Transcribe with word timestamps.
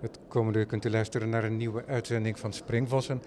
Het 0.00 0.18
komende 0.28 0.58
uur 0.58 0.66
kunt 0.66 0.84
u 0.84 0.90
luisteren 0.90 1.28
naar 1.28 1.44
een 1.44 1.56
nieuwe 1.56 1.84
uitzending 1.86 2.38
van 2.38 2.52
Springvossen. 2.52 3.22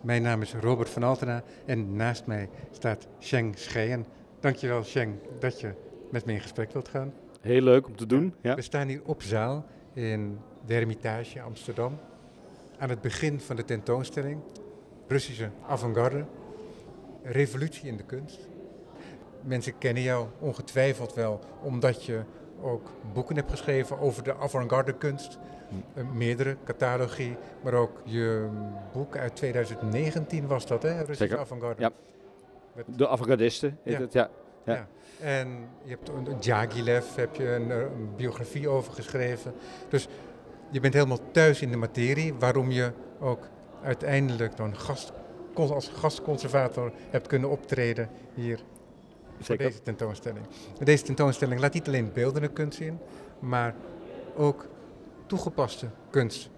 Mijn 0.00 0.22
naam 0.22 0.42
is 0.42 0.54
Robert 0.54 0.88
van 0.88 1.02
Altena 1.02 1.42
en 1.66 1.96
naast 1.96 2.26
mij 2.26 2.48
staat 2.70 3.06
Sheng 3.20 3.58
Scheien. 3.58 4.06
Dankjewel 4.40 4.84
Sheng 4.84 5.14
dat 5.38 5.60
je 5.60 5.72
met 6.10 6.24
me 6.24 6.32
in 6.32 6.40
gesprek 6.40 6.72
wilt 6.72 6.88
gaan. 6.88 7.12
Heel 7.40 7.62
leuk 7.62 7.86
om 7.86 7.96
te 7.96 8.06
doen. 8.06 8.34
Ja. 8.40 8.54
We 8.54 8.62
staan 8.62 8.88
hier 8.88 9.00
op 9.04 9.22
zaal 9.22 9.66
in 9.92 10.38
de 10.66 10.74
Hermitage 10.74 11.40
Amsterdam. 11.40 11.98
Aan 12.78 12.88
het 12.88 13.00
begin 13.00 13.40
van 13.40 13.56
de 13.56 13.64
tentoonstelling. 13.64 14.40
Russische 15.06 15.50
avant-garde. 15.66 16.24
Revolutie 17.22 17.88
in 17.88 17.96
de 17.96 18.04
kunst. 18.04 18.48
Mensen 19.40 19.78
kennen 19.78 20.02
jou 20.02 20.26
ongetwijfeld 20.38 21.14
wel 21.14 21.40
omdat 21.62 22.04
je 22.04 22.22
ook 22.62 22.90
boeken 23.12 23.36
hebt 23.36 23.50
geschreven 23.50 23.98
over 23.98 24.22
de 24.22 24.36
avant-garde 24.36 24.92
kunst. 24.92 25.38
Uh, 25.94 26.04
meerdere 26.12 26.56
catalogie, 26.64 27.36
maar 27.62 27.74
ook 27.74 28.00
je 28.04 28.48
boek 28.92 29.16
uit 29.16 29.36
2019 29.36 30.46
was 30.46 30.66
dat, 30.66 30.82
hè? 30.82 30.96
Russische 30.96 31.14
Zeker. 31.14 31.38
avant-garde. 31.38 31.82
Ja. 31.82 31.90
De 32.86 33.08
avant-gardisten 33.08 33.78
heet 33.82 33.94
Ja. 33.94 34.00
het, 34.00 34.12
ja. 34.12 34.30
Ja. 34.64 34.74
Ja. 34.74 34.86
En 35.20 35.48
je 35.82 35.90
hebt 35.90 36.08
een 36.08 36.36
Djagilev, 36.40 37.14
heb 37.14 37.34
je 37.34 37.54
een, 37.54 37.70
eh, 37.70 37.78
een 37.78 38.10
biografie 38.16 38.68
over 38.68 38.92
geschreven. 38.92 39.54
Dus 39.88 40.08
je 40.70 40.80
bent 40.80 40.94
helemaal 40.94 41.30
thuis 41.30 41.62
in 41.62 41.70
de 41.70 41.76
materie, 41.76 42.34
waarom 42.34 42.70
je 42.70 42.92
ook 43.20 43.48
uiteindelijk 43.82 44.56
dan 44.56 44.76
gast, 44.78 45.12
als 45.54 45.88
gastconservator 45.88 46.92
hebt 47.10 47.26
kunnen 47.26 47.50
optreden 47.50 48.08
hier 48.34 48.60
voor 49.46 49.56
deze 49.56 49.82
tentoonstelling. 49.82 50.44
Deze 50.84 51.02
tentoonstelling 51.04 51.60
laat 51.60 51.72
niet 51.74 51.86
alleen 51.86 52.12
beeldende 52.12 52.48
kunst 52.48 52.78
zien, 52.78 52.98
maar 53.38 53.74
ook 54.36 54.66
toegepaste 55.26 55.86
kunst. 56.10 56.50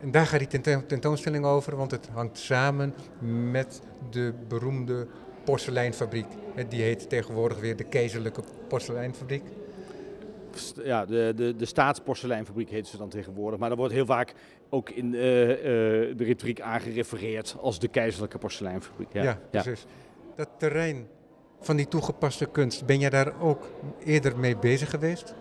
En 0.00 0.10
daar 0.10 0.26
gaat 0.26 0.38
die 0.38 0.48
tento- 0.48 0.86
tentoonstelling 0.86 1.44
over, 1.44 1.76
want 1.76 1.90
het 1.90 2.08
hangt 2.12 2.38
samen 2.38 2.94
met 3.50 3.80
de 4.10 4.32
beroemde 4.48 5.06
porseleinfabriek. 5.44 6.26
Die 6.68 6.82
heet 6.82 7.08
tegenwoordig 7.08 7.60
weer 7.60 7.76
de 7.76 7.84
Keizerlijke 7.84 8.42
Porseleinfabriek. 8.68 9.42
Ja, 10.84 11.06
de, 11.06 11.32
de, 11.36 11.56
de 11.56 11.64
staatsporseleinfabriek 11.64 12.70
heet 12.70 12.86
ze 12.86 12.96
dan 12.96 13.08
tegenwoordig. 13.08 13.58
Maar 13.58 13.68
daar 13.68 13.78
wordt 13.78 13.92
heel 13.94 14.06
vaak 14.06 14.34
ook 14.70 14.90
in 14.90 15.14
eh, 15.14 15.50
eh, 15.52 16.16
de 16.16 16.24
retoriek 16.24 16.60
aangerefereerd 16.60 17.56
als 17.60 17.78
de 17.78 17.88
keizerlijke 17.88 18.38
porseleinfabriek. 18.38 19.12
Ja, 19.12 19.22
Ja, 19.22 19.38
precies. 19.50 19.86
Dat 20.36 20.48
terrein 20.58 21.06
van 21.64 21.76
die 21.76 21.88
toegepaste 21.88 22.46
kunst, 22.46 22.86
ben 22.86 22.98
jij 22.98 23.10
daar 23.10 23.40
ook 23.40 23.68
eerder 24.04 24.38
mee 24.38 24.56
bezig 24.56 24.90
geweest? 24.90 25.34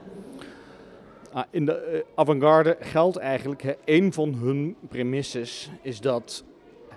Ah, 1.32 1.44
in 1.50 1.66
de 1.66 1.76
eh, 1.76 2.02
avant-garde 2.16 2.78
geldt 2.80 3.18
eigenlijk, 3.18 3.76
een 3.86 4.14
van 4.14 4.34
hun 4.34 4.76
premisses 4.90 5.72
is 5.82 6.02
dat 6.02 6.44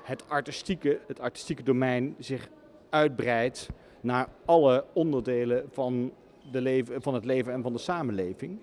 het 0.03 0.25
artistieke, 0.29 0.99
het 1.07 1.21
artistieke 1.21 1.63
domein 1.63 2.15
zich 2.19 2.49
uitbreidt 2.91 3.69
naar 4.01 4.29
alle 4.45 4.85
onderdelen 4.93 5.65
van, 5.73 6.13
de 6.53 6.61
leven, 6.61 7.03
van 7.03 7.15
het 7.15 7.25
leven 7.25 7.53
en 7.53 7.63
van 7.63 7.73
de 7.73 7.79
samenleving. 7.79 8.59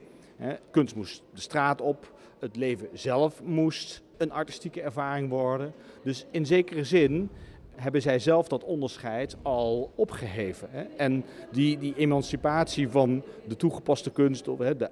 Kunst 0.72 0.95
moest 0.95 1.23
de 1.34 1.41
straat 1.41 1.81
op, 1.81 2.11
het 2.39 2.56
leven 2.56 2.88
zelf 2.94 3.44
moest 3.44 4.02
een 4.17 4.31
artistieke 4.31 4.81
ervaring 4.81 5.30
worden. 5.30 5.73
Dus 6.03 6.25
in 6.31 6.45
zekere 6.45 6.84
zin 6.84 7.30
hebben 7.76 8.02
zij 8.02 8.20
zelf 8.20 8.48
dat 8.48 8.64
onderscheid 8.64 9.36
al 9.42 9.92
opgeheven. 9.96 10.68
Hè. 10.72 10.82
En 10.82 11.24
die, 11.52 11.78
die 11.78 11.94
emancipatie 11.98 12.90
van 12.90 13.24
de 13.48 13.56
toegepaste 13.56 14.12
kunst, 14.12 14.48
of 14.48 14.60
hè, 14.60 14.76
de 14.76 14.90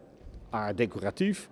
art 0.49 0.77
decoratief, 0.77 1.49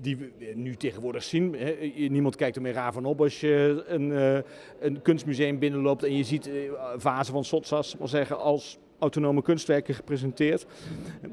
die 0.00 0.16
we 0.16 0.52
nu 0.54 0.76
tegenwoordig 0.76 1.22
zien. 1.22 1.54
Hè. 1.54 1.72
Niemand 2.08 2.36
kijkt 2.36 2.56
er 2.56 2.62
meer 2.62 2.72
raar 2.72 2.92
van 2.92 3.04
op 3.04 3.20
als 3.20 3.40
je 3.40 3.84
een, 3.86 4.12
eh, 4.12 4.38
een 4.80 5.02
kunstmuseum 5.02 5.58
binnenloopt 5.58 6.02
en 6.02 6.16
je 6.16 6.24
ziet 6.24 6.46
eh, 6.46 6.54
vazen 6.96 7.32
van 7.32 7.44
Sotsas 7.44 7.96
maar 7.96 8.08
zeggen, 8.08 8.38
als 8.38 8.78
autonome 8.98 9.42
kunstwerken 9.42 9.94
gepresenteerd. 9.94 10.66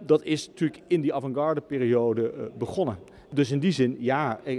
Dat 0.01 0.23
is 0.23 0.47
natuurlijk 0.47 0.81
in 0.87 1.01
die 1.01 1.13
avant-garde 1.13 1.61
periode 1.61 2.31
eh, 2.31 2.43
begonnen. 2.57 2.97
Dus 3.33 3.51
in 3.51 3.59
die 3.59 3.71
zin, 3.71 3.95
ja, 3.99 4.39
eh, 4.43 4.55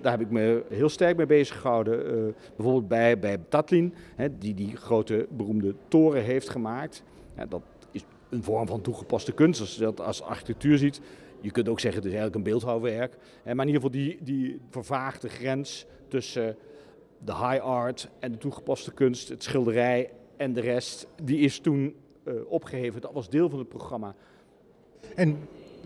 daar 0.00 0.12
heb 0.12 0.20
ik 0.20 0.30
me 0.30 0.62
heel 0.68 0.88
sterk 0.88 1.16
mee 1.16 1.26
bezig 1.26 1.60
gehouden. 1.60 2.06
Eh, 2.06 2.34
bijvoorbeeld 2.56 2.88
bij, 2.88 3.18
bij 3.18 3.38
Tatlin, 3.48 3.94
die 4.38 4.54
die 4.54 4.76
grote 4.76 5.26
beroemde 5.30 5.74
toren 5.88 6.22
heeft 6.22 6.48
gemaakt. 6.48 7.02
Dat 7.48 7.62
is 7.90 8.04
een 8.28 8.42
vorm 8.42 8.66
van 8.66 8.80
toegepaste 8.80 9.32
kunst, 9.32 9.60
als 9.60 9.74
je 9.74 9.80
dat 9.80 10.00
als 10.00 10.22
architectuur 10.22 10.78
ziet. 10.78 11.00
Je 11.40 11.50
kunt 11.50 11.68
ook 11.68 11.80
zeggen, 11.80 12.02
het 12.02 12.10
is 12.10 12.16
eigenlijk 12.16 12.46
een 12.46 12.52
beeldhouwwerk. 12.52 13.16
Maar 13.44 13.66
in 13.66 13.72
ieder 13.72 13.74
geval 13.74 13.90
die, 13.90 14.18
die 14.22 14.60
vervaagde 14.70 15.28
grens 15.28 15.86
tussen 16.08 16.56
de 17.24 17.34
high 17.34 17.60
art 17.60 18.08
en 18.18 18.32
de 18.32 18.38
toegepaste 18.38 18.92
kunst, 18.92 19.28
het 19.28 19.42
schilderij 19.42 20.10
en 20.36 20.52
de 20.52 20.60
rest, 20.60 21.06
die 21.22 21.38
is 21.38 21.58
toen 21.58 21.94
eh, 22.24 22.34
opgeheven. 22.48 23.00
Dat 23.00 23.12
was 23.12 23.28
deel 23.28 23.48
van 23.48 23.58
het 23.58 23.68
programma. 23.68 24.14
En 25.14 25.38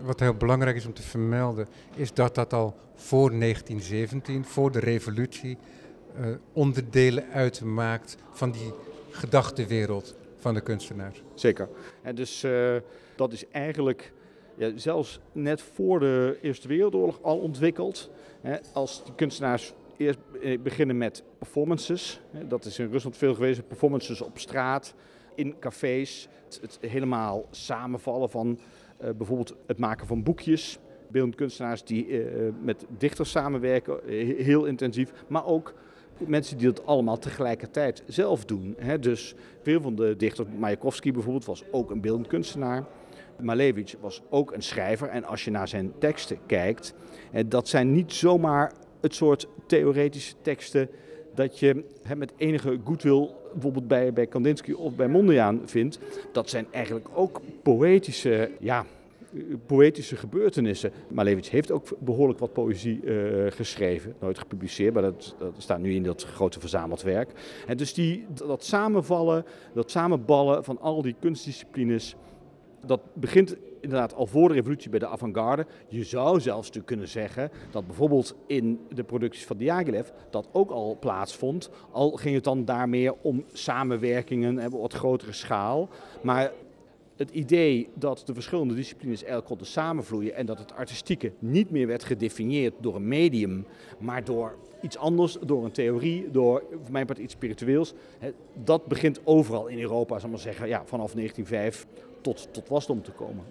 wat 0.03 0.19
heel 0.19 0.33
belangrijk 0.33 0.75
is 0.75 0.85
om 0.85 0.93
te 0.93 1.01
vermelden, 1.01 1.67
is 1.95 2.13
dat 2.13 2.35
dat 2.35 2.53
al 2.53 2.75
voor 2.95 3.29
1917, 3.29 4.45
voor 4.45 4.71
de 4.71 4.79
revolutie, 4.79 5.57
eh, 6.15 6.25
onderdelen 6.53 7.25
uitmaakt 7.33 8.17
van 8.31 8.51
die 8.51 8.73
gedachtenwereld 9.09 10.15
van 10.37 10.53
de 10.53 10.61
kunstenaar. 10.61 11.13
Zeker. 11.33 11.69
En 12.01 12.15
dus 12.15 12.43
eh, 12.43 12.75
dat 13.15 13.31
is 13.33 13.47
eigenlijk 13.51 14.13
ja, 14.55 14.71
zelfs 14.75 15.19
net 15.31 15.61
voor 15.61 15.99
de 15.99 16.37
Eerste 16.41 16.67
Wereldoorlog 16.67 17.19
al 17.21 17.37
ontwikkeld. 17.37 18.09
Hè, 18.41 18.57
als 18.73 19.03
die 19.03 19.15
kunstenaars 19.15 19.73
eerst 19.97 20.19
eh, 20.41 20.59
beginnen 20.59 20.97
met 20.97 21.23
performances. 21.37 22.21
Hè, 22.31 22.47
dat 22.47 22.65
is 22.65 22.79
in 22.79 22.91
Rusland 22.91 23.17
veel 23.17 23.33
geweest. 23.33 23.67
Performances 23.67 24.21
op 24.21 24.39
straat, 24.39 24.93
in 25.35 25.55
cafés. 25.59 26.27
Het, 26.61 26.77
helemaal 26.81 27.45
samenvallen 27.51 28.29
van 28.29 28.59
bijvoorbeeld 29.17 29.55
het 29.65 29.77
maken 29.77 30.07
van 30.07 30.23
boekjes. 30.23 30.79
Beeldend 31.11 31.35
kunstenaars 31.35 31.83
die 31.83 32.07
eh, 32.07 32.49
met 32.61 32.85
dichters 32.97 33.31
samenwerken, 33.31 34.07
eh, 34.07 34.37
heel 34.37 34.65
intensief. 34.65 35.11
Maar 35.27 35.45
ook 35.45 35.73
mensen 36.17 36.57
die 36.57 36.67
dat 36.67 36.85
allemaal 36.85 37.17
tegelijkertijd 37.17 38.03
zelf 38.07 38.45
doen. 38.45 38.77
Dus 38.99 39.35
veel 39.61 39.81
van 39.81 39.95
de 39.95 40.15
dichters, 40.15 40.47
Mayakovsky 40.59 41.11
bijvoorbeeld, 41.11 41.45
was 41.45 41.63
ook 41.71 41.91
een 41.91 42.01
beeldend 42.01 42.27
kunstenaar. 42.27 42.85
Malevich 43.41 43.95
was 44.01 44.21
ook 44.29 44.53
een 44.53 44.63
schrijver. 44.63 45.07
En 45.07 45.23
als 45.23 45.45
je 45.45 45.51
naar 45.51 45.67
zijn 45.67 45.93
teksten 45.97 46.37
kijkt, 46.45 46.93
eh, 47.31 47.43
dat 47.47 47.67
zijn 47.67 47.91
niet 47.91 48.13
zomaar 48.13 48.73
het 49.01 49.15
soort 49.15 49.47
theoretische 49.65 50.35
teksten 50.41 50.89
dat 51.33 51.59
je 51.59 51.83
hè, 52.03 52.15
met 52.15 52.33
enige 52.37 52.79
goodwill 52.83 53.29
bijvoorbeeld 53.53 53.87
bij, 53.87 54.13
bij 54.13 54.27
Kandinsky 54.27 54.71
of 54.71 54.95
bij 54.95 55.07
Mondriaan 55.07 55.61
vindt. 55.65 55.99
Dat 56.31 56.49
zijn 56.49 56.65
eigenlijk 56.71 57.07
ook 57.13 57.41
poëtische, 57.61 58.51
ja, 58.59 58.85
poëtische 59.65 60.15
gebeurtenissen. 60.15 60.91
Malevich 61.07 61.49
heeft 61.49 61.71
ook 61.71 61.87
behoorlijk 61.99 62.39
wat 62.39 62.53
poëzie 62.53 63.01
eh, 63.03 63.51
geschreven. 63.51 64.15
Nooit 64.19 64.39
gepubliceerd, 64.39 64.93
maar 64.93 65.03
dat, 65.03 65.35
dat 65.39 65.53
staat 65.57 65.79
nu 65.79 65.93
in 65.93 66.03
dat 66.03 66.23
grote 66.23 66.59
verzameld 66.59 67.01
werk. 67.01 67.29
En 67.67 67.77
dus 67.77 67.93
die, 67.93 68.25
dat 68.33 68.63
samenvallen, 68.63 69.45
dat 69.73 69.91
samenballen 69.91 70.63
van 70.63 70.79
al 70.79 71.01
die 71.01 71.15
kunstdisciplines, 71.19 72.15
dat 72.85 73.01
begint 73.13 73.55
inderdaad 73.81 74.13
al 74.13 74.25
voor 74.25 74.47
de 74.47 74.53
revolutie 74.53 74.89
bij 74.89 74.99
de 74.99 75.07
avant-garde. 75.07 75.65
Je 75.87 76.03
zou 76.03 76.39
zelfs 76.39 76.69
kunnen 76.85 77.07
zeggen 77.07 77.51
dat 77.71 77.87
bijvoorbeeld 77.87 78.35
in 78.47 78.79
de 78.93 79.03
producties 79.03 79.45
van 79.45 79.57
Diaghilev 79.57 80.09
dat 80.29 80.47
ook 80.51 80.71
al 80.71 80.97
plaatsvond. 80.99 81.69
Al 81.91 82.11
ging 82.11 82.35
het 82.35 82.43
dan 82.43 82.65
daar 82.65 82.89
meer 82.89 83.13
om 83.21 83.43
samenwerkingen 83.53 84.59
en 84.59 84.73
op 84.73 84.81
wat 84.81 84.93
grotere 84.93 85.33
schaal. 85.33 85.89
Maar 86.21 86.51
het 87.15 87.31
idee 87.31 87.89
dat 87.93 88.23
de 88.25 88.33
verschillende 88.33 88.73
disciplines 88.73 89.19
eigenlijk 89.19 89.47
konden 89.47 89.67
samenvloeien 89.67 90.35
en 90.35 90.45
dat 90.45 90.59
het 90.59 90.73
artistieke 90.73 91.31
niet 91.39 91.71
meer 91.71 91.87
werd 91.87 92.03
gedefinieerd 92.03 92.73
door 92.79 92.95
een 92.95 93.07
medium, 93.07 93.65
maar 93.99 94.23
door 94.23 94.55
iets 94.81 94.97
anders, 94.97 95.37
door 95.45 95.65
een 95.65 95.71
theorie, 95.71 96.31
door 96.31 96.63
voor 96.81 96.91
mijn 96.91 97.05
part 97.05 97.17
iets 97.17 97.33
spiritueels. 97.33 97.93
Dat 98.63 98.85
begint 98.85 99.19
overal 99.23 99.67
in 99.67 99.79
Europa, 99.79 100.15
zal 100.15 100.25
ik 100.25 100.35
maar 100.35 100.43
zeggen, 100.43 100.67
ja, 100.67 100.83
vanaf 100.85 101.13
1905 101.13 101.87
tot, 102.21 102.47
tot 102.53 102.67
wasdom 102.67 103.03
te 103.03 103.11
komen. 103.11 103.43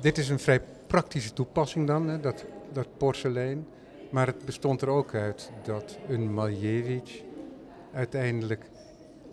Dit 0.00 0.18
is 0.18 0.28
een 0.28 0.38
vrij 0.38 0.60
praktische 0.86 1.32
toepassing 1.32 1.86
dan, 1.86 2.08
hè, 2.08 2.20
dat, 2.20 2.44
dat 2.72 2.86
porselein. 2.96 3.66
Maar 4.10 4.26
het 4.26 4.44
bestond 4.44 4.82
er 4.82 4.88
ook 4.88 5.14
uit 5.14 5.50
dat 5.62 5.98
een 6.08 6.34
Malevich 6.34 7.22
uiteindelijk 7.92 8.64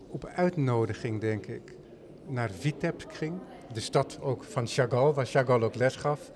op 0.07 0.25
uitnodiging, 0.25 1.21
denk 1.21 1.45
ik, 1.45 1.75
naar 2.27 2.51
Vitebsk 2.51 3.13
ging. 3.13 3.33
De 3.73 3.79
stad 3.79 4.19
ook 4.21 4.43
van 4.43 4.67
Chagall, 4.67 5.11
waar 5.11 5.25
Chagall 5.25 5.61
ook 5.61 5.75
les 5.75 5.95
gaf. 5.95 6.31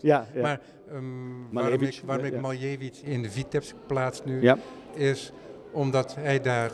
Ja, 0.00 0.26
ja. 0.34 0.40
Maar 0.40 0.60
ehm, 0.88 1.04
waarom 1.50 1.82
ik, 1.82 2.02
waarom 2.04 2.24
ik 2.50 2.96
in 3.02 3.22
de 3.22 3.30
Vitebsk 3.30 3.74
plaats 3.86 4.24
nu, 4.24 4.42
ja. 4.42 4.58
is 4.94 5.32
omdat 5.72 6.14
hij 6.14 6.40
daar 6.40 6.70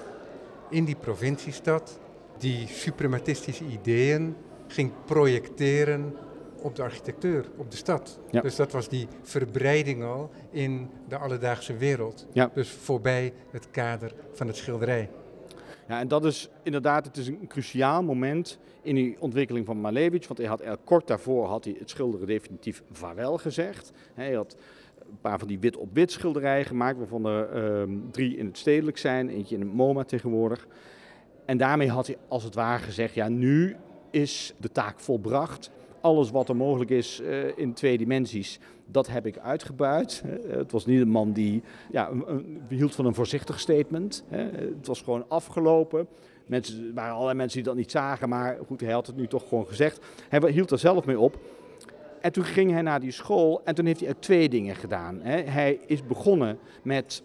in 0.70 0.84
die 0.84 0.96
provinciestad 0.96 1.98
die 2.38 2.66
suprematistische 2.66 3.64
ideeën 3.64 4.36
ging 4.66 4.92
projecteren 5.04 6.14
op 6.62 6.76
de 6.76 6.82
architectuur, 6.82 7.44
op 7.56 7.70
de 7.70 7.76
stad. 7.76 8.20
Ja. 8.30 8.40
Dus 8.40 8.56
dat 8.56 8.72
was 8.72 8.88
die 8.88 9.08
verbreiding 9.22 10.04
al 10.04 10.30
in 10.50 10.90
de 11.08 11.16
alledaagse 11.16 11.76
wereld. 11.76 12.26
Ja. 12.32 12.50
Dus 12.54 12.70
voorbij 12.70 13.32
het 13.50 13.70
kader 13.70 14.14
van 14.32 14.46
het 14.46 14.56
schilderij. 14.56 15.10
Ja, 15.88 16.00
en 16.00 16.08
dat 16.08 16.24
is 16.24 16.48
inderdaad, 16.62 17.04
het 17.06 17.16
is 17.16 17.26
een 17.26 17.46
cruciaal 17.48 18.02
moment 18.02 18.58
in 18.82 18.94
die 18.94 19.16
ontwikkeling 19.20 19.66
van 19.66 19.80
Malevich. 19.80 20.26
Want 20.26 20.38
hij 20.38 20.48
had 20.48 20.60
er 20.60 20.76
kort 20.84 21.06
daarvoor 21.06 21.46
had 21.46 21.64
hij 21.64 21.76
het 21.78 21.90
schilderen 21.90 22.26
definitief 22.26 22.82
vaarwel 22.90 23.38
gezegd. 23.38 23.92
Hij 24.14 24.32
had 24.32 24.56
een 24.98 25.18
paar 25.20 25.38
van 25.38 25.48
die 25.48 25.58
wit-op-wit 25.58 26.12
schilderijen 26.12 26.64
gemaakt, 26.64 26.98
waarvan 26.98 27.26
er 27.26 27.48
ehm, 27.48 27.90
drie 28.10 28.36
in 28.36 28.46
het 28.46 28.58
stedelijk 28.58 28.98
zijn, 28.98 29.28
eentje 29.28 29.54
in 29.54 29.60
het 29.60 29.72
MoMA 29.72 30.04
tegenwoordig. 30.04 30.66
En 31.44 31.56
daarmee 31.56 31.90
had 31.90 32.06
hij 32.06 32.16
als 32.28 32.44
het 32.44 32.54
ware 32.54 32.82
gezegd, 32.82 33.14
ja 33.14 33.28
nu 33.28 33.76
is 34.10 34.54
de 34.60 34.72
taak 34.72 35.00
volbracht. 35.00 35.70
Alles 36.00 36.30
wat 36.30 36.48
er 36.48 36.56
mogelijk 36.56 36.90
is 36.90 37.20
eh, 37.20 37.58
in 37.58 37.72
twee 37.72 37.98
dimensies, 37.98 38.58
dat 38.86 39.06
heb 39.06 39.26
ik 39.26 39.38
uitgebuit. 39.38 40.22
Eh, 40.24 40.56
het 40.56 40.72
was 40.72 40.86
niet 40.86 41.00
een 41.00 41.08
man 41.08 41.32
die 41.32 41.62
ja, 41.90 42.10
hield 42.68 42.94
van 42.94 43.06
een 43.06 43.14
voorzichtig 43.14 43.60
statement. 43.60 44.24
Het 44.28 44.86
was 44.86 45.02
gewoon 45.02 45.24
afgelopen. 45.28 46.08
Mensen, 46.46 46.86
er 46.86 46.94
waren 46.94 47.12
allerlei 47.12 47.36
mensen 47.36 47.58
die 47.58 47.68
dat 47.68 47.76
niet 47.76 47.90
zagen, 47.90 48.28
maar 48.28 48.58
goed, 48.66 48.80
hij 48.80 48.92
had 48.92 49.06
het 49.06 49.16
nu 49.16 49.26
toch 49.26 49.48
gewoon 49.48 49.66
gezegd. 49.66 50.04
Hij 50.28 50.50
hield 50.50 50.70
er 50.70 50.78
zelf 50.78 51.04
mee 51.04 51.18
op. 51.18 51.38
En 52.20 52.32
toen 52.32 52.44
ging 52.44 52.70
hij 52.70 52.82
naar 52.82 53.00
die 53.00 53.10
school 53.10 53.60
en 53.64 53.74
toen 53.74 53.86
heeft 53.86 54.00
hij 54.00 54.14
twee 54.18 54.48
dingen 54.48 54.74
gedaan. 54.74 55.20
Hij 55.22 55.80
is 55.86 56.06
begonnen 56.06 56.58
met, 56.82 57.22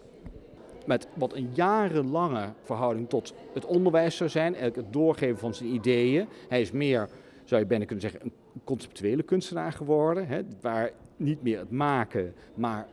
met 0.90 1.08
wat 1.14 1.34
een 1.34 1.50
jarenlange 1.52 2.52
verhouding 2.62 3.08
tot 3.08 3.34
het 3.54 3.66
onderwijs 3.66 4.16
zou 4.16 4.30
zijn. 4.30 4.54
Eigenlijk 4.54 4.76
het 4.76 4.92
doorgeven 4.92 5.38
van 5.38 5.54
zijn 5.54 5.74
ideeën. 5.74 6.26
Hij 6.48 6.60
is 6.60 6.70
meer, 6.70 7.08
zou 7.44 7.60
je 7.60 7.66
bijna 7.66 7.84
kunnen 7.84 8.10
zeggen, 8.10 8.20
een 8.24 8.32
conceptuele 8.64 9.22
kunstenaar 9.22 9.72
geworden. 9.72 10.26
Hè, 10.26 10.42
waar 10.60 10.90
niet 11.16 11.42
meer 11.42 11.58
het 11.58 11.70
maken, 11.70 12.34
maar 12.54 12.86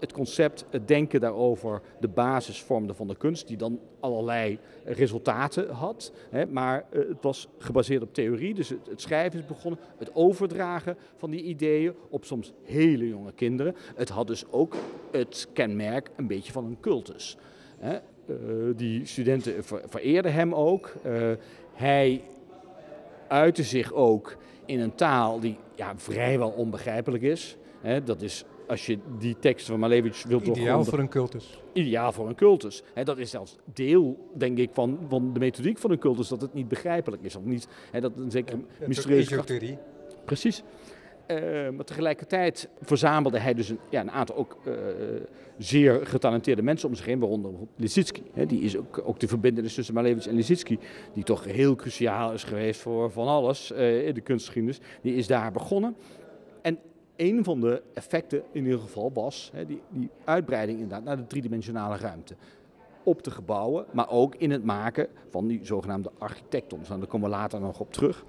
het 0.00 0.12
concept, 0.12 0.64
het 0.70 0.88
denken 0.88 1.20
daarover 1.20 1.82
de 2.00 2.08
basis 2.08 2.62
vormde 2.62 2.94
van 2.94 3.08
de 3.08 3.16
kunst, 3.16 3.46
die 3.48 3.56
dan 3.56 3.78
allerlei 4.00 4.58
resultaten 4.84 5.70
had. 5.70 6.12
Hè, 6.30 6.46
maar 6.46 6.84
uh, 6.92 7.08
het 7.08 7.22
was 7.22 7.48
gebaseerd 7.58 8.02
op 8.02 8.14
theorie, 8.14 8.54
dus 8.54 8.68
het, 8.68 8.80
schrijven 9.00 9.38
is 9.38 9.46
begonnen, 9.46 9.80
het 9.98 10.14
overdragen 10.14 10.96
van 11.16 11.30
die 11.30 11.42
ideeën 11.42 11.94
op 12.08 12.24
soms 12.24 12.52
hele 12.64 13.08
jonge 13.08 13.32
kinderen. 13.32 13.76
Het 13.94 14.08
had 14.08 14.26
dus 14.26 14.44
ook 14.50 14.74
het 15.10 15.48
kenmerk 15.52 16.10
een 16.16 16.26
beetje 16.26 16.52
van 16.52 16.64
een 16.64 16.80
cultus. 16.80 17.36
Hè. 17.78 17.98
Uh, 18.26 18.36
die 18.76 19.06
studenten 19.06 19.64
ver, 19.64 19.82
vereerden 19.86 20.32
hem 20.32 20.54
ook. 20.54 20.92
Uh, 21.06 21.30
hij 21.72 22.22
uitte 23.28 23.62
zich 23.62 23.92
ook 23.92 24.36
in 24.66 24.80
een 24.80 24.94
taal 24.94 25.40
die 25.40 25.56
ja, 25.74 25.92
vrijwel 25.96 26.50
onbegrijpelijk 26.50 27.22
is. 27.22 27.56
Hè, 27.80 28.02
dat 28.02 28.22
is 28.22 28.44
als 28.70 28.86
je 28.86 28.98
die 29.18 29.36
teksten 29.38 29.70
van 29.70 29.80
Malevich 29.80 30.22
wilt 30.22 30.40
Ideaal 30.40 30.56
doorgronden. 30.56 30.90
voor 30.90 30.98
een 30.98 31.08
cultus. 31.08 31.60
Ideaal 31.72 32.12
voor 32.12 32.28
een 32.28 32.34
cultus. 32.34 32.82
Hè, 32.94 33.04
dat 33.04 33.18
is 33.18 33.30
zelfs 33.30 33.56
deel, 33.74 34.28
denk 34.34 34.58
ik, 34.58 34.70
van, 34.72 34.98
van 35.08 35.32
de 35.32 35.38
methodiek 35.38 35.78
van 35.78 35.90
een 35.90 35.98
cultus, 35.98 36.28
dat 36.28 36.40
het 36.40 36.54
niet 36.54 36.68
begrijpelijk 36.68 37.22
is. 37.22 37.36
Of 37.36 37.44
niet, 37.44 37.68
hè, 37.90 38.00
dat 38.00 38.12
een 38.16 38.30
zeker 38.30 38.56
Ja, 38.80 38.86
mysterieuze 38.86 39.34
esoterie. 39.34 39.78
Precies. 40.24 40.62
Eh, 41.26 41.68
maar 41.70 41.84
tegelijkertijd 41.84 42.68
verzamelde 42.80 43.38
hij 43.38 43.54
dus 43.54 43.68
een, 43.68 43.78
ja, 43.90 44.00
een 44.00 44.10
aantal 44.10 44.36
ook 44.36 44.58
eh, 44.64 44.74
zeer 45.58 46.06
getalenteerde 46.06 46.62
mensen 46.62 46.88
om 46.88 46.94
zich 46.94 47.06
heen, 47.06 47.18
waaronder. 47.18 47.52
Hè, 48.32 48.46
die 48.46 48.60
is 48.60 48.76
ook, 48.76 49.02
ook 49.04 49.20
de 49.20 49.28
verbindenis 49.28 49.74
tussen 49.74 49.94
Malevich 49.94 50.26
en 50.26 50.34
Lissitzky, 50.34 50.78
die 51.14 51.24
toch 51.24 51.44
heel 51.44 51.76
cruciaal 51.76 52.32
is 52.32 52.44
geweest 52.44 52.80
voor 52.80 53.10
van 53.10 53.26
alles 53.26 53.72
eh, 53.72 54.06
in 54.06 54.14
de 54.14 54.20
kunstgeschiedenis. 54.20 54.80
Die 55.02 55.14
is 55.14 55.26
daar 55.26 55.52
begonnen. 55.52 55.96
En 57.20 57.26
een 57.26 57.44
van 57.44 57.60
de 57.60 57.82
effecten 57.94 58.42
in 58.52 58.64
ieder 58.64 58.80
geval 58.80 59.10
was 59.12 59.50
hè, 59.54 59.66
die, 59.66 59.80
die 59.88 60.10
uitbreiding 60.24 60.78
inderdaad 60.78 61.04
naar 61.04 61.16
de 61.16 61.26
driedimensionale 61.26 61.96
ruimte. 61.96 62.34
Op 63.02 63.22
de 63.22 63.30
gebouwen, 63.30 63.84
maar 63.92 64.10
ook 64.10 64.34
in 64.34 64.50
het 64.50 64.64
maken 64.64 65.08
van 65.30 65.46
die 65.46 65.60
zogenaamde 65.62 66.10
architectons. 66.18 66.90
En 66.90 66.98
daar 66.98 67.08
komen 67.08 67.30
we 67.30 67.36
later 67.36 67.60
nog 67.60 67.80
op 67.80 67.92
terug. 67.92 68.24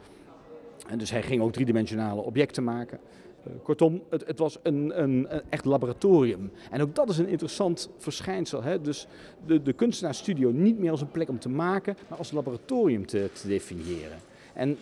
En 0.87 0.97
dus 0.97 1.11
hij 1.11 1.21
ging 1.21 1.41
ook 1.41 1.51
driedimensionale 1.51 2.21
objecten 2.21 2.63
maken. 2.63 2.99
Uh, 3.47 3.53
kortom, 3.63 4.01
het, 4.09 4.27
het 4.27 4.39
was 4.39 4.57
een, 4.63 5.01
een, 5.01 5.25
een, 5.29 5.41
echt 5.49 5.65
laboratorium. 5.65 6.51
En 6.71 6.81
ook 6.81 6.95
dat 6.95 7.09
is 7.09 7.17
een 7.17 7.27
interessant 7.27 7.89
verschijnsel. 7.97 8.63
Hè? 8.63 8.81
Dus 8.81 9.07
de, 9.45 9.61
de 9.61 9.73
kunstenaarsstudio 9.73 10.51
niet 10.51 10.79
meer 10.79 10.91
als 10.91 11.01
een 11.01 11.11
plek 11.11 11.29
om 11.29 11.39
te 11.39 11.49
maken, 11.49 11.97
maar 12.07 12.17
als 12.17 12.31
laboratorium 12.31 13.05
te, 13.05 13.29
te 13.33 13.47
definiëren. 13.47 14.17
En 14.53 14.77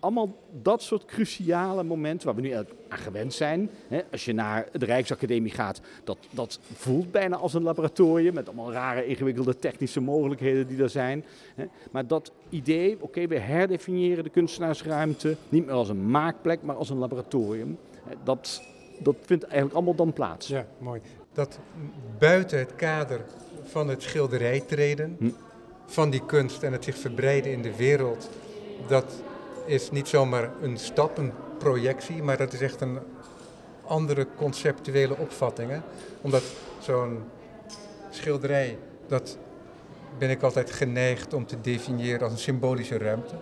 allemaal 0.00 0.36
dat 0.62 0.82
soort 0.82 1.04
cruciale 1.04 1.82
momenten 1.82 2.26
waar 2.26 2.36
we 2.36 2.42
nu 2.42 2.52
aan 2.52 2.66
gewend 2.88 3.34
zijn. 3.34 3.70
Als 4.10 4.24
je 4.24 4.32
naar 4.32 4.68
de 4.72 4.84
Rijksacademie 4.84 5.52
gaat, 5.52 5.80
dat, 6.04 6.18
dat 6.30 6.58
voelt 6.72 7.10
bijna 7.10 7.36
als 7.36 7.54
een 7.54 7.62
laboratorium 7.62 8.34
met 8.34 8.46
allemaal 8.46 8.72
rare, 8.72 9.06
ingewikkelde 9.06 9.58
technische 9.58 10.00
mogelijkheden 10.00 10.66
die 10.66 10.82
er 10.82 10.88
zijn. 10.88 11.24
Maar 11.90 12.06
dat 12.06 12.32
idee, 12.48 12.94
oké, 12.94 13.04
okay, 13.04 13.28
we 13.28 13.38
herdefiniëren 13.38 14.24
de 14.24 14.30
kunstenaarsruimte 14.30 15.36
niet 15.48 15.66
meer 15.66 15.74
als 15.74 15.88
een 15.88 16.10
maakplek, 16.10 16.62
maar 16.62 16.76
als 16.76 16.90
een 16.90 16.98
laboratorium. 16.98 17.78
Dat, 18.24 18.62
dat 18.98 19.16
vindt 19.20 19.44
eigenlijk 19.44 19.74
allemaal 19.74 19.94
dan 19.94 20.12
plaats. 20.12 20.48
Ja, 20.48 20.66
mooi. 20.78 21.00
Dat 21.32 21.58
buiten 22.18 22.58
het 22.58 22.74
kader 22.74 23.24
van 23.62 23.88
het 23.88 24.02
schilderij 24.02 24.60
treden, 24.60 25.16
hm. 25.18 25.30
van 25.86 26.10
die 26.10 26.26
kunst 26.26 26.62
en 26.62 26.72
het 26.72 26.84
zich 26.84 26.96
verbreiden 26.98 27.52
in 27.52 27.62
de 27.62 27.76
wereld, 27.76 28.30
dat 28.86 29.22
is 29.66 29.90
niet 29.90 30.08
zomaar 30.08 30.50
een 30.62 30.78
stap, 30.78 31.18
een 31.18 31.32
projectie, 31.58 32.22
maar 32.22 32.36
dat 32.36 32.52
is 32.52 32.60
echt 32.60 32.80
een 32.80 32.98
andere 33.86 34.26
conceptuele 34.36 35.16
opvatting. 35.18 35.70
Hè? 35.70 35.78
Omdat 36.20 36.42
zo'n 36.78 37.22
schilderij, 38.10 38.78
dat 39.06 39.38
ben 40.18 40.30
ik 40.30 40.42
altijd 40.42 40.70
geneigd 40.70 41.34
om 41.34 41.46
te 41.46 41.60
definiëren 41.60 42.20
als 42.20 42.32
een 42.32 42.38
symbolische 42.38 42.98
ruimte. 42.98 43.34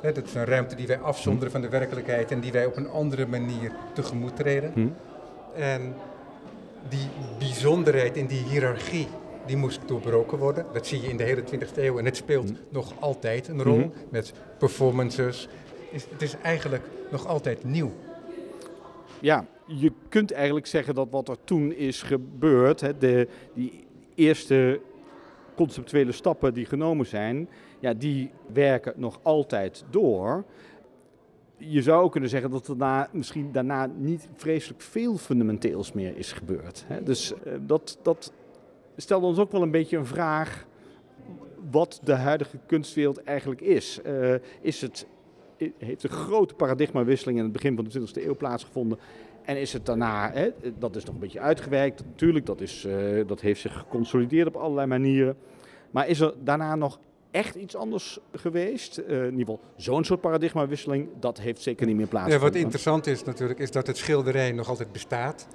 Hè, 0.00 0.12
dat 0.12 0.24
is 0.24 0.34
een 0.34 0.44
ruimte 0.44 0.74
die 0.74 0.86
wij 0.86 0.98
afzonderen 0.98 1.52
van 1.52 1.60
de 1.60 1.68
werkelijkheid 1.68 2.30
en 2.30 2.40
die 2.40 2.52
wij 2.52 2.66
op 2.66 2.76
een 2.76 2.88
andere 2.88 3.26
manier 3.26 3.72
tegemoet 3.94 4.36
treden. 4.36 4.72
Hm. 4.72 4.88
En 5.60 5.94
die 6.88 7.08
bijzonderheid 7.38 8.16
in 8.16 8.26
die 8.26 8.42
hiërarchie, 8.42 9.08
die 9.46 9.56
moest 9.56 9.80
doorbroken 9.88 10.38
worden. 10.38 10.66
Dat 10.72 10.86
zie 10.86 11.00
je 11.00 11.08
in 11.08 11.16
de 11.16 11.22
hele 11.22 11.42
20e 11.44 11.82
eeuw 11.82 11.98
en 11.98 12.04
het 12.04 12.16
speelt 12.16 12.48
Hm. 12.48 12.54
nog 12.68 12.92
altijd 13.00 13.48
een 13.48 13.62
rol 13.62 13.76
Mhm. 13.78 13.88
met 14.10 14.32
performances. 14.58 15.48
Is- 15.90 16.06
Het 16.10 16.22
is 16.22 16.36
eigenlijk 16.42 16.82
nog 17.10 17.26
altijd 17.26 17.64
nieuw. 17.64 17.92
Ja, 19.20 19.46
je 19.66 19.92
kunt 20.08 20.32
eigenlijk 20.32 20.66
zeggen 20.66 20.94
dat 20.94 21.08
wat 21.10 21.28
er 21.28 21.36
toen 21.44 21.72
is 21.72 22.02
gebeurd, 22.02 22.80
hè, 22.80 22.98
de, 22.98 23.28
die 23.54 23.84
eerste 24.14 24.80
conceptuele 25.54 26.12
stappen 26.12 26.54
die 26.54 26.66
genomen 26.66 27.06
zijn, 27.06 27.48
ja, 27.78 27.94
die 27.94 28.30
werken 28.52 28.92
nog 28.96 29.18
altijd 29.22 29.84
door. 29.90 30.44
Je 31.56 31.82
zou 31.82 32.02
ook 32.04 32.12
kunnen 32.12 32.30
zeggen 32.30 32.50
dat 32.50 32.68
er 32.68 32.78
daarna, 32.78 33.08
misschien 33.12 33.52
daarna 33.52 33.86
niet 33.96 34.28
vreselijk 34.34 34.80
veel 34.80 35.16
fundamenteels 35.16 35.92
meer 35.92 36.16
is 36.16 36.32
gebeurd. 36.32 36.84
Hè. 36.86 37.02
Dus 37.02 37.32
eh, 37.44 37.52
dat, 37.60 37.98
dat 38.02 38.32
stelt 38.96 39.22
ons 39.22 39.38
ook 39.38 39.52
wel 39.52 39.62
een 39.62 39.70
beetje 39.70 39.96
een 39.96 40.06
vraag 40.06 40.66
wat 41.70 42.00
de 42.04 42.14
huidige 42.14 42.58
kunstwereld 42.66 43.22
eigenlijk 43.22 43.60
is. 43.60 44.02
Eh, 44.02 44.34
is 44.60 44.80
het, 44.80 45.06
heeft 45.78 46.02
een 46.02 46.10
grote 46.10 46.54
paradigmawisseling 46.54 47.38
in 47.38 47.44
het 47.44 47.52
begin 47.52 47.76
van 47.76 47.84
de 47.84 48.00
20e 48.00 48.24
eeuw 48.26 48.36
plaatsgevonden? 48.36 48.98
En 49.42 49.60
is 49.60 49.72
het 49.72 49.86
daarna, 49.86 50.30
hè, 50.32 50.50
dat 50.78 50.96
is 50.96 51.04
nog 51.04 51.14
een 51.14 51.20
beetje 51.20 51.40
uitgewerkt, 51.40 52.04
natuurlijk, 52.04 52.46
dat, 52.46 52.60
is, 52.60 52.84
eh, 52.84 53.26
dat 53.26 53.40
heeft 53.40 53.60
zich 53.60 53.78
geconsolideerd 53.78 54.46
op 54.48 54.56
allerlei 54.56 54.86
manieren. 54.86 55.36
Maar 55.90 56.08
is 56.08 56.20
er 56.20 56.34
daarna 56.44 56.74
nog 56.74 56.98
echt 57.30 57.54
iets 57.54 57.76
anders 57.76 58.18
geweest? 58.32 58.98
Eh, 58.98 59.16
in 59.16 59.24
ieder 59.24 59.38
geval, 59.38 59.60
zo'n 59.76 60.04
soort 60.04 60.20
paradigmawisseling, 60.20 61.08
dat 61.20 61.40
heeft 61.40 61.60
zeker 61.62 61.86
niet 61.86 61.94
meer 61.96 62.04
Ja, 62.04 62.10
plaatsgevonden. 62.10 62.52
wat 62.52 62.62
interessant 62.62 63.06
is 63.06 63.24
natuurlijk, 63.24 63.58
is 63.58 63.70
dat 63.70 63.86
het 63.86 63.96
schilderij 63.96 64.52
nog 64.52 64.68
altijd 64.68 64.92
bestaat. 64.92 65.46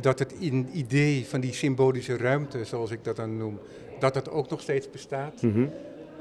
Dat 0.00 0.18
het 0.18 0.32
in 0.32 0.68
idee 0.72 1.26
van 1.26 1.40
die 1.40 1.52
symbolische 1.52 2.16
ruimte, 2.16 2.64
zoals 2.64 2.90
ik 2.90 3.04
dat 3.04 3.16
dan 3.16 3.36
noem, 3.36 3.58
dat 3.98 4.14
het 4.14 4.30
ook 4.30 4.50
nog 4.50 4.60
steeds 4.60 4.90
bestaat. 4.90 5.42
Mhm. 5.42 5.66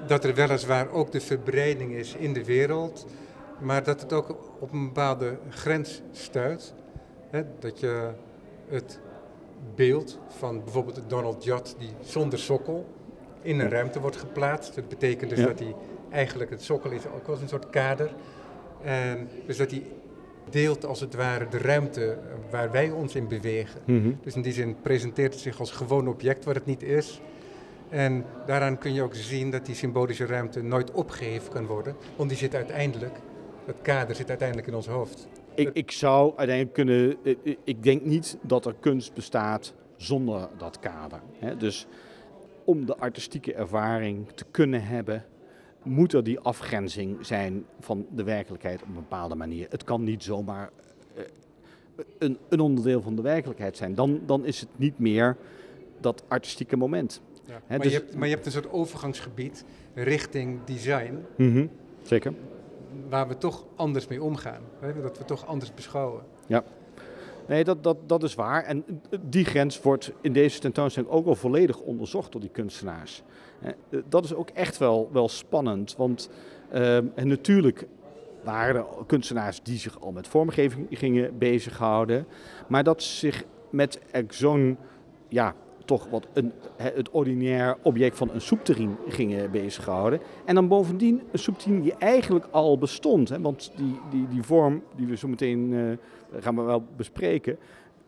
Dat 0.08 0.24
er 0.24 0.34
weliswaar 0.36 0.92
ook 0.92 1.12
de 1.12 1.22
verbreiding 1.22 1.92
is 1.94 2.16
in 2.16 2.34
de 2.34 2.46
wereld, 2.46 3.06
maar 3.60 3.84
dat 3.84 4.01
het 4.01 4.13
ook 4.13 4.36
op 4.60 4.72
een 4.74 4.86
bepaalde 4.86 5.38
grens 5.50 6.01
stuit. 6.12 6.74
Hè, 7.30 7.44
dat 7.60 7.80
je 7.80 8.10
het 8.68 9.00
beeld 9.75 10.20
van 10.28 10.63
bijvoorbeeld 10.63 11.01
Donald 11.08 11.44
Judd, 11.44 11.75
die 11.80 11.90
zonder 12.01 12.40
sokkel 12.40 12.86
in 13.42 13.60
een 13.60 13.70
ruimte 13.70 14.00
wordt 14.00 14.16
geplaatst. 14.18 14.75
Dat 14.75 14.88
betekent 14.90 15.30
dus 15.30 15.40
Ja. 15.40 15.46
dat 15.46 15.60
hij 15.60 15.75
eigenlijk 16.10 16.50
het 16.50 16.63
sokkel 16.63 16.92
is 16.92 17.06
ook 17.16 17.28
als 17.28 17.42
een 17.42 17.48
soort 17.50 17.70
kader. 17.70 18.13
En 18.84 19.28
dus 19.46 19.58
dat 19.58 19.72
hij 19.72 19.84
deelt 20.51 20.86
als 20.86 21.00
het 21.00 21.15
ware 21.15 21.48
de 21.48 21.58
ruimte 21.58 22.17
waar 22.50 22.72
wij 22.72 22.91
ons 22.91 23.15
in 23.15 23.27
bewegen. 23.27 23.81
Mhm. 23.86 24.12
Dus 24.24 24.36
in 24.36 24.41
die 24.41 24.53
zin 24.53 24.75
presenteert 24.81 25.34
het 25.34 25.41
zich 25.41 25.60
als 25.60 25.72
gewoon 25.72 26.08
object 26.08 26.46
wat 26.46 26.55
het 26.55 26.65
niet 26.65 26.84
is. 26.84 27.22
En 27.89 28.25
daaraan 28.46 28.77
kun 28.77 28.93
je 28.93 29.01
ook 29.01 29.15
zien 29.15 29.51
dat 29.51 29.65
die 29.65 29.75
symbolische 29.75 30.25
ruimte 30.25 30.62
nooit 30.62 30.91
opgeheven 30.91 31.53
kan 31.53 31.65
worden, 31.65 31.96
want 32.15 32.29
die 32.29 32.38
zit 32.38 32.55
uiteindelijk, 32.55 33.17
het 33.65 33.81
kader 33.81 34.15
zit 34.15 34.29
uiteindelijk 34.29 34.67
in 34.67 34.75
ons 34.75 34.88
hoofd. 34.88 35.27
Ik, 35.55 35.70
ik 35.74 35.91
zou 35.91 36.34
uiteindelijk 36.36 36.74
kunnen. 36.74 37.17
Ik 37.63 37.84
denk 37.84 38.05
niet 38.05 38.38
dat 38.41 38.65
er 38.65 38.75
kunst 38.79 39.13
bestaat 39.13 39.74
zonder 39.98 40.50
dat 40.58 40.79
kader. 40.79 41.22
Dus 41.58 41.88
om 42.63 42.86
de 42.86 42.98
artistieke 42.98 43.53
ervaring 43.53 44.27
te 44.36 44.46
kunnen 44.51 44.84
hebben, 44.84 45.25
moet 45.84 46.14
er 46.14 46.24
die 46.24 46.40
afgrenzing 46.40 47.26
zijn 47.26 47.66
van 47.80 48.06
de 48.10 48.24
werkelijkheid 48.24 48.82
op 48.82 48.88
een 48.88 48.94
bepaalde 48.94 49.36
manier. 49.36 49.68
Het 49.70 49.84
kan 49.84 50.04
niet 50.04 50.24
zomaar 50.24 50.70
eh, 51.16 51.24
een, 52.18 52.38
een 52.50 52.60
onderdeel 52.60 53.02
van 53.02 53.16
de 53.16 53.22
werkelijkheid 53.22 53.78
zijn. 53.78 53.96
Dan, 53.96 54.22
dan 54.26 54.46
is 54.46 54.60
het 54.60 54.70
niet 54.76 55.00
meer 55.00 55.38
dat 56.00 56.24
artistieke 56.28 56.78
moment. 56.78 57.22
Ja. 57.46 57.62
maar, 57.68 57.80
dus, 57.80 57.92
je 57.92 57.98
hebt, 57.98 58.16
maar 58.16 58.28
je 58.28 58.34
hebt 58.34 58.46
een 58.46 58.52
soort 58.52 58.72
overgangsgebied 58.72 59.66
richting 59.94 60.64
design. 60.64 61.26
Mhm, 61.36 61.68
zeker. 62.02 62.34
Waar 63.10 63.28
we 63.28 63.38
toch 63.38 63.66
anders 63.76 64.08
mee 64.08 64.24
omgaan. 64.24 64.62
Hè? 64.80 65.02
Dat 65.02 65.18
we 65.18 65.26
toch 65.26 65.48
anders 65.48 65.74
beschouwen. 65.74 66.24
Ja. 66.48 66.64
Nee, 67.48 67.63
dat, 67.63 67.83
dat, 67.83 67.98
dat 68.05 68.24
is 68.24 68.36
waar. 68.36 68.63
En 68.63 68.86
die 69.21 69.45
grens 69.45 69.81
wordt 69.81 70.12
in 70.21 70.33
deze 70.33 70.60
tentoonstelling 70.60 71.12
ook 71.12 71.25
al 71.25 71.36
volledig 71.36 71.79
onderzocht 71.79 72.31
door 72.31 72.41
die 72.41 72.50
kunstenaars. 72.50 73.24
Dat 74.05 74.24
is 74.24 74.33
ook 74.33 74.50
echt 74.50 74.77
wel, 74.77 75.10
wel 75.12 75.29
spannend. 75.29 75.95
Want 75.98 76.29
ehm, 76.71 77.05
en 77.15 77.27
natuurlijk 77.27 77.88
waren 78.43 78.75
er 78.75 78.86
kunstenaars 79.05 79.62
die 79.63 79.77
zich 79.77 80.01
al 80.01 80.12
met 80.12 80.27
vormgeving 80.27 80.88
gingen 80.89 81.38
bezighouden. 81.38 82.27
Maar 82.67 82.83
dat 82.83 83.03
zich 83.03 83.43
met 83.69 84.00
zo'n 84.29 84.77
ja, 85.27 85.55
toch 85.86 86.08
wat 86.10 86.28
een, 86.34 86.52
het 86.76 87.10
ordinair 87.10 87.78
object 87.82 88.18
van 88.18 88.30
een 88.34 88.42
soepterrien 88.42 88.98
gingen 89.08 89.52
bezighouden. 89.52 90.20
En 90.46 90.56
dan 90.56 90.68
bovendien 90.68 91.22
een 91.32 91.40
soepterrien 91.40 91.82
die 91.82 91.94
eigenlijk 91.94 92.46
al 92.52 92.78
bestond. 92.78 93.30
Hè, 93.30 93.42
want 93.42 93.72
die, 93.76 94.00
die, 94.10 94.28
die 94.28 94.44
vorm 94.44 94.84
die 94.96 95.08
we 95.08 95.16
zo 95.16 95.28
meteen 95.28 95.72
uh, 95.72 95.98
gaan 96.40 96.56
we 96.56 96.62
wel 96.62 96.84
bespreken, 96.96 97.58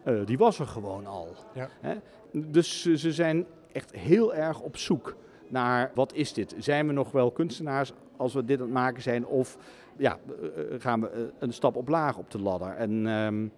uh, 0.06 0.26
die 0.26 0.38
was 0.38 0.60
er 0.60 0.68
gewoon 0.68 1.06
al. 1.06 1.28
Ja. 1.54 1.70
Hè. 1.82 1.96
Dus 2.32 2.82
ze 2.82 3.12
zijn 3.12 3.46
echt 3.72 3.96
heel 3.96 4.34
erg 4.34 4.62
op 4.62 4.78
zoek 4.78 5.16
naar 5.48 5.92
wat 5.96 6.14
is 6.14 6.34
dit? 6.34 6.56
Zijn 6.58 6.88
we 6.88 6.94
nog 6.94 7.12
wel 7.12 7.32
kunstenaars 7.32 7.94
als 8.18 8.34
we 8.34 8.46
dit 8.46 8.58
aan 8.58 8.66
het 8.66 8.74
maken 8.74 9.02
zijn? 9.02 9.26
Of 9.26 9.58
ja, 9.98 10.20
uh, 10.28 10.48
gaan 10.78 11.02
we 11.02 11.32
een 11.40 11.54
stap 11.54 11.76
op 11.76 11.88
laag 11.88 12.18
op 12.18 12.32
de 12.32 12.40
ladder? 12.40 12.76
En 12.76 13.06
um, 13.06 13.52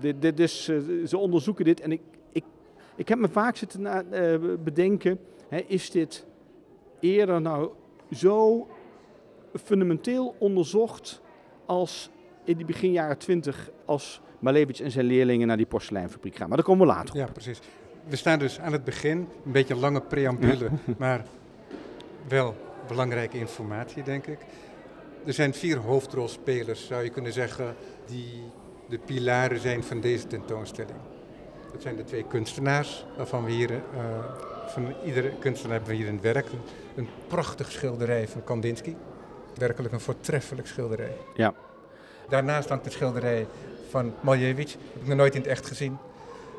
dit, 0.00 0.22
dit, 0.22 0.36
dus, 0.36 0.64
ze 1.04 1.18
onderzoeken 1.18 1.64
dit 1.64 1.80
en 1.80 1.92
ik, 1.92 2.00
ik 2.96 3.08
heb 3.08 3.18
me 3.18 3.28
vaak 3.28 3.56
zitten 3.56 3.82
na, 3.82 4.02
uh, 4.12 4.54
bedenken, 4.64 5.18
hè, 5.48 5.58
is 5.58 5.90
dit 5.90 6.26
eerder 7.00 7.40
nou 7.40 7.70
zo 8.12 8.68
fundamenteel 9.52 10.34
onderzocht 10.38 11.20
als 11.66 12.10
in 12.44 12.56
die 12.56 12.66
begin 12.66 12.92
jaren 12.92 13.18
twintig 13.18 13.70
als 13.84 14.20
Malevich 14.38 14.80
en 14.80 14.90
zijn 14.90 15.06
leerlingen 15.06 15.46
naar 15.46 15.56
die 15.56 15.66
porseleinfabriek 15.66 16.36
gaan. 16.36 16.48
Maar 16.48 16.56
daar 16.56 16.66
komen 16.66 16.86
we 16.86 16.92
later 16.92 17.14
op. 17.14 17.20
Ja, 17.20 17.32
precies. 17.32 17.60
We 18.08 18.16
staan 18.16 18.38
dus 18.38 18.60
aan 18.60 18.72
het 18.72 18.84
begin, 18.84 19.18
een 19.44 19.52
beetje 19.52 19.74
een 19.74 19.80
lange 19.80 20.00
preambule, 20.00 20.68
maar 20.98 21.24
wel 22.28 22.54
belangrijke 22.88 23.38
informatie, 23.38 24.02
denk 24.02 24.26
ik. 24.26 24.38
Er 25.24 25.32
zijn 25.32 25.54
vier 25.54 25.76
hoofdrolspelers, 25.76 26.86
zou 26.86 27.02
je 27.02 27.10
kunnen 27.10 27.32
zeggen, 27.32 27.74
die 28.06 28.42
de 28.88 28.98
pilaren 28.98 29.60
zijn 29.60 29.84
van 29.84 30.00
deze 30.00 30.26
tentoonstelling. 30.26 30.98
Dat 31.76 31.84
zijn 31.84 31.96
de 31.96 32.04
twee 32.04 32.24
kunstenaars 32.24 33.04
waarvan 33.16 33.44
we 33.44 33.50
hier, 33.50 33.70
uh, 33.70 33.80
van 34.66 34.94
iedere 35.04 35.32
kunstenaar 35.38 35.76
hebben 35.76 35.90
we 35.90 35.96
hier 35.96 36.06
in 36.06 36.14
het 36.14 36.22
werk. 36.22 36.46
Een, 36.94 37.08
prachtig 37.26 37.72
schilderij 37.72 38.28
van 38.28 38.44
Kandinsky. 38.44 38.94
Werkelijk 39.54 39.92
een 39.94 40.00
voortreffelijk 40.00 40.66
schilderij. 40.66 41.16
Ja. 41.34 41.54
Daarnaast 42.28 42.68
hangt 42.68 42.86
een 42.86 42.92
schilderij 42.92 43.46
van 43.88 44.14
Malevich. 44.20 44.72
Heb 44.72 45.02
ik 45.02 45.06
nog 45.08 45.16
nooit 45.16 45.34
in 45.34 45.40
het 45.40 45.50
echt 45.50 45.66
gezien. 45.66 45.96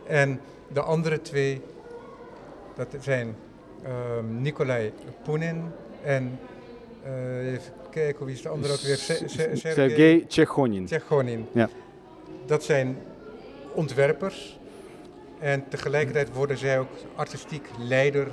En 0.07 0.39
de 0.67 0.81
andere 0.81 1.21
twee, 1.21 1.61
dat 2.75 2.87
zijn 2.99 3.35
uh, 3.83 3.89
Nikolai 4.29 4.93
Punin 5.23 5.63
en 6.03 6.39
uh, 7.05 7.51
even 7.51 7.73
kijken, 7.89 8.25
wie 8.25 8.35
is 8.35 8.41
de 8.41 8.49
andere 8.49 8.73
ook 8.73 8.79
weer? 8.79 8.97
Sergei 8.97 10.27
Tchechonin. 10.27 10.85
Tchechonin. 10.85 11.47
Ja. 11.51 11.69
Dat 12.45 12.63
zijn 12.63 12.97
ontwerpers 13.73 14.59
en 15.39 15.63
tegelijkertijd 15.69 16.33
worden 16.33 16.57
zij 16.57 16.79
ook 16.79 16.89
artistiek 17.15 17.69
leider 17.79 18.27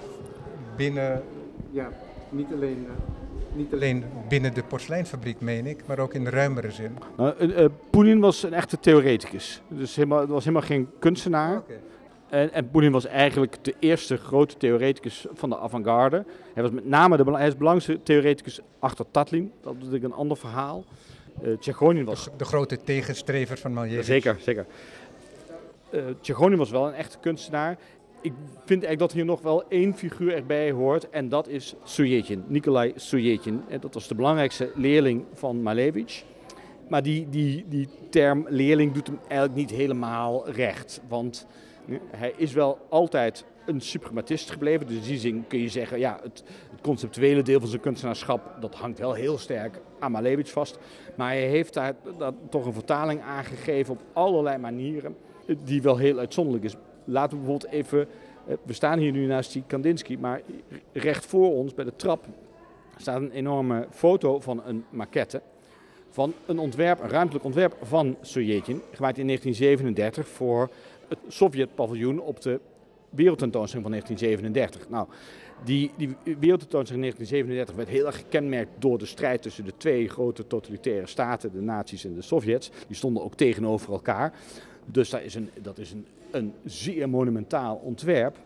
binnen, 0.77 1.23
ja, 1.71 1.89
niet 2.29 2.53
alleen, 2.53 2.87
uh, 2.89 3.57
niet 3.57 3.73
alleen 3.73 4.05
binnen 4.29 4.55
de 4.55 4.63
porseleinfabriek, 4.63 5.41
meen 5.41 5.67
ik, 5.67 5.87
maar 5.87 5.99
ook 5.99 6.15
in 6.15 6.25
de 6.25 6.31
ruimere 6.31 6.71
zin. 6.71 6.99
Uh, 7.21 7.29
uh, 7.39 7.65
Poenin 7.91 8.21
was 8.21 8.43
een 8.43 8.53
echte 8.53 8.79
theoreticus. 8.81 9.63
Dus 9.69 9.97
helemaal, 9.97 10.27
was 10.27 10.45
helemaal 10.45 10.67
geen 10.67 10.89
kunstenaar. 10.99 11.57
Okay. 11.57 11.77
En, 12.29 12.53
en 12.53 12.71
Poenin 12.71 12.93
was 12.93 13.07
eigenlijk 13.07 13.57
de 13.63 13.75
eerste 13.79 14.17
grote 14.17 14.57
theoreticus 14.57 15.27
van 15.33 15.51
de 15.51 15.59
avant-garde. 15.59 16.25
Hij 16.55 16.63
was 16.63 16.73
met 16.73 16.87
name 16.87 17.17
de, 17.17 17.33
hij 17.33 17.47
is 17.47 17.53
de 17.53 17.59
belangrijkste 17.59 18.03
theoreticus 18.03 18.61
achter 18.79 19.05
Tatlin. 19.11 19.53
Dat 19.61 19.73
is 19.73 19.79
natuurlijk 19.79 20.05
een 20.05 20.19
ander 20.19 20.37
verhaal. 20.37 20.85
Uh, 21.43 22.05
was... 22.05 22.25
De, 22.25 22.31
de, 22.37 22.45
grote 22.45 22.79
tegenstrever 22.85 23.59
van 23.59 23.73
Malevich. 23.73 24.05
Zeker, 24.05 24.37
zeker 24.41 24.67
uh, 25.95 26.57
was 26.57 26.71
wel 26.71 26.87
een 26.87 26.95
echte 26.95 27.19
kunstenaar. 27.19 27.79
Ik 28.21 28.33
vind 28.55 28.85
eigenlijk 28.85 28.99
dat 28.99 29.13
hier 29.13 29.25
nog 29.25 29.41
wel 29.41 29.69
één 29.69 29.97
figuur 29.97 30.35
erbij 30.35 30.71
hoort. 30.71 31.11
En 31.11 31.29
dat 31.29 31.49
is 31.49 31.75
Sujetjin, 31.83 32.45
Nikolai 32.47 32.93
Sujetjin. 32.97 33.63
Dat 33.81 33.95
was 33.95 34.09
de 34.09 34.15
belangrijkste 34.15 34.71
leerling 34.75 35.25
van 35.33 35.63
Malevich. 35.63 36.25
Maar 36.89 37.03
die, 37.03 37.29
die, 37.29 37.65
die 37.69 37.89
term 38.11 38.47
leerling 38.49 38.93
doet 38.93 39.07
hem 39.07 39.19
eigenlijk 39.29 39.55
niet 39.55 39.71
helemaal 39.71 40.51
recht. 40.51 41.01
Want 41.09 41.47
hij 42.11 42.33
is 42.37 42.53
wel 42.53 42.79
altijd 42.89 43.45
een 43.67 43.81
suprematist 43.81 44.51
gebleven. 44.51 44.87
Dus 44.87 44.97
in 44.97 45.03
die 45.03 45.19
zin 45.19 45.45
kun 45.49 45.59
je 45.59 45.69
zeggen, 45.69 45.99
ja, 45.99 46.19
het, 46.23 46.45
het, 46.71 46.81
conceptuele 46.81 47.43
deel 47.43 47.61
van 47.61 47.69
zijn 47.69 47.81
kunstenaarschap, 47.81 48.57
dat 48.61 48.75
hangt 48.75 48.99
wel 48.99 49.13
heel 49.13 49.39
sterk 49.39 49.81
aan 49.99 50.13
Malevich 50.13 50.51
vast. 50.51 50.79
Maar 51.17 51.29
hij 51.29 51.49
heeft 51.49 51.75
daar, 51.75 51.95
daar 52.19 52.33
toch 52.51 52.67
een 52.67 52.73
vertaling 52.73 53.21
aangegeven 53.21 53.93
op 53.95 54.03
allerlei 54.13 54.59
manieren 54.59 55.17
die 55.65 55.83
wel 55.83 55.97
heel 55.97 56.19
uitzonderlijk 56.19 56.65
is. 56.65 56.75
Laten 57.05 57.39
we 57.39 57.45
bijvoorbeeld 57.45 57.73
even, 57.73 58.07
eh, 58.47 58.55
we 58.63 58.73
staan 58.73 58.99
hier 58.99 59.13
nu 59.13 59.27
naast 59.27 59.53
die 59.53 59.63
Kandinsky, 59.67 60.17
maar 60.21 60.41
recht 60.93 61.27
voor 61.27 61.55
ons 61.55 61.75
bij 61.75 61.85
de 61.85 61.97
trap 61.97 62.25
staat 62.97 63.21
een 63.21 63.31
enorme 63.31 63.87
foto 63.91 64.41
van 64.41 64.63
een 64.65 64.85
maquette 64.91 65.43
van 66.15 66.35
een 66.47 66.59
ontwerp, 66.59 67.01
een 67.01 67.09
ruimtelijk 67.09 67.45
ontwerp 67.45 67.77
van 67.83 68.17
Sovjetin, 68.21 68.83
gemaakt 68.93 69.19
in 69.19 69.27
1937 69.27 70.29
voor 70.29 70.71
het 71.09 71.19
Sovjet-paviljoen 71.29 72.21
op 72.21 72.41
de 72.41 72.61
Wereldtentoonstelling 73.11 73.89
van 73.89 73.97
1937. 73.99 74.89
Nou, 74.89 75.09
die, 75.65 75.91
die 75.97 76.17
Wereldtentoonstelling 76.39 77.05
in 77.05 77.15
1937 77.15 77.75
werd 77.75 77.89
heel 77.89 78.07
erg 78.07 78.17
gekenmerkt 78.17 78.71
door 78.79 78.99
de 78.99 79.07
strijd 79.07 79.43
tussen 79.43 79.65
de 79.65 79.77
twee 79.77 80.09
grote 80.09 80.47
totalitaire 80.47 81.07
staten, 81.07 81.53
de 81.53 81.61
nazi's 81.61 82.05
en 82.05 82.15
de 82.15 82.23
Sovjets. 82.23 82.71
Die 82.87 82.97
stonden 82.97 83.23
ook 83.23 83.35
tegenover 83.35 83.93
elkaar. 83.93 84.33
Dus 84.85 85.11
dat 85.11 85.23
is, 85.23 85.35
een, 85.35 85.51
dat 85.63 85.79
is 85.79 85.93
een, 85.93 86.07
een 86.31 86.53
zeer 86.65 87.09
monumentaal 87.09 87.77
ontwerp. 87.77 88.37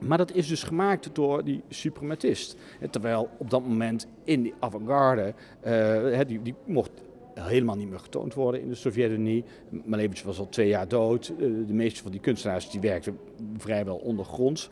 Maar 0.00 0.18
dat 0.18 0.34
is 0.34 0.48
dus 0.48 0.62
gemaakt 0.62 1.10
door 1.12 1.44
die 1.44 1.62
suprematist. 1.68 2.56
Terwijl 2.90 3.28
op 3.38 3.50
dat 3.50 3.66
moment 3.66 4.06
in 4.24 4.42
die 4.42 4.54
avant-garde, 4.58 5.34
uh, 5.66 6.18
die, 6.26 6.42
die 6.42 6.54
mocht 6.64 6.90
helemaal 7.34 7.76
niet 7.76 7.88
meer 7.88 7.98
getoond 7.98 8.34
worden 8.34 8.60
in 8.60 8.68
de 8.68 8.74
Sovjet-Unie. 8.74 9.44
Malevich 9.84 10.22
was 10.22 10.38
al 10.38 10.48
twee 10.48 10.68
jaar 10.68 10.88
dood. 10.88 11.32
Uh, 11.38 11.66
de 11.66 11.72
meeste 11.72 12.02
van 12.02 12.10
die 12.10 12.20
kunstenaars 12.20 12.70
die 12.70 12.80
werkten 12.80 13.18
vrijwel 13.56 13.96
ondergronds. 13.96 14.70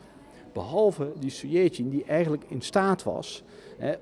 Behalve 0.53 1.11
die 1.19 1.29
Sujetjin 1.29 1.89
die 1.89 2.03
eigenlijk 2.03 2.43
in 2.47 2.61
staat 2.61 3.03
was 3.03 3.43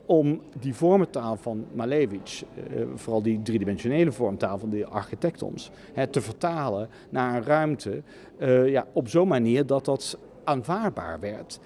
om 0.05 0.41
die 0.59 0.75
vormentaal 0.75 1.35
van 1.35 1.65
Malevich, 1.73 2.43
eh, 2.43 2.81
vooral 2.95 3.21
die 3.21 3.41
driedimensionele 3.41 4.11
vormtaal 4.11 4.57
van 4.57 4.69
de 4.69 4.85
architectons, 4.85 5.71
te 6.09 6.21
vertalen 6.21 6.89
naar 7.09 7.35
een 7.35 7.43
ruimte 7.43 8.01
eh, 8.37 8.67
ja, 8.67 8.87
op 8.93 9.07
zo'n 9.07 9.27
manier 9.27 9.65
dat 9.65 9.85
dat 9.85 10.17
aanvaardbaar 10.43 11.19
werd. 11.19 11.59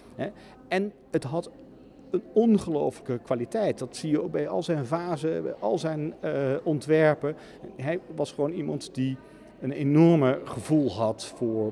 En 0.67 0.93
het 1.11 1.23
had 1.23 1.49
een 2.11 2.23
ongelooflijke 2.33 3.19
kwaliteit. 3.23 3.79
Dat 3.79 3.95
zie 3.95 4.09
je 4.09 4.21
ook 4.23 4.31
bij 4.31 4.47
al 4.47 4.63
zijn 4.63 4.85
vazen, 4.85 5.43
bij 5.43 5.53
al 5.59 5.77
zijn 5.77 6.13
uh, 6.23 6.31
ontwerpen. 6.63 7.35
Hij 7.75 7.99
was 8.15 8.31
gewoon 8.31 8.51
iemand 8.51 8.95
die 8.95 9.17
een 9.59 9.71
enorme 9.71 10.39
gevoel 10.43 10.91
had 10.91 11.25
voor 11.25 11.71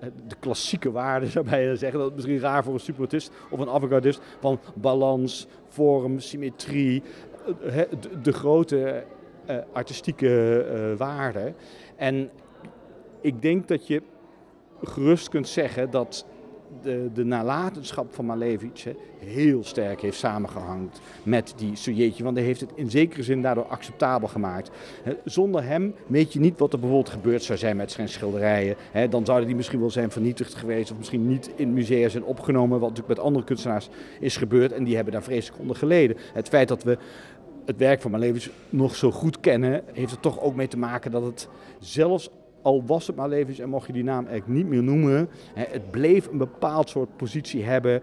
de 0.00 0.36
klassieke 0.40 0.90
waarden, 0.90 1.28
zou 1.42 1.56
je 1.56 1.76
zeggen. 1.76 1.98
Dat 1.98 2.08
is 2.08 2.14
misschien 2.14 2.40
raar 2.40 2.64
voor 2.64 2.74
een 2.74 2.80
supertist 2.80 3.32
of 3.50 3.58
een 3.58 3.68
avant 3.68 4.20
Van 4.40 4.60
balans, 4.74 5.46
vorm, 5.68 6.18
symmetrie. 6.18 7.02
Eh, 7.66 7.82
de, 8.22 8.32
grote 8.32 9.04
uh, 9.50 9.56
artistieke 9.72 10.66
uh, 10.72 10.96
waarden. 10.98 11.54
En 11.96 12.30
ik 13.20 13.42
denk 13.42 13.68
dat 13.68 13.86
je 13.86 14.02
gerust 14.82 15.28
kunt 15.28 15.48
zeggen 15.48 15.90
dat 15.90 16.26
de, 16.82 17.10
de 17.14 17.24
nalatenschap 17.24 18.14
van 18.14 18.26
Malevich 18.26 18.86
heel 19.18 19.64
sterk 19.64 20.00
heeft 20.00 20.18
samengehangen 20.18 20.90
met 21.22 21.54
die 21.56 21.76
Sujetje. 21.76 22.24
Want 22.24 22.36
hij 22.36 22.44
heeft 22.44 22.60
het 22.60 22.70
in 22.74 22.90
zekere 22.90 23.22
zin 23.22 23.42
daardoor 23.42 23.66
acceptabel 23.66 24.28
gemaakt. 24.28 24.70
Zonder 25.24 25.64
hem 25.64 25.94
weet 26.06 26.32
je 26.32 26.40
niet 26.40 26.58
wat 26.58 26.72
er 26.72 26.78
bijvoorbeeld 26.78 27.14
gebeurd 27.14 27.42
zou 27.42 27.58
zijn 27.58 27.76
met 27.76 27.92
zijn 27.92 28.08
schilderijen. 28.08 28.76
Hè, 28.90 29.08
dan 29.08 29.24
zouden 29.24 29.46
die 29.46 29.56
misschien 29.56 29.80
wel 29.80 29.90
zijn 29.90 30.10
vernietigd 30.10 30.54
geweest 30.54 30.90
of 30.90 30.98
misschien 30.98 31.28
niet 31.28 31.50
in 31.56 31.72
musea 31.72 32.08
zijn 32.08 32.24
opgenomen. 32.24 32.80
Wat 32.80 32.88
natuurlijk 32.88 33.16
met 33.16 33.26
andere 33.26 33.44
kunstenaars 33.44 33.88
is 34.20 34.36
gebeurd 34.36 34.72
en 34.72 34.84
die 34.84 34.94
hebben 34.94 35.12
daar 35.12 35.22
vreselijk 35.22 35.60
onder 35.60 35.76
geleden. 35.76 36.16
Het 36.32 36.48
feit 36.48 36.68
dat 36.68 36.82
we 36.82 36.98
het 37.66 37.76
werk 37.76 38.00
van 38.00 38.10
Malevich 38.10 38.50
nog 38.68 38.96
zo 38.96 39.10
goed 39.10 39.40
kennen, 39.40 39.82
heeft 39.92 40.12
er 40.12 40.20
toch 40.20 40.40
ook 40.40 40.54
mee 40.54 40.68
te 40.68 40.78
maken 40.78 41.10
dat 41.10 41.22
het 41.22 41.48
zelfs 41.78 42.30
al 42.62 42.84
was 42.86 43.06
het 43.06 43.16
Malevich 43.16 43.58
en 43.58 43.68
mocht 43.68 43.86
je 43.86 43.92
die 43.92 44.04
naam 44.04 44.26
eigenlijk 44.26 44.58
niet 44.58 44.68
meer 44.68 44.82
noemen, 44.82 45.28
het 45.54 45.90
bleef 45.90 46.26
een 46.26 46.38
bepaald 46.38 46.88
soort 46.88 47.16
positie 47.16 47.64
hebben 47.64 48.02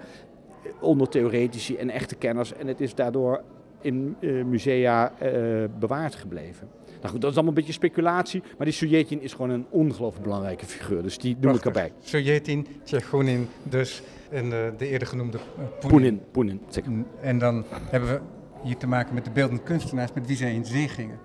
onder 0.80 1.10
theoretici 1.10 1.76
en 1.76 1.90
echte 1.90 2.16
kenners. 2.16 2.54
En 2.54 2.68
het 2.68 2.82
is 2.82 2.96
daardoor 2.96 3.42
in 3.82 4.16
uh, 4.20 4.44
musea 4.44 5.12
uh, 5.24 5.64
bewaard 5.80 6.16
gebleven. 6.16 6.68
Nou 7.02 7.10
goed, 7.10 7.22
dat 7.22 7.30
is 7.30 7.36
allemaal 7.36 7.54
een 7.54 7.60
beetje 7.60 7.74
speculatie, 7.74 8.44
maar 8.58 8.66
die 8.66 8.76
Sujetin 8.76 9.22
is 9.22 9.34
gewoon 9.34 9.50
een 9.50 9.66
ongelooflijk 9.70 10.24
belangrijke 10.24 10.66
figuur. 10.66 11.04
Dus 11.04 11.18
die 11.18 11.38
noem 11.40 11.56
ik 11.56 11.66
erbij. 11.66 11.92
Sujetin, 12.00 12.68
Tsjechonin 12.84 13.48
dus 13.64 14.02
en 14.30 14.46
uh, 14.46 14.52
de 14.78 14.88
eerder 14.88 15.08
genoemde 15.08 15.38
Poenin. 15.80 15.90
Poenin, 15.90 16.22
Poenin 16.32 16.62
zeker. 16.70 16.92
En 17.22 17.40
dan 17.40 17.66
hebben 17.70 18.10
we 18.10 18.20
hier 18.64 18.78
te 18.78 18.88
maken 18.88 19.14
met 19.14 19.26
de 19.26 19.32
beeldende 19.32 19.64
kunstenaars 19.64 20.14
met 20.14 20.28
wie 20.28 20.36
zij 20.36 20.54
in 20.54 20.66
zee 20.66 20.88
gingen. 20.88 21.20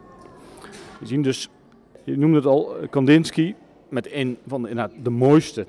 We 1.00 1.06
zien 1.06 1.22
dus, 1.22 1.48
je 2.04 2.18
noemde 2.18 2.36
het 2.36 2.46
al, 2.46 2.76
Kandinsky 2.90 3.54
met 3.88 4.12
een 4.12 4.38
van 4.46 4.62
de, 4.62 4.88
de 5.02 5.10
mooiste 5.10 5.66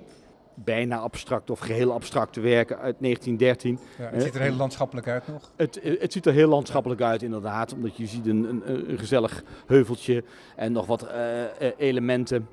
bijna 0.54 0.98
abstract 0.98 1.50
of 1.50 1.60
geheel 1.60 1.94
abstracte 1.94 2.40
werken 2.40 2.78
uit 2.78 2.96
1913. 3.00 3.80
Ja, 3.98 4.10
het 4.12 4.24
ziet 4.24 4.36
er 4.36 4.42
heel 4.42 4.56
landschappelijk 4.56 5.08
uit 5.08 5.28
nog. 5.28 5.52
Het, 5.56 5.80
het 6.00 6.13
ziet 6.13 6.25
er 6.25 6.34
heel 6.34 6.48
landschappelijk 6.48 7.02
uit 7.02 7.22
inderdaad, 7.22 7.74
omdat 7.74 7.98
je 7.98 8.08
ziet 8.08 8.28
een, 8.28 8.44
een, 8.44 8.90
een 8.90 8.98
gezellig 8.98 9.44
heuveltje 9.66 10.24
en 10.56 10.72
nog 10.72 10.86
wat 10.86 11.04
uh, 11.04 11.70
elementen. 11.78 12.48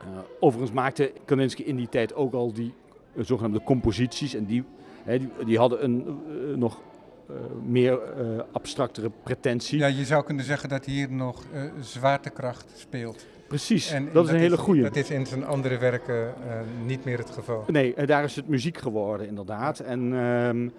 Uh, 0.00 0.18
overigens 0.40 0.72
maakte 0.72 1.12
Kandinsky 1.24 1.62
in 1.62 1.76
die 1.76 1.88
tijd 1.88 2.14
ook 2.14 2.32
al 2.32 2.52
die 2.52 2.74
uh, 3.14 3.24
zogenaamde 3.24 3.62
composities 3.62 4.34
en 4.34 4.44
die, 4.44 4.64
die, 5.06 5.28
die, 5.44 5.58
hadden 5.58 5.84
een 5.84 6.18
nog 6.58 6.80
meer 7.66 7.98
abstractere 8.52 9.10
pretentie. 9.22 9.78
Ja, 9.78 9.86
je 9.86 10.04
zou 10.04 10.24
kunnen 10.24 10.44
zeggen 10.44 10.68
dat 10.68 10.84
hier 10.84 11.12
nog 11.12 11.44
zwaartekracht 11.80 12.72
speelt. 12.74 13.26
Precies, 13.50 13.90
en, 13.90 14.08
dat 14.12 14.24
is 14.24 14.30
een 14.30 14.38
hele 14.38 14.56
goede. 14.56 14.82
Dat 14.82 14.96
is 14.96 15.10
in 15.10 15.26
zijn 15.26 15.44
andere 15.44 15.78
werken 15.78 16.34
uh, 16.46 16.52
niet 16.86 17.04
meer 17.04 17.18
het 17.18 17.30
geval. 17.30 17.64
Nee, 17.66 18.06
daar 18.06 18.24
is 18.24 18.36
het 18.36 18.48
muziek 18.48 18.78
geworden 18.78 19.26
inderdaad. 19.26 19.78
En 19.80 20.12
uh, 20.12 20.70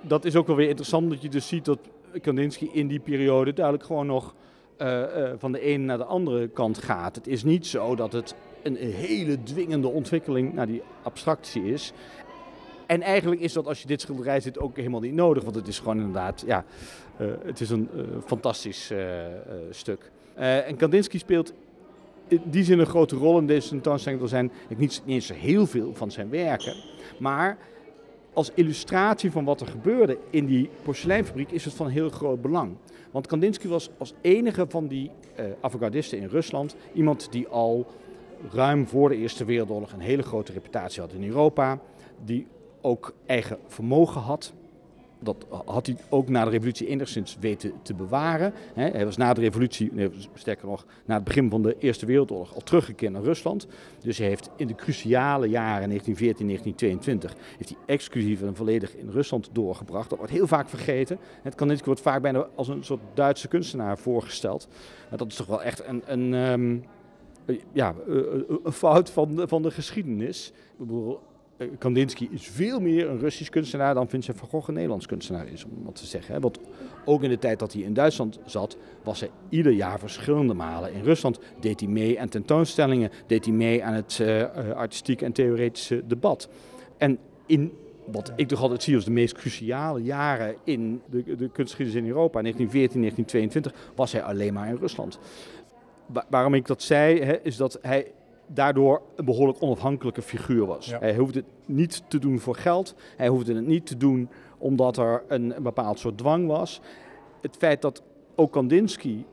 dat 0.00 0.24
is 0.24 0.36
ook 0.36 0.46
wel 0.46 0.56
weer 0.56 0.68
interessant 0.68 1.10
dat 1.10 1.22
je 1.22 1.28
dus 1.28 1.48
ziet 1.48 1.64
dat 1.64 1.78
Kandinsky 2.20 2.68
in 2.72 2.88
die 2.88 3.00
periode 3.00 3.52
duidelijk 3.52 3.84
gewoon 3.84 4.06
nog 4.06 4.34
uh, 4.78 4.88
uh, 4.88 5.30
van 5.38 5.52
de 5.52 5.60
ene 5.60 5.84
naar 5.84 5.98
de 5.98 6.04
andere 6.04 6.48
kant 6.48 6.78
gaat. 6.78 7.14
Het 7.14 7.26
is 7.26 7.44
niet 7.44 7.66
zo 7.66 7.94
dat 7.94 8.12
het 8.12 8.34
een 8.62 8.76
hele 8.76 9.42
dwingende 9.42 9.88
ontwikkeling 9.88 10.54
naar 10.54 10.66
die 10.66 10.82
abstractie 11.02 11.64
is. 11.64 11.92
En 12.90 13.02
eigenlijk 13.02 13.40
is 13.40 13.52
dat 13.52 13.66
als 13.66 13.80
je 13.80 13.86
dit 13.86 14.00
schilderij 14.00 14.40
ziet 14.40 14.58
ook 14.58 14.76
helemaal 14.76 15.00
niet 15.00 15.14
nodig, 15.14 15.42
want 15.42 15.54
het 15.56 15.68
is 15.68 15.78
gewoon 15.78 15.96
inderdaad, 15.96 16.42
ja, 16.46 16.64
het 17.44 17.60
is 17.60 17.70
een 17.70 17.88
fantastisch 18.24 18.92
stuk. 19.70 20.10
en 20.34 20.76
Kandinsky 20.76 21.18
speelt 21.18 21.52
in 22.28 22.42
die 22.44 22.64
zin 22.64 22.78
een 22.78 22.86
grote 22.86 23.16
rol 23.16 23.38
in 23.38 23.46
deze 23.46 23.68
tentoonstelling. 23.68 24.22
Er 24.22 24.28
zijn 24.28 24.52
niet, 24.68 24.78
niet 24.78 25.02
eens 25.14 25.32
heel 25.32 25.66
veel 25.66 25.94
van 25.94 26.10
zijn 26.10 26.30
werken. 26.30 26.74
Maar 27.18 27.58
als 28.32 28.50
illustratie 28.54 29.30
van 29.30 29.44
wat 29.44 29.60
er 29.60 29.66
gebeurde 29.66 30.18
in 30.30 30.46
die 30.46 30.70
porseleinfabriek 30.82 31.50
is 31.50 31.64
het 31.64 31.74
van 31.74 31.88
heel 31.88 32.08
groot 32.08 32.42
belang. 32.42 32.76
Want 33.10 33.26
Kandinsky 33.26 33.68
was 33.68 33.90
als 33.98 34.14
enige 34.20 34.66
van 34.68 34.86
die 34.86 35.10
uh, 35.38 35.44
avant-gardisten 35.60 36.18
in 36.18 36.28
Rusland 36.28 36.76
iemand 36.92 37.32
die 37.32 37.48
al 37.48 37.86
ruim 38.52 38.86
voor 38.86 39.08
de 39.08 39.16
Eerste 39.16 39.44
Wereldoorlog 39.44 39.92
een 39.92 40.00
hele 40.00 40.22
grote 40.22 40.52
reputatie 40.52 41.00
had 41.00 41.12
in 41.12 41.24
Europa. 41.24 41.78
Die 42.24 42.46
ook 42.80 43.14
eigen 43.26 43.58
vermogen 43.66 44.20
had 44.20 44.52
dat 45.20 45.46
had 45.64 45.86
hij 45.86 45.96
ook 46.08 46.28
na 46.28 46.44
de 46.44 46.50
revolutie 46.50 46.86
enigszins 46.86 47.36
weten 47.40 47.72
te 47.82 47.94
bewaren. 47.94 48.52
Hij 48.74 49.04
was 49.04 49.16
na 49.16 49.34
de 49.34 49.40
revolutie, 49.40 49.92
sterker 50.34 50.66
nog, 50.66 50.86
na 51.04 51.14
het 51.14 51.24
begin 51.24 51.50
van 51.50 51.62
de 51.62 51.76
Eerste 51.78 52.06
Wereldoorlog 52.06 52.54
al 52.54 52.60
teruggekeerd 52.60 53.12
naar 53.12 53.22
Rusland. 53.22 53.66
Dus 54.00 54.18
hij 54.18 54.26
heeft 54.26 54.50
in 54.56 54.66
de 54.66 54.74
cruciale 54.74 55.48
jaren 55.48 55.88
1914, 55.88 56.46
1922, 56.46 57.56
heeft 57.56 57.68
hij 57.68 57.78
exclusief 57.94 58.42
en 58.42 58.56
volledig 58.56 58.96
in 58.96 59.10
Rusland 59.10 59.48
doorgebracht. 59.52 60.08
Dat 60.08 60.18
wordt 60.18 60.32
heel 60.32 60.46
vaak 60.46 60.68
vergeten. 60.68 61.18
Het 61.42 61.54
kan 61.54 61.68
niet, 61.68 61.84
wordt 61.84 62.00
vaak 62.00 62.22
bijna 62.22 62.46
als 62.54 62.68
een 62.68 62.84
soort 62.84 63.00
Duitse 63.14 63.48
kunstenaar 63.48 63.98
voorgesteld. 63.98 64.68
Maar 65.08 65.18
dat 65.18 65.30
is 65.30 65.36
toch 65.36 65.46
wel 65.46 65.62
echt 65.62 65.86
een, 65.86 66.02
een 66.06 66.32
um, 66.32 66.84
ja, 67.72 67.94
een 68.64 68.72
fout 68.72 69.10
van 69.10 69.34
de, 69.34 69.48
van 69.48 69.62
de 69.62 69.70
geschiedenis. 69.70 70.48
Ik 70.48 70.78
bedoel, 70.78 71.20
Kandinsky 71.78 72.28
is 72.30 72.46
veel 72.46 72.80
meer 72.80 73.08
een 73.08 73.18
Russisch 73.18 73.50
kunstenaar 73.50 73.94
dan 73.94 74.08
Vincent 74.08 74.38
van 74.38 74.48
Gogh 74.48 74.68
een 74.68 74.74
Nederlands 74.74 75.06
kunstenaar 75.06 75.48
is, 75.48 75.64
om 75.64 75.84
wat 75.84 75.94
te 75.94 76.06
zeggen. 76.06 76.40
Want 76.40 76.58
ook 77.04 77.22
in 77.22 77.28
de 77.30 77.38
tijd 77.38 77.58
dat 77.58 77.72
hij 77.72 77.82
in 77.82 77.94
Duitsland 77.94 78.38
zat, 78.44 78.76
was 79.02 79.20
hij 79.20 79.30
ieder 79.48 79.72
jaar 79.72 79.98
verschillende 79.98 80.54
malen 80.54 80.92
in 80.92 81.02
Rusland. 81.02 81.38
Deed 81.60 81.80
hij 81.80 81.88
mee 81.88 82.20
aan 82.20 82.28
tentoonstellingen, 82.28 83.10
deed 83.26 83.44
hij 83.44 83.54
mee 83.54 83.84
aan 83.84 83.94
het 83.94 84.18
uh, 84.22 84.70
artistieke 84.70 85.24
en 85.24 85.32
theoretische 85.32 86.02
debat. 86.06 86.48
En 86.98 87.18
in 87.46 87.72
wat 88.04 88.32
ik 88.36 88.48
toch 88.48 88.60
altijd 88.60 88.82
zie 88.82 88.94
als 88.94 89.04
de 89.04 89.10
meest 89.10 89.34
cruciale 89.34 90.02
jaren 90.02 90.56
in 90.64 91.02
de, 91.10 91.36
de 91.36 91.50
kunstgeschiedenis 91.50 92.02
in 92.02 92.08
Europa, 92.08 92.40
1914, 92.40 93.00
1922, 93.00 93.92
was 93.94 94.12
hij 94.12 94.22
alleen 94.22 94.54
maar 94.54 94.68
in 94.68 94.76
Rusland. 94.76 95.18
waarom 96.30 96.54
ik 96.54 96.66
dat 96.66 96.82
zei, 96.82 97.22
hè, 97.22 97.40
is 97.42 97.56
dat 97.56 97.78
hij 97.82 98.12
daardoor 98.54 99.02
een 99.16 99.24
behoorlijk 99.24 99.62
onafhankelijke 99.62 100.22
figuur 100.22 100.66
was. 100.66 100.94
Hij 101.00 101.16
hoefde 101.16 101.38
het 101.38 101.76
niet 101.76 102.02
te 102.08 102.18
doen 102.18 102.38
voor 102.38 102.54
geld. 102.54 102.94
Hij 103.16 103.28
hoefde 103.28 103.54
het 103.54 103.66
niet 103.66 103.86
te 103.86 103.96
doen 103.96 104.28
omdat 104.58 104.96
er 104.96 105.22
een, 105.28 105.56
een 105.56 105.62
bepaald 105.62 105.98
soort 105.98 106.18
dwang 106.18 106.46
was. 106.46 106.80
Het 107.40 107.56
feit 107.56 107.82
dat 107.82 108.02
ook 108.34 108.52
Kandinsky 108.52 109.24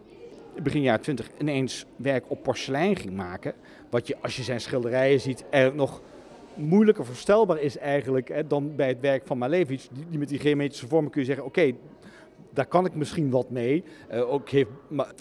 begin 0.64 0.82
jaren 0.82 1.02
20 1.02 1.30
ineens 1.40 1.86
werk 1.96 2.24
op 2.28 2.44
porselein 2.44 2.96
ging 2.96 3.16
maken, 3.16 3.54
wat 3.90 4.08
je 4.08 4.18
als 4.22 4.36
je 4.36 4.44
zijn 4.44 4.62
schilderijen 4.62 5.20
ziet 5.20 5.46
er 5.50 5.76
nog 5.76 6.02
moeilijker 6.54 7.06
voorstelbaar 7.06 7.60
is 7.60 7.78
eigenlijk 7.78 8.28
hè, 8.28 8.48
dan 8.48 8.76
bij 8.76 8.88
het 8.88 9.00
werk 9.00 9.26
van 9.26 9.38
Malevich. 9.38 9.88
Die, 9.92 10.06
die 10.10 10.20
met 10.20 10.30
die 10.30 10.40
geometrische 10.40 10.88
vormen 10.88 11.12
kun 11.12 11.22
je 11.22 11.28
zeggen, 11.28 11.46
oké, 11.46 11.72
daar 12.58 12.66
kan 12.66 12.86
ik 12.86 12.96
misschien 12.96 13.30
wat 13.30 13.50
mee. 13.50 13.84
Uh, 14.12 14.32
ook 14.32 14.50
heeft 14.50 14.70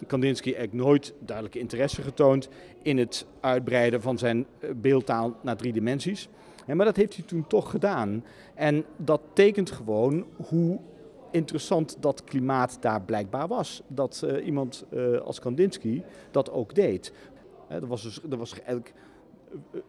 Kandinsky 0.06 0.54
eigenlijk 0.54 0.86
nooit 0.86 1.14
duidelijke 1.18 1.58
interesse 1.58 2.02
getoond 2.02 2.48
in 2.82 2.98
het 2.98 3.26
uitbreiden 3.40 4.02
van 4.02 4.18
zijn 4.18 4.46
eh, 4.58 4.70
beeldtaal 4.76 5.36
naar 5.42 5.56
drie 5.56 5.72
dimensies. 5.72 6.28
maar 6.66 6.86
dat 6.86 6.96
heeft 6.96 7.16
hij 7.16 7.24
toen 7.24 7.46
toch 7.46 7.70
gedaan. 7.70 8.24
En 8.54 8.84
dat 8.96 9.20
tekent 9.32 9.70
gewoon 9.70 10.26
hoe 10.48 10.78
interessant 11.30 11.96
dat 12.00 12.24
klimaat 12.24 12.78
daar 12.80 13.02
blijkbaar 13.02 13.48
was. 13.48 13.82
Dat 13.88 14.22
uh, 14.24 14.46
iemand 14.46 14.84
als 15.24 15.38
Kandinsky 15.38 16.02
dat 16.30 16.50
ook 16.50 16.74
deed. 16.74 17.12
er 17.68 17.86
was 17.86 18.02
dus 18.02 18.20
er 18.30 18.36
was 18.36 18.52
eigenlijk 18.52 18.92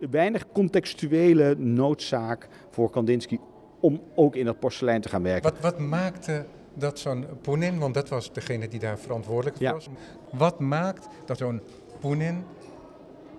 weinig 0.09 0.51
contextuele 0.51 1.55
noodzaak 1.55 2.47
voor 2.69 2.89
Kandinsky 2.89 3.39
om 3.79 4.01
ook 4.15 4.35
in 4.35 4.45
dat 4.45 4.59
porselein 4.59 5.01
te 5.01 5.09
gaan 5.09 5.23
werken. 5.23 5.51
Wat, 5.51 5.61
wat 5.61 5.79
maakte 5.79 6.45
dat 6.77 6.99
zo'n 6.99 7.25
Poenin, 7.41 7.79
want 7.79 7.93
dat 7.93 8.09
was 8.09 8.33
degene 8.33 8.67
die 8.67 8.79
daar 8.79 8.99
verantwoordelijk 8.99 9.57
voor 9.57 9.71
was. 9.71 9.87
Wat 10.31 10.59
maakt 10.59 11.07
dat 11.25 11.37
zo'n 11.37 11.61
Poenin 11.99 12.43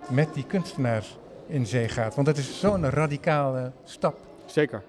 met 0.09 0.33
die 0.33 0.45
kunstenaars 0.45 1.17
in 1.47 1.65
zee 1.65 1.87
gaat? 1.87 2.15
Want 2.15 2.27
dat 2.27 2.37
is 2.37 2.59
zo'n 2.59 2.89
radicale 2.89 3.71
stap. 3.83 4.17
Zeker. 4.45 4.83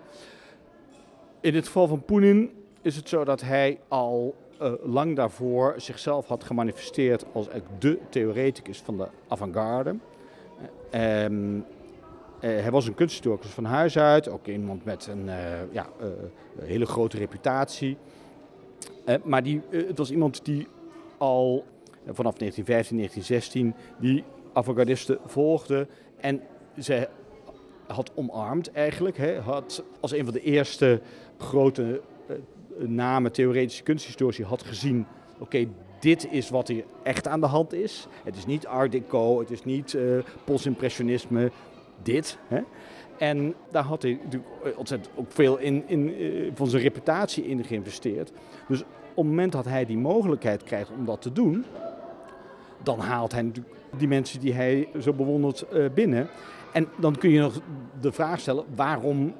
In 1.41 1.55
het 1.55 1.67
geval 1.67 1.87
van 1.87 2.03
Poenin 2.03 2.51
is 2.83 2.97
het 2.97 3.09
zo 3.09 3.25
dat 3.25 3.41
hij 3.41 3.81
al 3.89 4.35
uh, 4.63 4.73
lang 4.83 5.17
daarvoor 5.17 5.75
zichzelf 5.77 6.27
had 6.27 6.45
gemanifesteerd 6.45 7.25
als 7.33 7.49
de 7.79 7.99
theoreticus 8.09 8.79
van 8.79 8.97
de 8.97 9.07
avant-garde. 9.29 9.97
Uh, 10.95 11.23
um, 11.25 11.57
uh, 11.57 11.63
hij 12.41 12.71
was 12.71 12.87
een 12.87 12.95
kunsthistoricus 12.95 13.51
van 13.51 13.65
huis 13.65 13.99
uit, 13.99 14.29
ook 14.29 14.47
iemand 14.47 14.85
met 14.85 15.07
een 15.07 15.31
ja, 15.71 15.87
hele 16.61 16.87
grote 16.87 17.17
reputatie. 17.17 17.97
Uh, 19.11 19.17
maar 19.25 19.43
die, 19.43 19.61
uh, 19.71 19.87
het 19.87 19.99
was 19.99 20.11
iemand 20.11 20.45
die 20.45 20.67
al 21.19 21.65
uh, 22.05 22.11
vanaf 22.13 22.35
1915, 22.35 22.97
1916 22.97 23.75
die 23.99 24.25
avant-gardisten 24.53 25.19
volgde 25.27 25.87
en 26.17 26.41
ze 26.79 27.09
had 27.87 28.13
omarmd 28.15 28.73
eigenlijk. 28.73 29.17
Hè, 29.17 29.39
had 29.41 29.85
als 30.01 30.13
een 30.13 30.25
van 30.25 30.33
de 30.33 30.41
eerste 30.41 31.01
grote 31.39 32.01
namen 32.79 33.33
theoretische 33.33 33.83
kunsthistorici 33.83 34.45
had 34.45 34.63
gezien, 34.63 35.07
oké, 35.39 35.67
dit 36.01 36.33
is 36.33 36.51
wat 36.51 36.69
er 36.69 36.85
echt 37.03 37.29
aan 37.29 37.41
de 37.41 37.47
hand 37.47 37.73
is. 37.73 38.07
Het 38.25 38.37
is 38.37 38.47
niet 38.47 38.67
art 38.67 38.93
deco, 38.93 39.39
het 39.39 39.51
is 39.51 39.65
niet 39.65 39.97
postimpressionisme, 40.45 41.51
dit. 42.03 42.39
Hè. 42.49 42.61
En 43.19 43.55
daar 43.71 43.85
had 43.85 44.03
hij 44.03 44.19
natuurlijk 44.23 44.53
ontzettend 44.77 45.17
ook 45.17 45.33
veel 45.33 45.59
in, 45.59 45.83
in, 45.87 46.15
van 46.55 46.67
zijn 46.67 46.83
reputatie 46.83 47.47
in 47.47 47.65
geïnvesteerd. 47.65 48.33
Dus 48.69 48.85
op 49.11 49.17
het 49.17 49.27
moment 49.27 49.53
dat 49.53 49.65
hij 49.65 49.85
die 49.85 49.99
mogelijkheid 49.99 50.63
krijgt 50.63 50.91
om 50.91 51.05
dat 51.05 51.23
te 51.23 51.33
doen, 51.33 51.65
dan 52.83 52.99
haalt 52.99 53.33
hij 53.33 53.53
die 53.97 54.09
mensen 54.09 54.41
die 54.41 54.53
hij 54.55 54.89
zo 55.01 55.13
bewondert 55.13 55.67
binnen. 55.95 56.29
En 56.73 56.89
dan 56.97 57.17
kun 57.17 57.31
je 57.31 57.41
nog 57.41 57.61
de 58.01 58.13
vraag 58.13 58.41
stellen, 58.41 58.65
waarom 58.75 59.35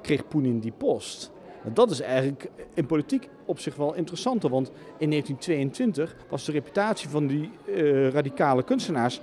kreeg 0.00 0.28
Poenin 0.28 0.58
die 0.58 0.72
post? 0.72 1.30
Dat 1.72 1.90
is 1.90 2.00
eigenlijk 2.00 2.50
in 2.74 2.86
politiek 2.86 3.28
op 3.44 3.58
zich 3.58 3.76
wel 3.76 3.94
interessanter, 3.94 4.50
want 4.50 4.68
in 4.98 5.10
1922 5.10 6.16
was 6.28 6.44
de 6.44 6.52
reputatie 6.52 7.08
van 7.08 7.26
die 7.26 7.50
uh, 7.66 8.08
radicale 8.08 8.62
kunstenaars 8.62 9.20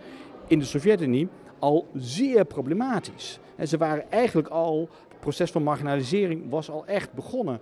in 0.48 0.60
de 0.60 0.66
Sovjet-Unie 0.66 1.28
al 1.60 1.88
zeer 1.94 2.46
problematisch. 2.46 3.40
En 3.56 3.68
ze 3.68 3.78
waren 3.78 4.12
eigenlijk 4.12 4.48
al, 4.48 4.90
het 5.08 5.20
proces 5.20 5.52
van 5.52 5.64
marginalisering 5.64 6.50
was 6.50 6.70
al 6.70 6.86
echt 6.86 7.14
begonnen. 7.14 7.60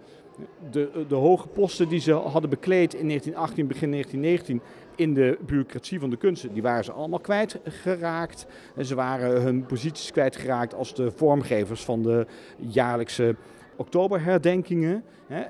De, 0.72 1.06
de 1.08 1.16
hoge 1.16 1.48
posten 1.48 1.90
die 1.90 2.00
ze 2.00 2.14
hadden 2.14 2.50
bekleed 2.50 2.94
in 2.94 3.08
1918, 3.08 3.68
begin 3.68 3.92
1919 3.92 4.62
in 4.96 5.14
de 5.14 5.38
bureaucratie 5.46 6.00
van 6.00 6.10
de 6.10 6.18
kunsten, 6.18 6.54
die 6.54 6.62
waren 6.62 6.84
ze 6.84 6.92
allemaal 6.92 7.20
kwijtgeraakt. 7.20 8.46
En 8.76 8.86
ze 8.86 8.96
waren 8.96 9.42
hun 9.42 9.66
posities 9.66 10.12
kwijtgeraakt 10.12 10.74
als 10.74 10.94
de 10.94 11.12
vormgevers 11.12 11.84
van 11.84 12.02
de 12.02 12.26
jaarlijkse 12.58 13.36
oktoberherdenkingen. 13.76 15.04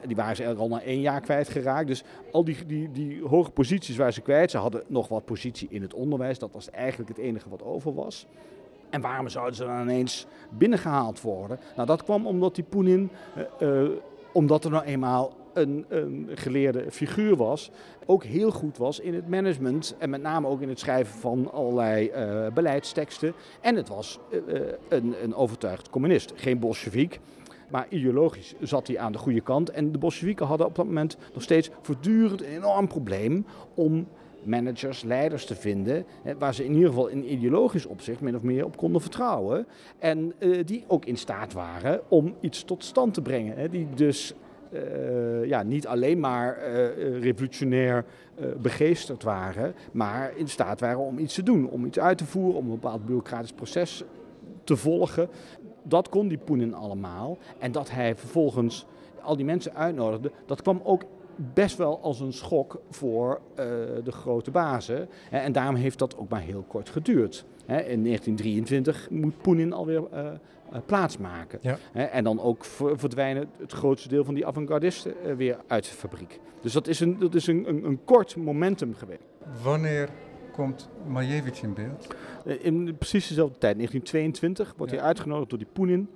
Die 0.06 0.15
waren 0.15 0.36
ze 0.36 0.56
al 0.56 0.67
na 0.67 0.82
één 0.82 1.02
jaar 1.02 1.21
kwijtgeraakt. 1.21 1.88
Dus 1.88 2.04
al 2.32 2.43
die, 2.43 2.65
die, 2.65 2.91
die 2.91 3.23
hoge 3.23 3.52
posities 3.52 3.97
waar 3.97 4.13
ze 4.13 4.21
kwijt, 4.21 4.52
ze 4.52 4.58
hadden 4.58 4.84
nog 4.88 5.08
wat 5.08 5.26
positie 5.26 5.67
in 5.71 5.82
het 5.82 5.93
onderwijs. 5.93 6.39
Dat 6.39 6.52
was 6.52 6.69
eigenlijk 6.69 7.10
het 7.10 7.19
enige 7.19 7.50
wat 7.50 7.63
over 7.63 7.93
was. 7.93 8.28
En 8.89 9.02
waarom 9.02 9.30
zouden 9.30 9.56
ze 9.56 9.65
dan 9.65 9.82
ineens 9.82 10.26
binnengehaald 10.50 11.21
worden? 11.21 11.60
Nou, 11.76 11.88
dat 11.88 12.04
kwam 12.04 12.28
omdat 12.28 12.56
die 12.56 12.63
Poenin, 12.63 13.10
uh, 13.62 13.84
uh, 13.84 13.89
omdat 14.31 14.63
er 14.63 14.71
nou 14.71 14.83
eenmaal 14.83 15.33
een, 15.53 15.85
een, 15.89 16.29
geleerde 16.33 16.85
figuur 16.91 17.35
was, 17.35 17.71
ook 18.05 18.23
heel 18.23 18.51
goed 18.51 18.77
was 18.77 18.99
in 18.99 19.13
het 19.13 19.27
management 19.27 19.95
en 19.97 20.09
met 20.09 20.21
name 20.21 20.47
ook 20.47 20.61
in 20.61 20.69
het 20.69 20.79
schrijven 20.79 21.19
van 21.19 21.51
allerlei 21.51 22.11
uh, 22.15 22.47
beleidsteksten. 22.53 23.33
En 23.61 23.75
het 23.75 23.87
was 23.87 24.19
een, 24.89 25.15
een 25.23 25.35
overtuigd 25.35 25.89
communist, 25.89 26.33
geen 26.35 26.59
bolsjewiek. 26.59 27.19
Maar 27.69 27.87
ideologisch 27.89 28.53
zat 28.59 28.87
hij 28.87 28.99
aan 28.99 29.11
de 29.11 29.17
goede 29.17 29.41
kant. 29.41 29.69
En 29.69 29.91
de 29.91 29.97
Bolsjewieken 29.97 30.45
hadden 30.45 30.67
op 30.67 30.75
dat 30.75 30.85
moment 30.85 31.17
nog 31.33 31.43
steeds 31.43 31.69
voortdurend 31.81 32.41
een 32.41 32.47
enorm 32.47 32.87
probleem 32.87 33.45
om 33.73 34.07
managers, 34.47 35.03
leiders 35.03 35.45
te 35.45 35.55
vinden, 35.55 36.05
waar 36.38 36.53
ze 36.53 36.65
in 36.65 36.73
ieder 36.73 36.89
geval 36.89 37.07
in 37.07 37.31
ideologisch 37.31 37.86
opzicht 37.86 38.21
min 38.21 38.36
of 38.36 38.41
meer 38.41 38.65
op 38.65 38.77
konden 38.77 39.01
vertrouwen. 39.01 39.67
En 39.99 40.33
uh, 40.39 40.65
die 40.65 40.83
ook 40.88 41.05
in 41.05 41.17
staat 41.17 41.53
waren 41.53 42.01
om 42.07 42.36
iets 42.39 42.63
tot 42.63 42.83
stand 42.83 43.13
te 43.13 43.21
brengen. 43.21 43.71
Die 43.71 43.88
dus 43.95 44.33
uh, 44.73 45.45
ja, 45.45 45.63
niet 45.63 45.88
alleen 45.88 46.19
maar 46.19 46.57
uh, 46.57 47.21
revolutionair 47.21 48.05
begeesterd 48.62 49.23
waren, 49.23 49.73
maar 49.91 50.31
in 50.36 50.47
staat 50.47 50.79
waren 50.79 50.99
om 50.99 51.17
iets 51.17 51.33
te 51.33 51.43
doen, 51.43 51.69
om 51.69 51.86
iets 51.86 51.99
uit 51.99 52.17
te 52.17 52.25
voeren, 52.25 52.60
om 52.60 52.65
een 52.65 52.79
bepaald 52.79 53.05
bureaucratisch 53.05 53.51
proces 53.53 54.03
te 54.63 54.75
volgen 54.75 55.29
dat 55.88 56.10
kon 56.10 56.27
die 56.27 56.38
Poenin 56.38 56.73
allemaal. 56.73 57.38
En 57.60 57.71
dat 57.71 57.91
hij 57.91 58.15
vervolgens 58.15 58.86
al 59.21 59.36
die 59.36 59.45
mensen 59.45 59.75
uitnodigde, 59.75 60.31
dat 60.45 60.62
kwam 60.62 60.81
ook 60.83 61.03
best 61.54 61.78
wel 61.78 62.00
als 62.02 62.19
een 62.19 62.34
schok 62.34 62.82
voor 62.89 63.41
uh, 63.50 63.65
de 64.04 64.12
grote 64.12 64.52
bazen. 64.52 65.10
En 65.32 65.52
daarom 65.52 65.76
heeft 65.76 66.00
dat 66.00 66.17
ook 66.17 66.30
maar 66.30 66.41
heel 66.41 66.65
kort 66.67 66.89
geduurd. 66.89 67.45
in 67.65 68.04
1923 68.04 69.10
moet 69.10 69.41
Poenin 69.41 69.73
alweer 69.73 70.04
uh, 70.13 70.30
plaatsmaken. 70.86 71.60
Ja. 71.62 71.78
en 71.93 72.23
dan 72.23 72.41
ook 72.41 72.65
verdwijnen 72.95 73.50
het 73.58 73.71
grootste 73.71 74.10
deel 74.10 74.23
van 74.23 74.34
die 74.34 74.45
avant-gardisten 74.45 75.38
weer 75.38 75.58
uit 75.67 75.84
de 75.84 75.91
fabriek. 75.91 76.39
Dus 76.62 76.73
dat 76.73 76.88
is 76.88 77.00
een, 77.00 77.19
dat 77.19 77.36
is 77.36 77.47
een, 77.47 77.69
een, 77.69 77.84
een 77.84 78.00
kort 78.04 78.36
momentum 78.36 78.95
geweest. 78.95 79.21
Wanneer 79.63 80.10
komt 80.52 80.89
Malevich 81.08 81.62
in 81.62 81.73
beeld? 81.73 82.08
Eh, 82.45 82.65
in 82.65 82.95
precies 82.97 83.28
dezelfde 83.28 83.58
tijd, 83.58 83.76
1922, 83.76 84.73
wordt 84.78 84.91
hij 84.91 85.02
uitgenodigd 85.02 85.50
door 85.50 85.60
die 85.60 85.67
Poenin. 85.73 86.10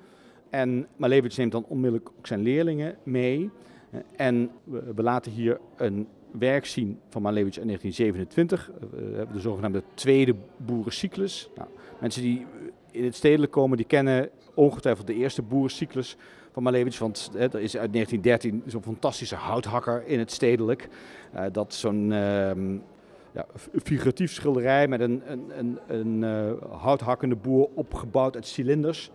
En 0.50 0.88
Malevich 0.96 1.38
neemt 1.38 1.52
dan 1.52 1.66
onmiddellijk 1.68 2.10
ook 2.18 2.28
zijn 2.28 2.42
leerlingen 2.42 2.98
mee. 3.04 3.50
Eh, 3.92 4.00
en 4.16 4.52
we, 4.64 5.04
laten 5.04 5.32
hier 5.32 5.60
een 5.76 6.08
werk 6.32 6.66
zien 6.66 7.00
van 7.10 7.22
Malevich 7.22 7.58
in 7.58 7.66
1927. 7.68 8.72
Eh, 8.72 9.10
we 9.10 9.16
hebben 9.16 9.36
de 9.36 9.42
zogenaamde 9.42 9.84
tweede 9.94 10.36
boerencyclus. 10.58 11.50
Nou, 11.56 11.70
mensen 12.00 12.22
die 12.22 12.46
in 12.92 13.04
het 13.04 13.16
stedelijk 13.16 13.52
komen, 13.52 13.78
die 13.78 13.86
kennen 13.86 14.30
ongetwijfeld 14.54 15.08
de 15.08 15.14
eerste 15.14 15.42
boerencyclus 15.42 16.18
van 16.52 16.64
Malevich. 16.64 17.00
Want 17.00 17.32
er 17.34 17.44
is 17.44 17.78
uit 17.78 17.94
1913 17.94 18.64
zo'n 18.66 18.84
fantastische 18.84 19.36
houthakker 19.36 20.04
in 20.06 20.20
het 20.20 20.32
stedelijk. 20.32 20.88
Uh, 21.36 21.44
dat 21.52 21.74
zo'n 21.74 22.12
ehm, 22.12 22.78
ja, 23.32 23.46
figuratief 23.84 24.32
schilderij 24.32 24.88
met 24.88 25.00
een, 25.00 25.22
een, 25.26 25.52
een, 25.58 25.80
een 25.88 26.22
uh, 26.22 26.82
houthakkende 26.82 27.36
boer 27.36 27.70
opgebouwd 27.74 28.36
uit 28.36 28.48
cilinders. 28.48 29.12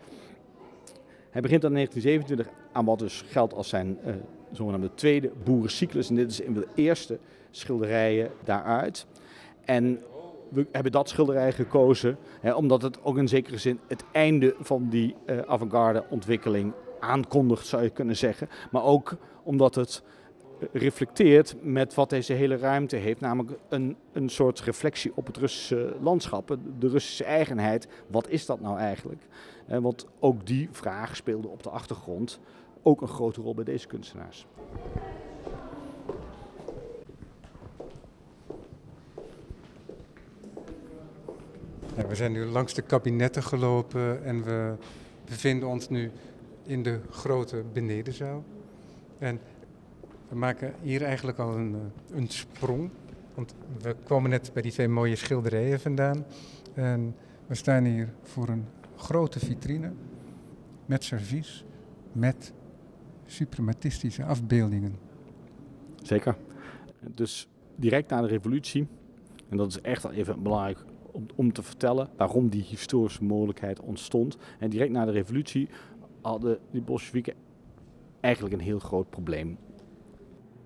Hij 1.31 1.41
begint 1.41 1.63
dan 1.63 1.71
in 1.71 1.77
1927 1.77 2.49
aan 2.73 2.85
wat 2.85 2.99
dus 2.99 3.25
geldt 3.27 3.55
als 3.55 3.69
zijn 3.69 3.99
uh, 4.07 4.15
zogenaamde 4.57 4.95
tweede 4.95 5.31
boerencyclus. 5.45 6.09
En 6.09 6.15
dit 6.15 6.31
is 6.31 6.41
een 6.41 6.55
van 6.55 6.63
de 6.63 6.83
eerste 6.83 7.19
schilderijen 7.51 8.31
daaruit. 8.45 9.07
En 9.65 10.03
we 10.49 10.67
hebben 10.73 10.93
dat 10.93 11.09
schilderij 11.09 11.53
gekozen 11.53 12.19
hè, 12.41 12.55
omdat 12.55 12.83
het 12.83 13.05
ook 13.05 13.17
in 13.17 13.29
zekere 13.29 13.59
zin 13.59 13.81
het 13.89 14.05
einde 14.13 14.55
van 14.61 14.89
die 14.89 15.15
uh, 15.27 15.39
avant-garde 15.39 16.05
ontwikkeling 16.11 16.73
aankondigt, 17.01 17.67
zou 17.67 17.83
je 17.83 17.91
kunnen 17.91 18.17
zeggen. 18.17 18.49
Maar 18.71 18.85
ook 18.85 19.17
omdat 19.43 19.75
het 19.75 20.03
reflecteert 20.73 21.55
met 21.63 21.95
wat 21.95 22.11
deze 22.11 22.33
hele 22.33 22.57
ruimte 22.57 22.97
heeft, 22.97 23.21
namelijk 23.21 23.59
een, 23.69 23.97
een 24.13 24.29
soort 24.29 24.61
reflectie 24.61 25.13
op 25.15 25.27
het 25.27 25.37
Russische 25.37 25.97
landschap, 26.01 26.57
de 26.79 26.89
Russische 26.89 27.25
eigenheid. 27.25 27.89
Wat 28.07 28.29
is 28.29 28.47
dat 28.47 28.61
nou 28.61 28.79
eigenlijk? 28.79 29.23
Eh, 29.67 29.79
want 29.79 30.07
ook 30.21 30.47
die 30.47 30.69
vraag 30.71 31.17
speelde 31.17 31.49
op 31.49 31.63
de 31.63 31.71
achtergrond 31.71 32.41
ook 32.87 33.01
een 33.01 33.09
grote 33.09 33.41
rol 33.41 33.55
bij 33.55 33.65
deze 33.65 33.87
kunstenaars. 33.87 34.47
We 42.09 42.15
zijn 42.15 42.33
nu 42.33 42.45
langs 42.45 42.75
de 42.75 42.83
kabinetten 42.83 43.43
gelopen 43.43 44.25
en 44.25 44.45
we 44.45 44.75
bevinden 45.25 45.69
ons 45.69 45.89
nu 45.89 46.11
in 46.63 46.83
de 46.83 47.01
grote 47.11 47.65
benedenzaal. 47.73 48.45
En 49.19 49.41
we 50.29 50.37
maken 50.37 50.75
hier 50.83 51.03
eigenlijk 51.03 51.39
al 51.39 51.55
een, 51.55 51.75
eh, 51.75 52.17
een 52.17 52.29
sprong. 52.29 52.91
Want 53.35 53.55
we 53.83 53.97
komen 54.05 54.31
net 54.31 54.51
bij 54.53 54.63
die 54.63 54.73
twee 54.73 54.89
mooie 54.89 55.17
schilderijen 55.17 55.81
vandaan. 55.81 56.25
En 56.75 57.17
we 57.47 57.55
staan 57.55 57.85
hier 57.85 58.13
voor 58.23 58.49
een 58.49 58.67
grote 58.97 59.39
vitrine 59.39 59.93
met 60.87 61.05
servies, 61.05 61.65
met 62.13 62.53
suprematistische 63.27 64.25
afbeeldingen. 64.25 64.97
Zeker. 66.03 66.37
Dus 67.15 67.49
direct 67.77 68.11
na 68.11 68.21
de 68.21 68.27
revolutie, 68.27 68.87
en 69.49 69.57
dat 69.57 69.69
is 69.69 69.81
echt 69.81 70.11
even 70.11 70.43
belangrijk 70.43 70.85
om, 71.35 71.53
te 71.53 71.63
vertellen 71.63 72.09
waarom 72.17 72.49
die 72.49 72.63
historische 72.63 73.25
mogelijkheid 73.25 73.81
ontstond. 73.81 74.37
En 74.59 74.71
direct 74.71 74.91
na 74.91 75.05
de 75.05 75.11
revolutie 75.11 75.69
hadden 76.21 76.59
die 76.71 76.83
Bolsjewieken 76.83 77.35
eigenlijk 78.21 78.55
een 78.55 78.61
heel 78.61 78.79
groot 78.79 79.11
probleem 79.11 79.59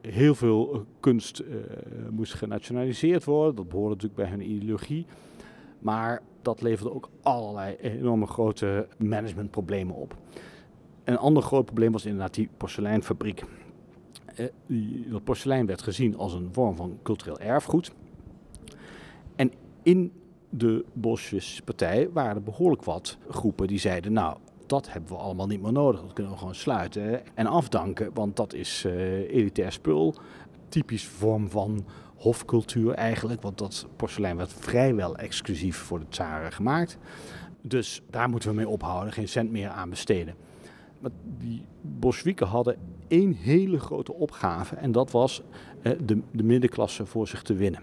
heel 0.01 0.35
veel 0.35 0.75
eh, 0.75 0.81
kunst 1.01 1.41
uh, 1.41 1.57
moest 2.11 2.35
genationaliseerd 2.35 3.25
worden. 3.25 3.55
Dat 3.55 3.69
behoorde 3.69 3.95
natuurlijk 3.95 4.21
bij 4.21 4.31
hun 4.31 4.51
ideologie. 4.51 5.07
Maar 5.79 6.23
dat 6.43 6.63
leverde 6.63 6.95
ook 6.95 7.09
allerlei 7.23 7.77
enorme 7.77 8.27
grote 8.27 8.89
managementproblemen 8.99 9.95
op. 9.95 10.17
Een 11.05 11.19
ander 11.19 11.43
groot 11.43 11.65
probleem 11.65 11.93
was 11.93 12.05
inderdaad 12.05 12.35
die 12.35 12.49
porseleinfabriek. 12.57 13.45
Die, 14.67 15.09
dat 15.09 15.25
porselein 15.25 15.67
werd 15.67 15.83
gezien 15.83 16.17
als 16.17 16.33
een 16.33 16.49
vorm 16.53 16.77
van 16.77 16.99
cultureel 17.03 17.39
erfgoed. 17.39 17.93
En 19.37 19.53
in 19.83 20.13
de 20.51 20.85
Bolsjewistische 20.93 21.63
partij 21.63 22.11
waren 22.13 22.37
er 22.37 22.43
behoorlijk 22.43 22.85
wat 22.85 23.19
groepen 23.29 23.67
die 23.67 23.79
zeiden: 23.79 24.13
Nou, 24.13 24.37
dat 24.67 24.93
hebben 24.93 25.11
we 25.11 25.17
allemaal 25.17 25.47
niet 25.47 25.63
meer 25.63 25.73
nodig. 25.73 26.01
Dat 26.01 26.13
kunnen 26.13 26.33
we 26.33 26.39
gewoon 26.39 26.55
sluiten 26.55 27.37
en 27.37 27.47
afdanken, 27.47 28.11
want 28.15 28.37
dat 28.37 28.53
is 28.53 28.85
uh, 28.87 28.93
elitair 29.31 29.73
spul. 29.73 30.15
Typisch 30.69 31.07
vorm 31.07 31.51
van 31.51 31.85
hofcultuur 32.17 32.95
eigenlijk, 32.95 33.43
want 33.43 33.59
dat 33.59 33.87
porselein 33.97 34.37
werd 34.37 34.53
vrijwel 34.53 35.17
exclusief 35.17 35.77
voor 35.77 35.99
de 35.99 36.09
tsaren 36.09 36.53
gemaakt. 36.53 36.99
Dus 37.63 38.03
daar 38.11 38.29
moeten 38.29 38.49
we 38.49 38.55
mee 38.55 38.69
ophouden, 38.69 39.13
geen 39.13 39.29
cent 39.29 39.51
meer 39.51 39.69
aan 39.69 39.91
besteden. 39.91 40.35
Die 41.39 41.63
Bolsjewieken 41.81 42.47
hadden 42.47 42.77
één 43.09 43.33
hele 43.33 43.79
grote 43.79 44.13
opgave 44.13 44.77
en 44.77 44.93
dat 44.93 45.11
was 45.11 45.43
uh, 45.83 45.93
de, 46.05 46.21
de 46.31 46.43
middenklasse 46.43 47.07
voor 47.07 47.29
zich 47.29 47.43
te 47.43 47.55
winnen. 47.55 47.81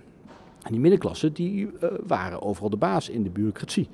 En 0.62 0.72
die 0.72 0.80
middenklasse 0.82 1.32
die, 1.32 1.66
uh, 1.66 1.90
waren 2.08 2.42
overal 2.42 2.70
de 2.70 2.78
baas 2.78 3.10
in 3.10 3.24
de 3.24 3.30
bureaucratie. 3.30 3.88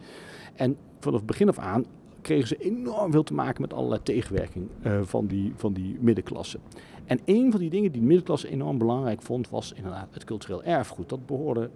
En 0.56 0.78
vanaf 1.00 1.18
het 1.18 1.28
begin 1.28 1.48
af 1.48 1.60
aan 1.60 1.86
kregen 2.22 2.48
ze 2.48 2.58
enorm 2.58 3.12
veel 3.12 3.24
te 3.24 3.34
maken 3.34 3.62
met 3.62 3.74
allerlei 3.74 4.04
tegenwerking 4.04 4.68
uh, 4.86 5.02
van, 5.04 5.26
die, 5.28 5.54
van 5.56 5.74
die 5.74 5.98
middenklasse. 6.00 6.60
En 7.06 7.20
een 7.26 7.52
van 7.52 7.60
die 7.60 7.70
dingen 7.70 7.92
die 7.92 8.02
de 8.02 8.08
middenklasse 8.08 8.50
enorm 8.50 8.78
belangrijk 8.78 9.22
vond, 9.22 9.50
was 9.50 9.74
inderdaad 9.74 10.08
het 10.12 10.24
cultureel 10.24 10.64
erfgoed. 10.64 11.10
Dat 11.10 11.26
behoorde 11.26 11.70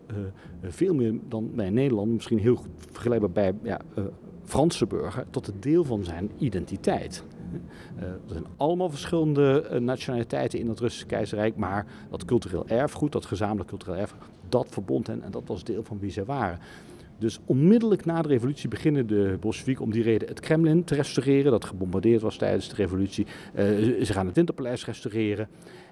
veel 0.61 0.93
meer 0.93 1.19
dan 1.27 1.51
bij 1.55 1.69
Nederland, 1.69 2.13
misschien 2.13 2.39
heel 2.39 2.59
vergelijkbaar 2.91 3.31
bij 3.31 3.53
ja, 3.63 3.79
Franse 4.47 4.85
burger, 4.85 5.25
tot 5.29 5.47
een 5.47 5.59
deel 5.59 5.83
van 5.83 6.03
zijn 6.03 6.31
identiteit. 6.37 7.23
Er 7.99 8.19
zijn 8.25 8.45
allemaal 8.57 8.89
verschillende 8.89 9.77
nationaliteiten 9.79 10.59
in 10.59 10.69
het 10.69 10.79
Russische 10.79 11.05
keizerrijk, 11.05 11.55
maar 11.55 11.85
dat 12.09 12.25
cultureel 12.25 12.67
erfgoed, 12.67 13.11
dat 13.11 13.25
gezamenlijk 13.25 13.69
cultureel 13.69 13.97
erfgoed, 13.97 14.23
dat 14.49 14.67
verbond 14.69 15.07
hen 15.07 15.21
en 15.21 15.31
dat 15.31 15.43
was 15.45 15.63
deel 15.63 15.83
van 15.83 15.99
wie 15.99 16.11
zij 16.11 16.25
waren. 16.25 16.59
Dus 17.17 17.39
onmiddellijk 17.45 18.05
na 18.05 18.21
de 18.21 18.27
revolutie 18.27 18.69
beginnen 18.69 19.07
de 19.07 19.37
Bolsjewieken 19.39 19.83
om 19.83 19.91
die 19.91 20.03
reden 20.03 20.27
het 20.27 20.39
Kremlin 20.39 20.83
te 20.83 20.95
restaureren, 20.95 21.51
dat 21.51 21.65
gebombardeerd 21.65 22.21
was 22.21 22.37
tijdens 22.37 22.69
de 22.69 22.75
revolutie. 22.75 23.25
Uh, 23.25 23.63
ze 24.03 24.13
gaan 24.13 24.25
het 24.25 24.35
Winterpaleis 24.35 24.85
restaureren. 24.85 25.47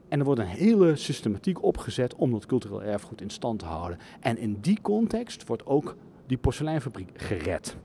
En 0.07 0.19
er 0.19 0.25
wordt 0.25 0.39
een 0.39 0.47
hele 0.47 0.95
systematiek 0.95 1.63
opgezet 1.63 2.15
om 2.15 2.31
dat 2.31 2.45
cultureel 2.45 2.83
erfgoed 2.83 3.21
in 3.21 3.29
stand 3.29 3.59
te 3.59 3.65
houden. 3.65 3.97
En 4.19 4.37
in 4.37 4.57
die 4.61 4.81
context 4.81 5.47
wordt 5.47 5.65
ook 5.65 5.95
die 6.25 6.37
porseleinfabriek 6.37 7.09
gered. 7.13 7.77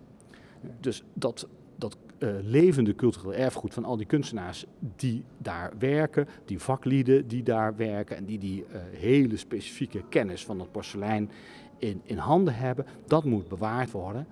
Dus 0.81 1.03
dat, 1.14 1.49
dat 1.77 1.96
uh, 2.18 2.31
levende 2.42 2.94
cultureel 2.94 3.35
erfgoed 3.35 3.75
van 3.75 3.85
al 3.85 3.96
die 3.96 4.07
kunstenaars 4.07 4.64
die 4.96 5.25
daar 5.38 5.73
werken, 5.79 6.29
die 6.44 6.59
vaklieden 6.59 7.29
die 7.29 7.42
daar 7.42 7.77
werken 7.77 8.16
en 8.16 8.25
die 8.25 8.38
die 8.38 8.61
uh, 8.61 8.81
hele 8.92 9.37
specifieke 9.37 10.03
kennis 10.09 10.44
van 10.44 10.59
dat 10.59 10.73
porselein 10.73 11.31
in, 11.79 12.01
in 12.05 12.16
handen 12.16 12.55
hebben, 12.55 12.87
dat 13.07 13.25
moet 13.25 13.49
bewaard 13.49 13.90
worden. 13.90 14.27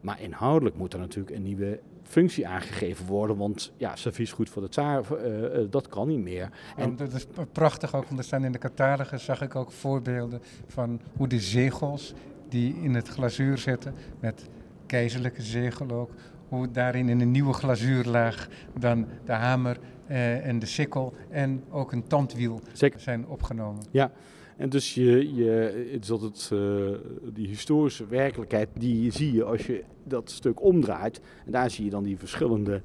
Maar 0.00 0.20
inhoudelijk 0.20 0.76
moet 0.76 0.92
er 0.92 0.98
natuurlijk 0.98 1.36
een 1.36 1.42
nieuwe 1.42 1.80
functie 2.02 2.48
aangegeven 2.48 3.06
worden. 3.06 3.36
Want 3.36 3.72
ja, 3.76 3.96
serviesgoed 3.96 4.50
voor 4.50 4.62
de 4.62 4.68
tsaar, 4.68 5.04
uh, 5.12 5.42
uh, 5.42 5.66
dat 5.70 5.88
kan 5.88 6.08
niet 6.08 6.22
meer. 6.22 6.50
En 6.76 6.96
dat 6.96 7.12
is 7.12 7.26
prachtig 7.52 7.94
ook, 7.94 8.04
want 8.04 8.18
er 8.18 8.24
staan 8.24 8.44
in 8.44 8.52
de 8.52 8.58
catalogus, 8.58 9.24
zag 9.24 9.42
ik 9.42 9.54
ook 9.54 9.72
voorbeelden 9.72 10.40
van 10.66 11.00
hoe 11.16 11.28
de 11.28 11.40
zegels 11.40 12.14
die 12.48 12.74
in 12.82 12.94
het 12.94 13.08
glazuur 13.08 13.58
zitten, 13.58 13.94
met 14.20 14.48
keizerlijke 14.90 15.42
zegel 15.42 15.90
ook, 15.90 16.10
hoe 16.48 16.70
daarin 16.70 17.08
in 17.08 17.20
een 17.20 17.30
nieuwe 17.30 17.52
glazuurlaag 17.52 18.48
dan 18.78 19.06
de 19.24 19.32
hamer 19.32 19.78
uh, 20.10 20.46
en 20.46 20.58
de 20.58 20.66
sikkel 20.66 21.14
en 21.28 21.64
ook 21.70 21.92
een 21.92 22.06
tandwiel 22.06 22.60
Zeker. 22.72 23.00
zijn 23.00 23.26
opgenomen. 23.26 23.82
Ja, 23.90 24.12
en 24.56 24.68
dus 24.68 24.94
je, 24.94 25.34
je, 25.34 25.50
het 25.92 26.04
is 26.04 26.10
altijd 26.10 26.50
uh, 26.52 26.90
die 27.32 27.46
historische 27.46 28.06
werkelijkheid, 28.06 28.68
die 28.74 29.12
zie 29.12 29.32
je 29.32 29.44
als 29.44 29.66
je 29.66 29.84
dat 30.04 30.30
stuk 30.30 30.62
omdraait. 30.62 31.20
En 31.46 31.52
daar 31.52 31.70
zie 31.70 31.84
je 31.84 31.90
dan 31.90 32.02
die 32.02 32.18
verschillende 32.18 32.82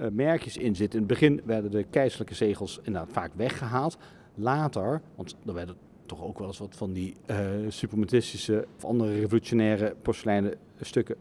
uh, 0.00 0.06
merkjes 0.12 0.56
in 0.56 0.76
zitten. 0.76 1.00
In 1.00 1.04
het 1.06 1.18
begin 1.18 1.40
werden 1.44 1.70
de 1.70 1.84
keizerlijke 1.90 2.34
zegels 2.34 2.80
inderdaad 2.82 3.12
vaak 3.12 3.30
weggehaald. 3.34 3.98
Later, 4.34 5.00
want 5.14 5.36
er 5.46 5.54
werden 5.54 5.76
toch 6.06 6.22
ook 6.22 6.38
wel 6.38 6.46
eens 6.46 6.58
wat 6.58 6.76
van 6.76 6.92
die 6.92 7.14
uh, 7.30 7.36
suprematistische 7.68 8.66
of 8.76 8.84
andere 8.84 9.14
revolutionaire 9.14 9.96
porseleinen 10.02 10.54
stukken 10.84 11.16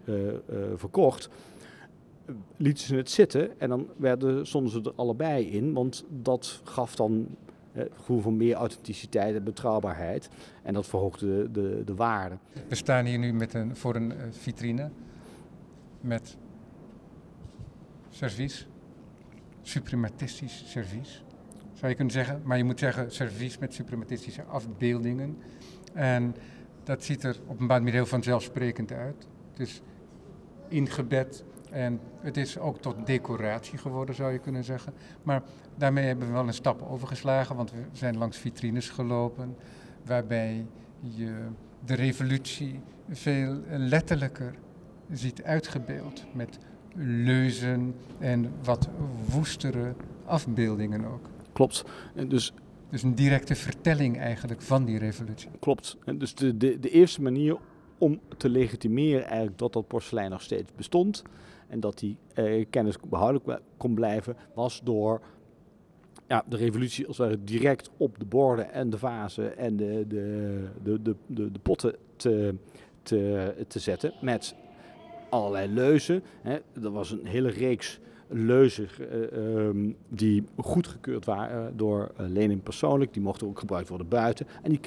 verkocht 0.76 1.30
lieten 2.58 2.84
ze 2.84 2.96
het 2.96 3.10
zitten 3.10 3.60
en 3.60 3.70
dan 3.70 3.88
werden, 3.98 4.48
stonden 4.48 4.72
ze 4.72 4.82
er 4.82 4.94
allebei 4.96 5.46
in, 5.46 5.74
want 5.74 6.06
dat 6.10 6.62
gaf 6.64 6.96
dan 6.96 7.28
het 7.72 7.92
gevoel 7.96 8.22
van 8.22 8.38
meer 8.38 8.56
authenticiteit 8.56 9.36
en 9.36 9.44
betrouwbaarheid. 9.44 10.30
En 10.64 10.74
dat 10.74 10.88
verhoogde 10.88 11.26
de, 11.28 11.52
de, 11.52 11.82
de 11.86 11.96
waarde. 11.96 12.38
We 12.68 12.76
staan 12.76 13.06
hier 13.06 13.20
nu 13.20 13.34
met 13.34 13.54
een, 13.54 13.76
voor 13.76 13.96
een 13.96 14.14
vitrine 14.30 14.90
met 16.02 16.38
servies, 18.10 18.68
suprematistisch 19.62 20.64
servies. 20.68 21.24
Zou 21.74 21.90
je 21.90 21.96
kunnen 21.96 22.14
zeggen, 22.14 22.42
maar 22.44 22.58
je 22.58 22.64
moet 22.64 22.80
zeggen 22.80 23.12
servies 23.12 23.58
met 23.58 23.74
suprematistische 23.74 24.44
afbeeldingen. 24.44 25.38
En 25.94 26.36
dat 26.84 27.04
ziet 27.04 27.24
er 27.24 27.40
op 27.44 27.50
een 27.50 27.58
bepaalde 27.58 27.84
manier 27.84 27.94
heel 27.94 28.06
vanzelfsprekend 28.06 28.92
uit. 28.92 29.28
Het 29.54 29.68
is 29.68 29.82
ingebed 30.68 31.44
en 31.72 32.00
het 32.20 32.38
is 32.38 32.58
ook 32.58 32.82
tot 32.82 33.06
decoratie 33.06 33.78
geworden, 33.78 34.16
zou 34.16 34.32
je 34.32 34.40
kunnen 34.40 34.64
zeggen. 34.64 34.94
Maar 35.24 35.44
daarmee 35.76 36.06
hebben 36.06 36.28
we 36.28 36.34
wel 36.34 36.48
een 36.48 36.54
stap 36.54 36.82
overgeslagen, 36.82 37.56
want 37.56 37.72
we 37.72 37.78
zijn 37.92 38.18
langs 38.18 38.38
vitrines 38.38 38.90
gelopen, 38.90 39.56
waarbij 40.06 40.66
je 41.00 41.34
de 41.86 41.94
revolutie 41.94 42.80
veel 43.10 43.60
letterlijker 43.68 44.56
ziet 45.12 45.44
uitgebeeld. 45.44 46.26
Met 46.34 46.58
leuzen 46.96 47.96
en 48.20 48.52
wat 48.64 48.90
woestere 49.30 49.94
afbeeldingen 50.26 51.06
ook. 51.06 51.30
Klopt. 51.54 51.84
Dus 52.28 52.54
dus 52.94 53.04
een 53.04 53.16
directe 53.16 53.56
vertelling 53.56 54.18
eigenlijk 54.18 54.62
van 54.62 54.86
die 54.86 54.98
revolutie. 54.98 55.50
Klopt. 55.60 55.98
Dus 56.16 56.36
de, 56.36 56.58
de, 56.58 56.80
de 56.80 56.90
eerste 56.90 57.22
manier 57.22 57.58
om 58.04 58.20
te 58.38 58.50
legitimeren 58.50 59.26
eigenlijk 59.26 59.58
dat 59.58 59.74
dat 59.74 59.88
porselein 59.88 60.30
nog 60.30 60.42
steeds 60.42 60.72
bestond 60.76 61.24
en 61.68 61.80
dat 61.80 62.00
die 62.00 62.18
eh, 62.34 62.66
kennis 62.70 62.96
behoudelijk 63.10 63.62
kon 63.78 63.94
blijven, 63.94 64.36
was 64.54 64.82
door 64.84 65.22
ja, 66.28 66.44
de 66.50 66.58
revolutie 66.58 67.08
als 67.08 67.18
het 67.18 67.48
direct 67.48 67.90
op 67.98 68.20
de 68.20 68.26
borden 68.26 68.72
en 68.72 68.90
de 68.90 68.98
vazen 68.98 69.58
en 69.58 69.76
de, 69.76 70.06
de, 70.08 70.68
de, 70.84 71.02
de, 71.02 71.52
de, 71.52 71.60
potten 71.62 71.96
te, 72.16 72.56
te, 73.02 73.54
te 73.68 73.80
zetten 73.80 74.14
met 74.22 74.56
allerlei 75.30 75.74
leuzen. 75.74 76.24
Hè. 76.42 76.58
Er 76.84 76.92
was 76.92 77.12
een 77.12 77.26
hele 77.26 77.50
reeks 77.50 78.00
leuzen 78.28 78.88
uh, 79.14 79.94
die 80.10 80.44
goedgekeurd 80.58 81.26
waren 81.26 81.78
door 81.78 82.12
uh, 82.20 82.28
Lenin 82.28 82.62
persoonlijk. 82.62 83.14
Die 83.14 83.22
mochten 83.22 83.48
ook 83.48 83.60
gebruikt 83.60 83.90
worden 83.90 84.08
buiten. 84.08 84.48
En 84.62 84.70
die 84.70 84.80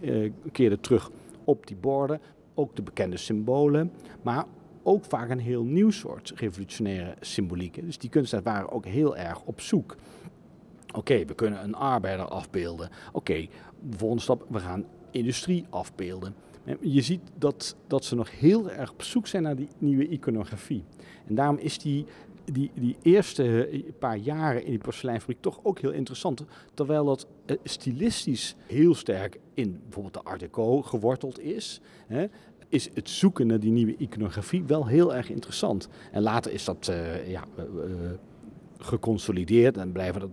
uh, 0.00 0.32
keerden 0.52 0.80
terug 0.80 1.10
op 1.44 1.66
die 1.66 1.76
borden. 1.76 2.20
Ook 2.58 2.76
de 2.76 2.82
bekende 2.82 3.16
symbolen. 3.16 3.92
Maar 4.22 4.44
ook 4.82 5.04
vaak 5.04 5.30
een 5.30 5.38
heel 5.38 5.64
nieuw 5.64 5.90
soort 5.90 6.32
revolutionaire 6.36 7.14
symboliek. 7.20 7.84
Dus 7.84 7.98
die 7.98 8.10
kunstenaars 8.10 8.46
waren 8.46 8.70
ook 8.70 8.84
heel 8.84 9.16
erg 9.16 9.42
op 9.44 9.60
zoek. 9.60 9.96
Oké, 10.94 11.24
we 11.24 11.34
kunnen 11.34 11.64
een 11.64 11.74
arbeider 11.74 12.26
afbeelden. 12.26 12.88
Oké, 13.08 13.16
okay, 13.16 13.48
de 13.90 13.98
volgende 13.98 14.22
stap, 14.22 14.46
we 14.48 14.58
gaan 14.58 14.84
industrie 15.10 15.66
afbeelden. 15.70 16.34
Je 16.80 17.00
ziet 17.00 17.20
dat, 17.34 17.76
dat 17.86 18.04
ze 18.04 18.14
nog 18.14 18.38
heel 18.38 18.70
erg 18.70 18.92
op 18.92 19.02
zoek 19.02 19.26
zijn 19.26 19.42
naar 19.42 19.56
die 19.56 19.68
nieuwe 19.78 20.08
iconografie. 20.08 20.84
En 21.26 21.34
daarom 21.34 21.56
is 21.56 21.78
die, 21.78 22.06
die, 22.52 22.70
die 22.74 22.96
eerste 23.02 23.68
paar 23.98 24.16
jaren 24.16 24.64
in 24.64 24.70
die 24.70 24.78
porseleinfabriek 24.78 25.40
toch 25.40 25.60
ook 25.62 25.78
heel 25.78 25.90
interessant. 25.90 26.44
Terwijl 26.74 27.04
dat 27.04 27.26
stilistisch 27.64 28.54
heel 28.66 28.94
sterk 28.94 29.38
in 29.54 29.80
bijvoorbeeld 29.82 30.14
de 30.14 30.30
Art 30.30 30.40
Deco 30.40 30.82
geworteld 30.82 31.40
is. 31.40 31.80
Hè, 32.06 32.26
is 32.68 32.90
het 32.94 33.08
zoeken 33.08 33.46
naar 33.46 33.60
die 33.60 33.70
nieuwe 33.70 33.96
iconografie 33.96 34.64
wel 34.64 34.86
heel 34.86 35.14
erg 35.14 35.30
interessant. 35.30 35.88
En 36.12 36.22
later 36.22 36.52
is 36.52 36.64
dat 36.64 36.88
uh, 36.90 37.30
ja, 37.30 37.44
geconsolideerd 38.78 39.76
en 39.76 39.92
blijven 39.92 40.22
er 40.22 40.28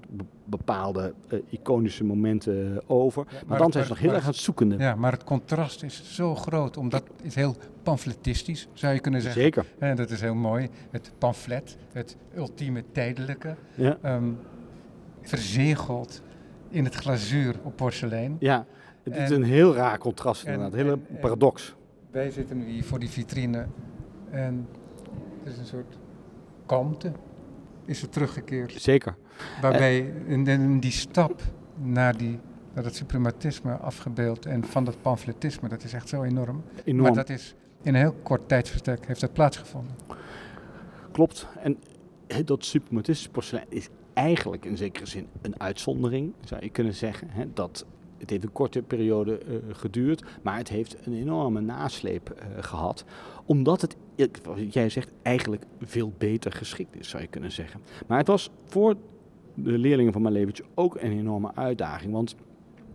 bepaalde 0.46 1.14
uh, 1.30 1.40
iconische 1.50 2.04
momenten 2.04 2.82
over. 2.88 3.26
Ja, 3.28 3.34
maar, 3.34 3.44
maar, 3.48 3.58
dan 3.58 3.72
zijn 3.72 3.84
ze 3.84 3.90
nog 3.90 4.00
heel 4.00 4.14
erg 4.14 4.24
aan 4.24 4.30
het 4.30 4.40
zoeken. 4.40 4.78
Ja, 4.78 4.96
maar 4.96 5.12
het 5.12 5.24
contrast 5.24 5.84
is 5.84 6.16
zo 6.16 6.36
groot, 6.36 6.78
omdat 6.78 7.04
het 7.18 7.26
is 7.26 7.36
heel 7.36 7.56
pamfletistisch, 7.84 8.68
zou 8.74 8.94
je 8.94 9.00
kunnen 9.00 9.22
zeggen. 9.22 9.42
Zeker. 9.42 9.66
En 9.80 9.96
dat 9.96 10.10
is 10.10 10.22
heel 10.22 10.36
mooi. 10.36 10.70
Het 10.90 11.12
pamflet, 11.18 11.78
het 11.92 12.18
ultieme 12.36 12.84
tijdelijke, 12.92 13.56
ja. 13.76 13.98
um, 14.06 14.38
verzegeld 15.22 16.22
in 16.70 16.84
het 16.84 16.96
glazuur 16.96 17.56
op 17.64 17.76
porselein. 17.76 18.36
Ja, 18.40 18.66
het 19.04 19.16
is 19.16 19.30
en, 19.30 19.36
een 19.36 19.44
heel 19.44 19.76
raar 19.76 19.98
contrast 19.98 20.44
inderdaad, 20.44 20.72
een 20.72 20.78
hele 20.78 20.92
en, 20.92 21.20
paradox. 21.20 21.76
Wij 22.12 22.32
zitten 22.32 22.58
nu 22.58 22.66
hier 22.66 22.84
voor 22.84 23.00
die 23.00 23.10
vitrine 23.10 23.66
en 24.30 24.68
er 25.44 25.52
is 25.52 25.58
een 25.58 25.66
soort 25.66 25.98
kalmte 26.66 27.12
is 27.86 28.02
er 28.02 28.10
teruggekeerd. 28.10 28.82
Zeker. 28.82 29.16
Waarbij 29.62 30.14
in, 30.28 30.48
in 30.48 30.80
die 30.80 30.92
stap 30.92 31.42
naar, 31.76 32.18
die, 32.18 32.40
naar 32.74 32.84
dat 32.84 32.96
suprematisme 32.96 33.74
afgebeeld 33.74 34.46
en 34.46 34.64
van 34.64 34.84
dat 34.84 35.02
pamfletisme, 35.02 35.70
dat 35.70 35.84
is 35.84 35.94
echt 35.94 36.10
zo 36.10 36.24
enorm. 36.24 36.64
enorm. 36.84 37.04
Maar 37.04 37.26
dat 37.26 37.30
is 37.30 37.56
in 37.82 37.94
een 37.94 38.00
heel 38.00 38.16
kort 38.24 38.48
tijdsverstek 38.48 39.08
heeft 39.08 39.22
dat 39.22 39.34
plaatsgevonden. 39.34 39.96
Klopt. 41.12 41.48
En 41.60 41.78
dat 42.46 42.66
suprematistische 42.66 43.32
porselein 43.32 43.68
is 43.70 43.90
eigenlijk 44.14 44.66
in 44.66 44.78
zekere 44.78 45.06
zin 45.06 45.28
een 45.42 45.60
uitzondering, 45.60 46.34
zou 46.46 46.64
je 46.64 46.70
kunnen 46.70 46.94
zeggen. 46.94 47.30
Hè? 47.30 47.46
Dat 47.54 47.86
het 48.18 48.30
heeft 48.30 48.44
een 48.44 48.52
korte 48.52 48.82
periode 48.82 49.40
uh, 49.48 49.58
geduurd, 49.72 50.24
maar 50.42 50.58
het 50.58 50.70
heeft 50.70 50.98
een 51.06 51.14
enorme 51.14 51.62
nasleep 51.62 52.30
uh, 52.30 52.64
gehad. 52.64 53.06
Omdat 53.46 53.82
het, 53.82 53.96
jij 54.70 54.90
zegt, 54.90 55.12
eigenlijk 55.22 55.64
veel 55.82 56.14
beter 56.18 56.52
geschikt 56.52 56.96
is, 57.00 57.10
zou 57.10 57.24
je 57.24 57.30
kunnen 57.30 57.52
zeggen. 57.52 57.82
Maar 58.08 58.18
het 58.18 58.28
was 58.28 58.50
voor 58.66 58.96
de 59.54 59.78
leerlingen 59.78 60.14
van 60.14 60.22
mijn 60.22 60.34
leventje 60.34 60.64
ook 60.74 60.96
een 60.96 61.12
enorme 61.12 61.52
uitdaging. 61.56 62.14
Want 62.14 62.36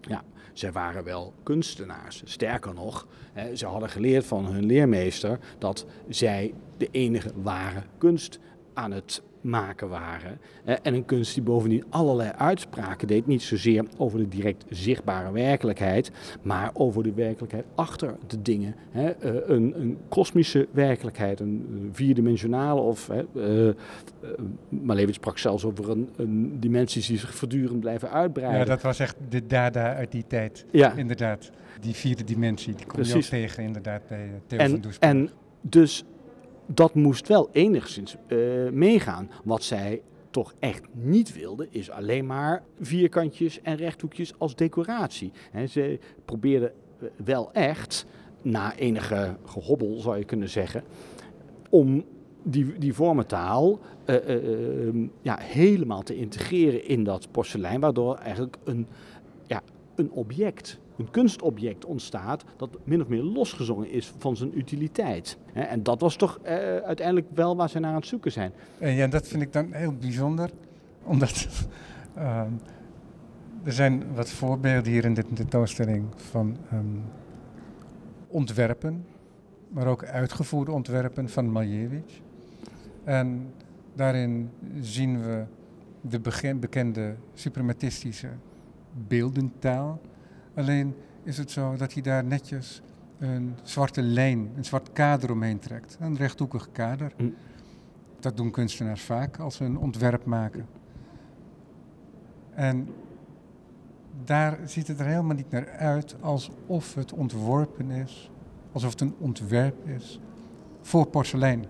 Ja, 0.00 0.22
zij 0.52 0.72
waren 0.72 1.04
wel 1.04 1.32
kunstenaars. 1.42 2.22
Sterker 2.24 2.74
nog, 2.74 3.06
hè, 3.32 3.56
ze 3.56 3.66
hadden 3.66 3.88
geleerd 3.88 4.26
van 4.26 4.46
hun 4.46 4.66
leermeester 4.66 5.38
dat 5.58 5.86
zij 6.08 6.54
de 6.76 6.88
enige 6.90 7.30
ware 7.42 7.82
kunst 7.98 8.38
aan 8.72 8.92
het 8.92 9.22
maken 9.40 9.88
waren. 9.88 10.38
En 10.64 10.94
een 10.94 11.04
kunst 11.04 11.34
die 11.34 11.42
bovendien 11.42 11.84
allerlei 11.88 12.30
uitspraken 12.30 13.08
deed. 13.08 13.26
Niet 13.26 13.42
zozeer 13.42 13.84
over 13.96 14.18
de 14.18 14.28
direct 14.28 14.64
zichtbare 14.68 15.32
werkelijkheid, 15.32 16.10
maar 16.42 16.70
over 16.72 17.02
de 17.02 17.12
werkelijkheid 17.12 17.64
achter 17.74 18.16
de 18.26 18.42
dingen. 18.42 18.74
Eh, 18.92 19.08
een, 19.22 19.80
een 19.80 19.98
kosmische 20.08 20.68
werkelijkheid, 20.70 21.40
een 21.40 21.88
vierdimensionale 21.92 22.80
of. 22.80 23.10
Uh, 23.34 23.70
Malevich 24.68 25.14
sprak 25.14 25.38
zelfs 25.38 25.64
over 25.64 25.90
een, 25.90 26.08
een 26.16 26.60
dimensies 26.60 27.06
die 27.06 27.18
zich 27.18 27.34
voortdurend 27.34 27.80
blijven 27.80 28.10
uitbreiden. 28.10 28.58
Ja, 28.58 28.64
dat 28.64 28.82
was 28.82 28.98
echt 28.98 29.16
de 29.28 29.46
dada 29.46 29.94
uit 29.94 30.12
die 30.12 30.24
tijd. 30.26 30.64
Ja. 30.70 30.92
Inderdaad. 30.92 31.50
Die 31.80 31.94
vierde 31.94 32.24
dimensie, 32.24 32.74
die 32.74 32.86
kom 32.86 33.02
je 33.02 33.14
ook 33.14 33.22
tegen 33.22 33.62
inderdaad 33.62 34.02
bij 34.08 34.30
Theo 34.46 34.58
en, 34.58 34.70
van 34.70 34.80
Doesburg. 34.80 35.10
En 35.10 35.30
dus 35.60 36.04
dat 36.74 36.94
moest 36.94 37.28
wel 37.28 37.48
enigszins 37.52 38.16
uh, 38.28 38.70
meegaan. 38.70 39.30
Wat 39.44 39.62
zij 39.62 40.02
toch 40.30 40.54
echt 40.58 40.82
niet 40.92 41.34
wilde, 41.34 41.66
is 41.70 41.90
alleen 41.90 42.26
maar 42.26 42.62
vierkantjes 42.80 43.62
en 43.62 43.76
rechthoekjes 43.76 44.34
als 44.38 44.54
decoratie. 44.54 45.32
En 45.52 45.68
ze 45.68 45.98
probeerden 46.24 46.72
eh, 46.72 47.08
wel 47.24 47.52
echt, 47.52 48.06
na 48.42 48.76
enige 48.76 49.36
gehobbel 49.44 50.00
zou 50.00 50.18
je 50.18 50.24
kunnen 50.24 50.48
zeggen, 50.48 50.82
om 51.70 52.04
die, 52.42 52.78
die 52.78 52.94
vormentaal 52.94 53.78
uh, 54.06 55.08
ja, 55.22 55.38
helemaal 55.40 56.02
te 56.02 56.16
integreren 56.16 56.84
in 56.84 57.04
dat 57.04 57.28
porselein, 57.30 57.80
waardoor 57.80 58.14
eigenlijk 58.14 58.56
een, 58.64 58.86
ja, 59.46 59.62
een 59.94 60.10
object 60.10 60.78
een 61.00 61.10
kunstobject 61.10 61.84
ontstaat 61.84 62.44
dat 62.56 62.70
min 62.84 63.00
of 63.00 63.08
meer 63.08 63.22
losgezongen 63.22 63.90
is 63.90 64.12
van 64.18 64.36
zijn 64.36 64.58
utiliteit. 64.58 65.38
En 65.52 65.82
dat 65.82 66.00
was 66.00 66.16
toch 66.16 66.38
eh, 66.42 66.54
uiteindelijk 66.76 67.26
wel 67.34 67.56
waar 67.56 67.68
ze 67.68 67.78
naar 67.78 67.90
aan 67.90 67.96
het 67.96 68.06
zoeken 68.06 68.32
zijn. 68.32 68.52
En 68.78 68.92
ja, 68.92 69.06
dat 69.06 69.28
vind 69.28 69.42
ik 69.42 69.52
dan 69.52 69.72
heel 69.72 69.94
bijzonder, 69.94 70.50
omdat 71.02 71.48
uh, 72.16 72.42
er 73.64 73.72
zijn 73.72 74.14
wat 74.14 74.30
voorbeelden 74.30 74.92
hier 74.92 75.04
in 75.04 75.14
de 75.14 75.24
tentoonstelling 75.34 76.04
van 76.16 76.56
um, 76.72 77.02
ontwerpen, 78.28 79.04
maar 79.68 79.86
ook 79.86 80.04
uitgevoerde 80.04 80.72
ontwerpen 80.72 81.28
van 81.28 81.52
Malevich. 81.52 82.20
En 83.04 83.52
daarin 83.94 84.50
zien 84.80 85.22
we 85.22 85.44
de 86.00 86.20
bekende 86.60 87.14
suprematistische 87.34 88.28
beeldentaal 89.08 90.00
Alleen 90.54 90.94
is 91.22 91.38
het 91.38 91.50
zo 91.50 91.76
dat 91.76 91.92
hij 91.92 92.02
daar 92.02 92.24
netjes 92.24 92.82
een 93.18 93.54
zwarte 93.62 94.02
lijn, 94.02 94.50
een 94.56 94.64
zwart 94.64 94.92
kader 94.92 95.30
omheen 95.30 95.58
trekt. 95.58 95.96
Een 96.00 96.16
rechthoekig 96.16 96.68
kader. 96.72 97.12
Hm. 97.16 97.28
Dat 98.20 98.36
doen 98.36 98.50
kunstenaars 98.50 99.02
vaak 99.02 99.38
als 99.38 99.56
ze 99.56 99.64
een 99.64 99.78
ontwerp 99.78 100.24
maken. 100.24 100.66
En 102.54 102.88
daar 104.24 104.58
ziet 104.64 104.88
het 104.88 105.00
er 105.00 105.06
helemaal 105.06 105.36
niet 105.36 105.50
naar 105.50 105.68
uit 105.68 106.16
alsof 106.20 106.94
het 106.94 107.12
ontworpen 107.12 107.90
is, 107.90 108.30
alsof 108.72 108.90
het 108.90 109.00
een 109.00 109.14
ontwerp 109.18 109.88
is 109.88 110.20
voor 110.80 111.06
porselein. 111.06 111.64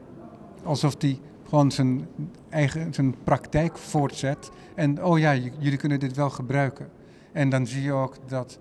Alsof 0.64 0.96
die 0.96 1.20
gewoon 1.48 1.70
zijn 1.70 2.06
eigen 2.48 2.94
zijn 2.94 3.14
praktijk 3.24 3.78
voortzet 3.78 4.50
en 4.74 5.04
oh 5.04 5.18
ja, 5.18 5.34
jullie 5.34 5.76
kunnen 5.76 6.00
dit 6.00 6.16
wel 6.16 6.30
gebruiken. 6.30 6.88
En 7.32 7.48
dan 7.48 7.66
zie 7.66 7.82
je 7.82 7.92
ook 7.92 8.16
dat 8.26 8.58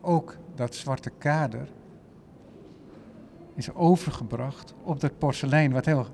ook 0.00 0.36
dat 0.54 0.74
zwarte 0.74 1.10
kader 1.18 1.68
is 3.54 3.74
overgebracht 3.74 4.74
op 4.82 5.00
dat 5.00 5.18
porselein, 5.18 5.72
wat 5.72 5.84
heel, 5.84 6.06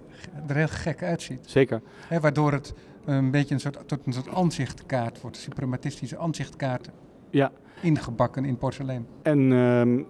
er 0.47 0.57
heel 0.57 0.69
gek 0.69 1.03
uitziet. 1.03 1.45
Zeker. 1.47 1.83
waardoor 2.21 2.53
het 2.53 2.75
een 3.05 3.31
beetje 3.31 3.55
een 3.55 3.61
soort, 3.61 3.88
tot 3.88 4.07
een 4.07 4.12
soort 4.12 4.29
aanzichtkaart 4.29 5.21
wordt, 5.21 5.37
een 5.37 5.43
suprematistische 5.43 6.19
aanzichtkaart. 6.19 6.91
Ja. 7.31 7.53
Ingebakken 7.83 8.45
in 8.45 8.57
porselein. 8.57 9.07
En, 9.23 9.38
uh, 9.38 10.05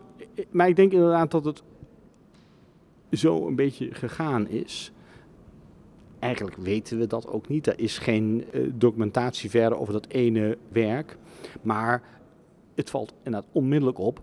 maar 0.50 0.68
ik 0.68 0.76
denk 0.76 0.92
inderdaad 0.92 1.30
dat 1.30 1.44
het 1.44 1.62
zo 3.10 3.46
een 3.46 3.56
beetje 3.56 3.94
gegaan 3.94 4.48
is. 4.48 4.92
Eigenlijk 6.22 6.56
weten 6.56 6.98
we 6.98 7.06
dat 7.06 7.26
ook 7.26 7.48
niet. 7.48 7.66
Er 7.66 7.78
is 7.78 7.98
geen 7.98 8.44
uh, 8.52 8.70
documentatie 8.74 9.50
verder 9.50 9.78
over 9.78 9.92
dat 9.92 10.06
ene 10.08 10.58
werk. 10.68 11.16
Maar 11.62 12.02
het 12.74 12.90
valt 12.90 13.14
inderdaad 13.22 13.50
onmiddellijk 13.52 13.98
op. 13.98 14.20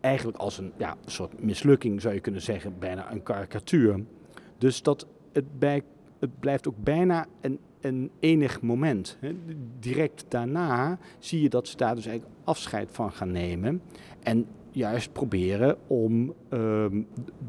Eigenlijk 0.00 0.38
als 0.38 0.58
een 0.58 0.72
ja, 0.76 0.96
soort 1.06 1.42
mislukking 1.42 2.00
zou 2.00 2.14
je 2.14 2.20
kunnen 2.20 2.42
zeggen, 2.42 2.74
bijna 2.78 3.12
een 3.12 3.22
karikatuur. 3.22 4.04
Dus 4.58 4.82
dat 4.82 5.06
het, 5.32 5.58
bij, 5.58 5.82
het 6.18 6.40
blijft 6.40 6.68
ook 6.68 6.76
bijna 6.78 7.26
een, 7.40 7.58
een 7.80 8.10
enig 8.20 8.60
moment. 8.60 9.18
Direct 9.78 10.24
daarna 10.28 10.98
zie 11.18 11.42
je 11.42 11.48
dat 11.48 11.68
ze 11.68 11.76
daar 11.76 11.94
dus 11.94 12.06
eigenlijk 12.06 12.36
afscheid 12.44 12.88
van 12.90 13.12
gaan 13.12 13.30
nemen. 13.30 13.82
En 14.22 14.46
juist 14.72 15.12
proberen 15.12 15.76
om 15.86 16.34
ehm, 16.48 17.02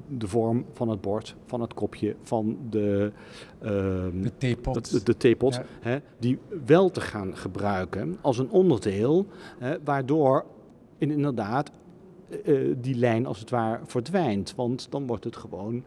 de 0.07 0.27
vorm 0.27 0.65
van 0.73 0.89
het 0.89 1.01
bord, 1.01 1.36
van 1.45 1.62
het 1.62 1.73
kopje, 1.73 2.15
van 2.21 2.57
de, 2.69 3.12
um, 3.63 4.21
de 4.21 4.31
theepot, 4.38 5.05
de, 5.05 5.17
theepot 5.17 5.62
hè, 5.81 5.97
die 6.19 6.39
wel 6.65 6.89
te 6.89 7.01
gaan 7.01 7.38
gebruiken 7.38 8.17
als 8.21 8.38
een 8.38 8.49
onderdeel, 8.49 9.25
hè, 9.57 9.77
waardoor 9.83 10.45
inderdaad 10.97 11.71
uh, 12.45 12.75
die 12.77 12.95
lijn 12.95 13.25
als 13.25 13.39
het 13.39 13.49
ware 13.49 13.79
verdwijnt. 13.86 14.53
Want 14.55 14.91
dan 14.91 15.07
wordt 15.07 15.23
het 15.23 15.36
gewoon 15.36 15.83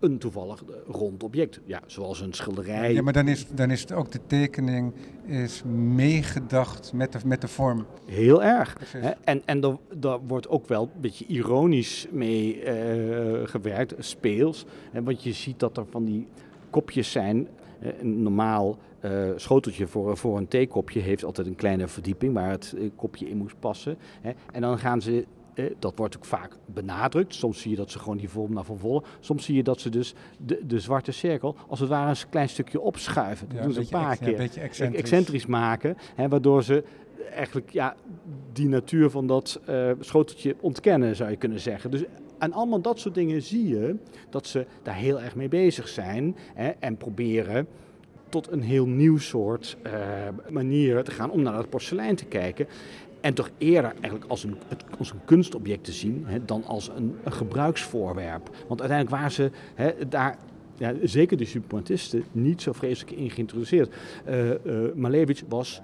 een 0.00 0.18
toevallig 0.18 0.62
rond 0.86 1.22
object. 1.22 1.60
Ja, 1.64 1.82
zoals 1.86 2.20
een 2.20 2.32
schilderij. 2.32 2.92
Ja, 2.92 3.02
maar 3.02 3.12
dan 3.12 3.28
is, 3.28 3.46
dan 3.48 3.70
is 3.70 3.80
het 3.80 3.92
ook 3.92 4.12
de 4.12 4.20
tekening 4.26 4.92
is 5.24 5.62
meegedacht 5.94 6.92
met 6.92 7.12
de, 7.12 7.18
met 7.24 7.40
de 7.40 7.48
vorm. 7.48 7.86
Heel 8.06 8.42
erg. 8.42 8.76
Hè? 8.96 9.10
En, 9.24 9.42
en 9.44 9.78
daar 9.94 10.18
wordt 10.26 10.48
ook 10.48 10.68
wel 10.68 10.90
een 10.94 11.00
beetje 11.00 11.26
ironisch 11.26 12.06
mee 12.10 12.62
uh, 12.62 13.46
gewerkt, 13.48 13.94
speels. 13.98 14.64
Hè? 14.92 15.02
Want 15.02 15.22
je 15.22 15.32
ziet 15.32 15.58
dat 15.60 15.76
er 15.76 15.86
van 15.90 16.04
die 16.04 16.26
kopjes 16.70 17.10
zijn. 17.10 17.48
Een 18.00 18.22
normaal 18.22 18.78
uh, 19.04 19.30
schoteltje 19.36 19.86
voor, 19.86 20.16
voor 20.16 20.36
een 20.36 20.48
theekopje 20.48 21.00
heeft 21.00 21.24
altijd 21.24 21.46
een 21.46 21.54
kleine 21.54 21.88
verdieping 21.88 22.34
waar 22.34 22.50
het 22.50 22.74
kopje 22.96 23.28
in 23.28 23.36
moest 23.36 23.58
passen. 23.58 23.96
Hè? 24.20 24.30
En 24.52 24.60
dan 24.60 24.78
gaan 24.78 25.02
ze 25.02 25.26
dat 25.78 25.92
wordt 25.96 26.16
ook 26.16 26.24
vaak 26.24 26.56
benadrukt. 26.66 27.34
Soms 27.34 27.60
zie 27.60 27.70
je 27.70 27.76
dat 27.76 27.90
ze 27.90 27.98
gewoon 27.98 28.16
die 28.16 28.28
vorm 28.28 28.52
naar 28.52 28.64
vervolgen. 28.64 29.08
Soms 29.20 29.44
zie 29.44 29.56
je 29.56 29.62
dat 29.62 29.80
ze 29.80 29.90
dus 29.90 30.14
de, 30.38 30.66
de 30.66 30.80
zwarte 30.80 31.12
cirkel 31.12 31.56
als 31.68 31.80
het 31.80 31.88
ware 31.88 32.10
een 32.10 32.28
klein 32.30 32.48
stukje 32.48 32.80
opschuiven. 32.80 33.48
Dat 33.48 33.62
doen 33.62 33.72
ze 33.72 33.80
een 33.80 33.88
paar 33.88 34.16
keer. 34.16 34.28
een 34.28 34.36
beetje 34.36 34.60
excentrisch. 34.60 35.00
excentrisch 35.00 35.46
maken. 35.46 35.96
Hè, 36.14 36.28
waardoor 36.28 36.62
ze 36.62 36.84
eigenlijk 37.32 37.70
ja, 37.70 37.96
die 38.52 38.68
natuur 38.68 39.10
van 39.10 39.26
dat 39.26 39.60
uh, 39.68 39.90
schoteltje 40.00 40.56
ontkennen, 40.60 41.16
zou 41.16 41.30
je 41.30 41.36
kunnen 41.36 41.60
zeggen. 41.60 41.90
Dus 41.90 42.04
aan 42.38 42.52
allemaal 42.52 42.80
dat 42.80 42.98
soort 42.98 43.14
dingen 43.14 43.42
zie 43.42 43.68
je 43.68 43.96
dat 44.30 44.46
ze 44.46 44.66
daar 44.82 44.94
heel 44.94 45.20
erg 45.20 45.34
mee 45.34 45.48
bezig 45.48 45.88
zijn 45.88 46.36
hè, 46.54 46.68
en 46.68 46.96
proberen 46.96 47.66
tot 48.28 48.50
een 48.50 48.62
heel 48.62 48.86
nieuw 48.86 49.18
soort 49.18 49.76
uh, 49.86 49.92
manier 50.50 51.04
te 51.04 51.10
gaan 51.10 51.30
om 51.30 51.42
naar 51.42 51.56
het 51.56 51.70
porselein 51.70 52.16
te 52.16 52.24
kijken. 52.24 52.66
En 53.26 53.34
toch 53.34 53.50
eerder 53.58 53.92
eigenlijk 54.00 54.24
als 54.24 54.44
een, 54.44 54.56
als 54.98 55.10
een 55.10 55.24
kunstobject 55.24 55.84
te 55.84 55.92
zien 55.92 56.24
hè, 56.26 56.44
dan 56.44 56.64
als 56.64 56.90
een, 56.96 57.16
een, 57.24 57.32
gebruiksvoorwerp. 57.32 58.50
Want 58.68 58.80
uiteindelijk 58.80 59.16
waren 59.16 59.32
ze 59.32 59.50
hè, 59.74 60.08
daar 60.08 60.38
ja, 60.76 60.94
zeker 61.02 61.36
de 61.36 61.44
supremacisten 61.44 62.24
niet 62.32 62.62
zo 62.62 62.72
vreselijk 62.72 63.16
in 63.16 63.30
geïntroduceerd. 63.30 63.94
Uh, 64.28 64.50
uh, 64.50 64.92
Malevich 64.94 65.42
was 65.48 65.80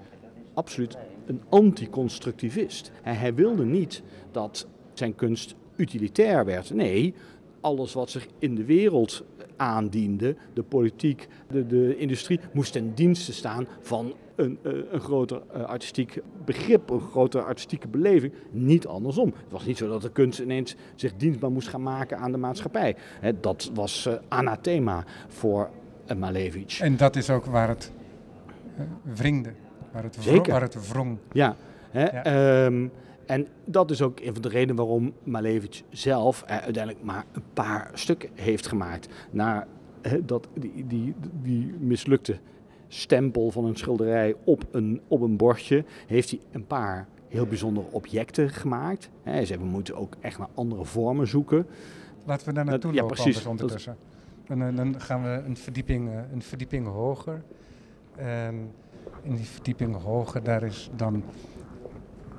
absoluut 0.53 0.97
een 1.25 1.41
anticonstructivist. 1.49 2.91
Hij, 3.01 3.13
hij 3.13 3.33
wilde 3.33 3.65
niet 3.65 4.01
dat 4.31 4.67
zijn 4.93 5.15
kunst 5.15 5.55
utilitair 5.75 6.45
werd. 6.45 6.73
Nee, 6.73 7.13
alles 7.61 7.93
wat 7.93 8.09
zich 8.09 8.27
in 8.39 8.55
de 8.55 8.65
wereld 8.65 9.23
aandiende, 9.63 10.35
de 10.53 10.63
politiek, 10.63 11.27
de, 11.51 11.67
de 11.67 11.97
industrie, 11.97 12.39
moest 12.53 12.71
ten 12.71 12.93
dienste 12.93 13.33
staan 13.33 13.67
van 13.81 14.13
een, 14.35 14.57
eh, 14.61 14.71
een 14.91 14.99
groter 14.99 15.41
uh, 15.55 15.63
artistiek 15.63 16.21
begrip, 16.45 16.89
een 16.89 17.01
grotere 17.01 17.43
artistieke 17.43 17.87
beleving. 17.87 18.33
Niet 18.51 18.87
andersom. 18.87 19.27
Het 19.27 19.51
was 19.51 19.65
niet 19.65 19.77
zo 19.77 19.87
dat 19.87 20.01
de 20.01 20.11
kunst 20.11 20.39
ineens 20.39 20.75
zich 20.95 21.13
dienstbaar 21.17 21.51
moest 21.51 21.67
gaan 21.67 21.83
maken 21.83 22.17
aan 22.17 22.31
de 22.31 22.37
maatschappij. 22.37 22.95
dat 23.41 23.71
was 23.73 24.07
uh, 24.07 24.13
anathema 24.27 25.03
voor 25.27 25.69
Malevich. 26.17 26.79
En 26.79 26.97
dat 26.97 27.15
is 27.15 27.29
ook 27.29 27.45
waar 27.45 27.67
het 27.67 27.91
wringde, 29.01 29.53
waar 29.91 30.03
het, 30.03 30.25
wrong, 30.25 30.47
waar 30.47 30.61
het 30.61 30.89
wrong. 30.89 31.17
Ja, 31.31 31.55
hè, 31.91 32.03
ja. 32.03 32.23
Ehm, 32.23 32.87
en 33.25 33.47
dat 33.65 33.91
is 33.91 34.01
ook 34.01 34.19
een 34.19 34.33
van 34.33 34.41
de 34.41 34.49
redenen 34.49 34.75
waarom 34.75 35.13
Malevich 35.23 35.83
zelf 35.89 36.43
uiteindelijk 36.43 37.03
maar 37.03 37.25
een 37.31 37.43
paar 37.53 37.91
stukken 37.93 38.29
heeft 38.33 38.67
gemaakt. 38.67 39.07
Naar 39.31 39.67
dat, 40.25 40.47
die, 40.53 40.87
die, 40.87 41.13
die 41.41 41.73
mislukte 41.79 42.37
stempel 42.87 43.51
van 43.51 43.65
een 43.65 43.75
schilderij 43.75 44.35
op 44.43 44.65
een, 44.71 45.01
op 45.07 45.21
een 45.21 45.37
bordje, 45.37 45.85
heeft 46.07 46.29
hij 46.29 46.39
een 46.51 46.67
paar 46.67 47.07
heel 47.27 47.45
bijzondere 47.45 47.87
objecten 47.91 48.49
gemaakt. 48.49 49.09
Zei, 49.23 49.57
we 49.57 49.65
moeten 49.65 49.95
ook 49.95 50.15
echt 50.19 50.37
naar 50.37 50.49
andere 50.53 50.85
vormen 50.85 51.27
zoeken. 51.27 51.65
Laten 52.25 52.47
we 52.47 52.53
daar 52.53 52.65
naartoe 52.65 52.93
Ja, 52.93 53.01
lopen 53.01 53.15
precies. 53.15 53.35
anders 53.35 53.45
ondertussen. 53.45 53.97
En 54.47 54.67
eh, 54.67 54.75
dan 54.75 55.01
gaan 55.01 55.23
we 55.23 55.41
een 55.45 55.57
verdieping, 55.57 56.09
eh, 56.09 56.19
een 56.33 56.41
verdieping 56.41 56.87
hoger. 56.87 57.43
En 58.15 58.71
in 59.21 59.35
die 59.35 59.45
verdieping 59.45 60.01
hoger, 60.01 60.43
daar 60.43 60.63
is 60.63 60.89
dan 60.95 61.23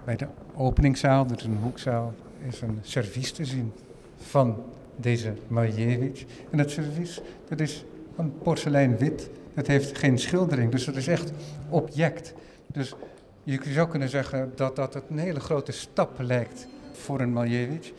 bij 0.04 0.16
de 0.16 0.26
openingszaal, 0.54 1.26
is 1.36 1.44
een 1.44 1.58
hoekzaal, 1.62 2.14
is 2.48 2.60
een 2.60 2.78
servies 2.82 3.32
te 3.32 3.44
zien 3.44 3.72
van 4.16 4.62
deze 4.96 5.34
Maljevic. 5.48 6.26
En 6.50 6.58
dat 6.58 6.70
servies, 6.70 7.20
dat 7.48 7.60
is 7.60 7.84
van 8.14 8.32
porselein 8.42 8.96
wit. 8.96 9.30
Dat 9.54 9.66
heeft 9.66 9.98
geen 9.98 10.18
schildering, 10.18 10.70
dus 10.70 10.84
dat 10.84 10.96
is 10.96 11.08
echt 11.08 11.32
object. 11.68 12.34
Dus 12.66 12.94
je 13.42 13.60
zou 13.62 13.88
kunnen 13.88 14.08
zeggen 14.08 14.52
dat 14.54 14.76
dat 14.76 15.02
een 15.10 15.18
hele 15.18 15.40
grote 15.40 15.72
stap 15.72 16.20
lijkt 16.20 16.66
voor 16.92 17.20
een 17.20 17.32
Maljevic. 17.32 17.92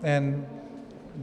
En 0.00 0.44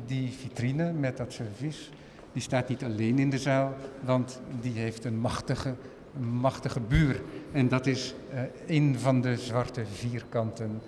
die 0.06 0.32
vitrine 0.32 0.92
met 0.92 1.18
dat 1.18 1.34
servies, 1.34 1.90
die 2.34 2.42
staat 2.42 2.70
niet 2.70 2.84
alleen 2.84 3.20
in 3.20 3.30
de 3.30 3.38
zaal, 3.38 3.74
want 4.06 4.42
die 4.62 4.74
heeft 4.74 5.06
een 5.06 5.20
machtige, 5.20 5.70
een 5.70 5.76
machtige 6.18 6.80
buur. 6.80 7.22
En 7.51 7.68
dat 7.68 7.86
is 7.86 8.16
eh, 8.34 8.41
een 8.68 8.99
van 8.99 9.22
de 9.22 9.38
zwarte 9.38 9.86
vierkanten 9.86 10.82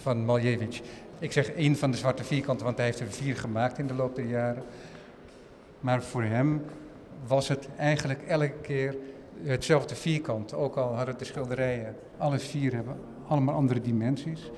van 0.00 0.24
Maljevic. 0.24 0.82
Ik 1.18 1.32
zeg 1.32 1.50
één 1.50 1.76
van 1.76 1.90
de 1.90 1.96
zwarte 1.96 2.24
vierkanten, 2.24 2.64
want 2.64 2.76
hij 2.76 2.86
heeft 2.86 3.00
er 3.00 3.10
vier 3.10 3.36
gemaakt 3.36 3.78
in 3.78 3.86
de 3.86 3.94
loop 3.94 4.16
der 4.16 4.26
jaren. 4.26 4.62
Maar 5.80 6.02
voor 6.02 6.22
hem 6.22 6.62
was 7.26 7.48
het 7.48 7.68
eigenlijk 7.76 8.22
elke 8.22 8.52
keer 8.62 8.96
hetzelfde 9.42 9.94
vierkant. 9.94 10.54
Ook 10.54 10.76
al 10.76 10.94
hadden 10.94 11.18
de 11.18 11.24
schilderijen, 11.24 11.96
alle 12.18 12.38
vier 12.38 12.74
hebben 12.74 12.96
allemaal 13.28 13.54
andere 13.54 13.80
dimensies. 13.80 14.50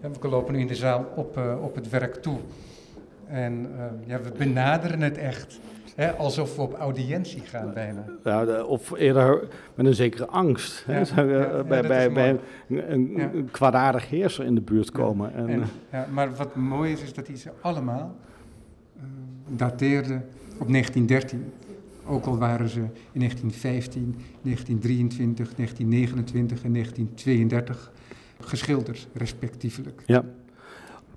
En 0.00 0.12
we 0.20 0.28
lopen 0.28 0.54
nu 0.54 0.60
in 0.60 0.66
de 0.66 0.74
zaal 0.74 1.12
op, 1.16 1.36
eh, 1.36 1.62
op 1.62 1.74
het 1.74 1.88
werk 1.88 2.14
toe. 2.14 2.38
En 3.26 3.70
eh, 3.78 4.08
ja, 4.08 4.20
we 4.20 4.30
benaderen 4.30 5.00
het 5.00 5.18
echt. 5.18 5.60
Hè, 5.94 6.12
alsof 6.12 6.56
we 6.56 6.62
op 6.62 6.74
audiëntie 6.74 7.40
gaan 7.40 7.72
bijna. 7.74 8.04
Ja, 8.24 8.62
of 8.62 8.90
eerder 8.90 9.48
met 9.74 9.86
een 9.86 9.94
zekere 9.94 10.26
angst. 10.26 10.84
hè. 10.86 10.98
Ja, 10.98 11.04
Zou 11.04 11.28
je, 11.28 11.38
ja, 11.38 11.56
ja, 11.56 11.64
bij, 11.64 11.82
bij, 11.82 12.12
bij 12.12 12.38
een, 12.68 13.20
een, 13.20 13.48
kwaadaardig 13.50 14.08
heerser 14.08 14.44
in 14.44 14.54
de 14.54 14.60
buurt 14.60 14.90
komen. 14.90 15.34
En, 15.34 15.48
En, 15.48 15.60
eh, 15.60 15.66
ja, 15.92 16.06
maar 16.12 16.34
wat 16.34 16.56
mooi 16.56 16.92
is, 16.92 17.02
is 17.02 17.14
dat 17.14 17.26
hij 17.26 17.36
ze 17.36 17.50
allemaal 17.60 18.16
eh, 18.96 19.02
dateerde 19.48 20.14
op 20.58 20.68
1913. 20.68 21.52
Ook 22.06 22.24
al 22.26 22.38
waren 22.38 22.68
ze 22.68 22.80
in 23.12 23.20
1915, 23.20 24.02
1923, 24.42 25.54
1929 25.54 26.64
en 26.64 26.72
1932 26.72 27.92
geschilderd, 28.40 29.08
respectievelijk. 29.12 30.02
Ja, 30.06 30.24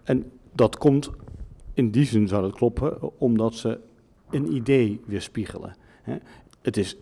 en 0.04 0.32
dat 0.52 0.78
komt, 0.78 1.10
in 1.74 1.92
die 1.92 2.06
zin 2.06 2.28
zou 2.28 2.42
dat 2.42 2.54
kloppen, 2.54 3.20
omdat 3.20 3.54
ze 3.54 3.80
een 4.34 4.56
idee 4.56 5.02
weerspiegelen. 5.06 5.76
Hè. 6.02 6.18
Het 6.62 6.78
is 6.78 6.98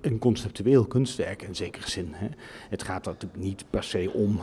een 0.00 0.18
conceptueel 0.18 0.84
kunstwerk 0.84 1.42
in 1.42 1.54
zekere 1.56 1.90
zin. 1.90 2.08
Hè. 2.10 2.28
Het 2.68 2.82
gaat 2.82 3.06
er 3.06 3.12
natuurlijk 3.12 3.42
niet 3.42 3.64
per 3.70 3.82
se 3.82 4.10
om 4.12 4.40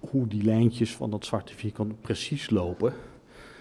hoe 0.00 0.26
die 0.26 0.42
lijntjes 0.42 0.96
van 0.96 1.10
dat 1.10 1.24
zwarte 1.24 1.54
vierkant 1.54 2.00
precies 2.00 2.50
lopen. 2.50 2.92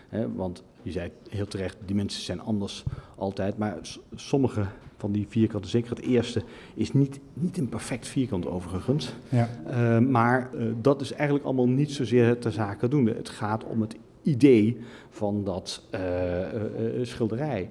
Hè, 0.10 0.34
want 0.34 0.64
je 0.82 0.92
zei 0.92 1.12
heel 1.30 1.48
terecht, 1.48 1.78
die 1.86 1.96
mensen 1.96 2.22
zijn 2.22 2.42
anders 2.42 2.84
altijd. 3.16 3.58
Maar 3.58 3.78
sommige 4.16 4.66
van 4.98 5.12
die 5.12 5.26
vierkanten, 5.30 5.70
zeker 5.70 5.90
het 5.90 6.02
eerste, 6.02 6.44
is 6.74 6.94
niet, 6.94 7.20
niet 7.34 7.58
een 7.58 7.70
perfect 7.70 8.08
vierkant 8.08 8.46
overigens. 8.46 9.14
Ja. 9.30 9.50
Uh, 9.70 10.08
maar 10.08 10.50
uh, 10.54 10.74
dat 10.82 11.02
is 11.02 11.12
eigenlijk 11.12 11.46
allemaal 11.46 11.68
niet 11.68 11.92
zozeer 11.92 12.40
ter 12.40 12.52
zake 12.52 12.88
doende. 12.88 13.14
Het 13.14 13.30
gaat 13.30 13.64
om 13.64 13.82
het 13.82 13.96
idee 14.22 14.78
van 15.10 15.44
dat 15.44 15.84
uh, 15.92 16.00
schilderij. 17.02 17.70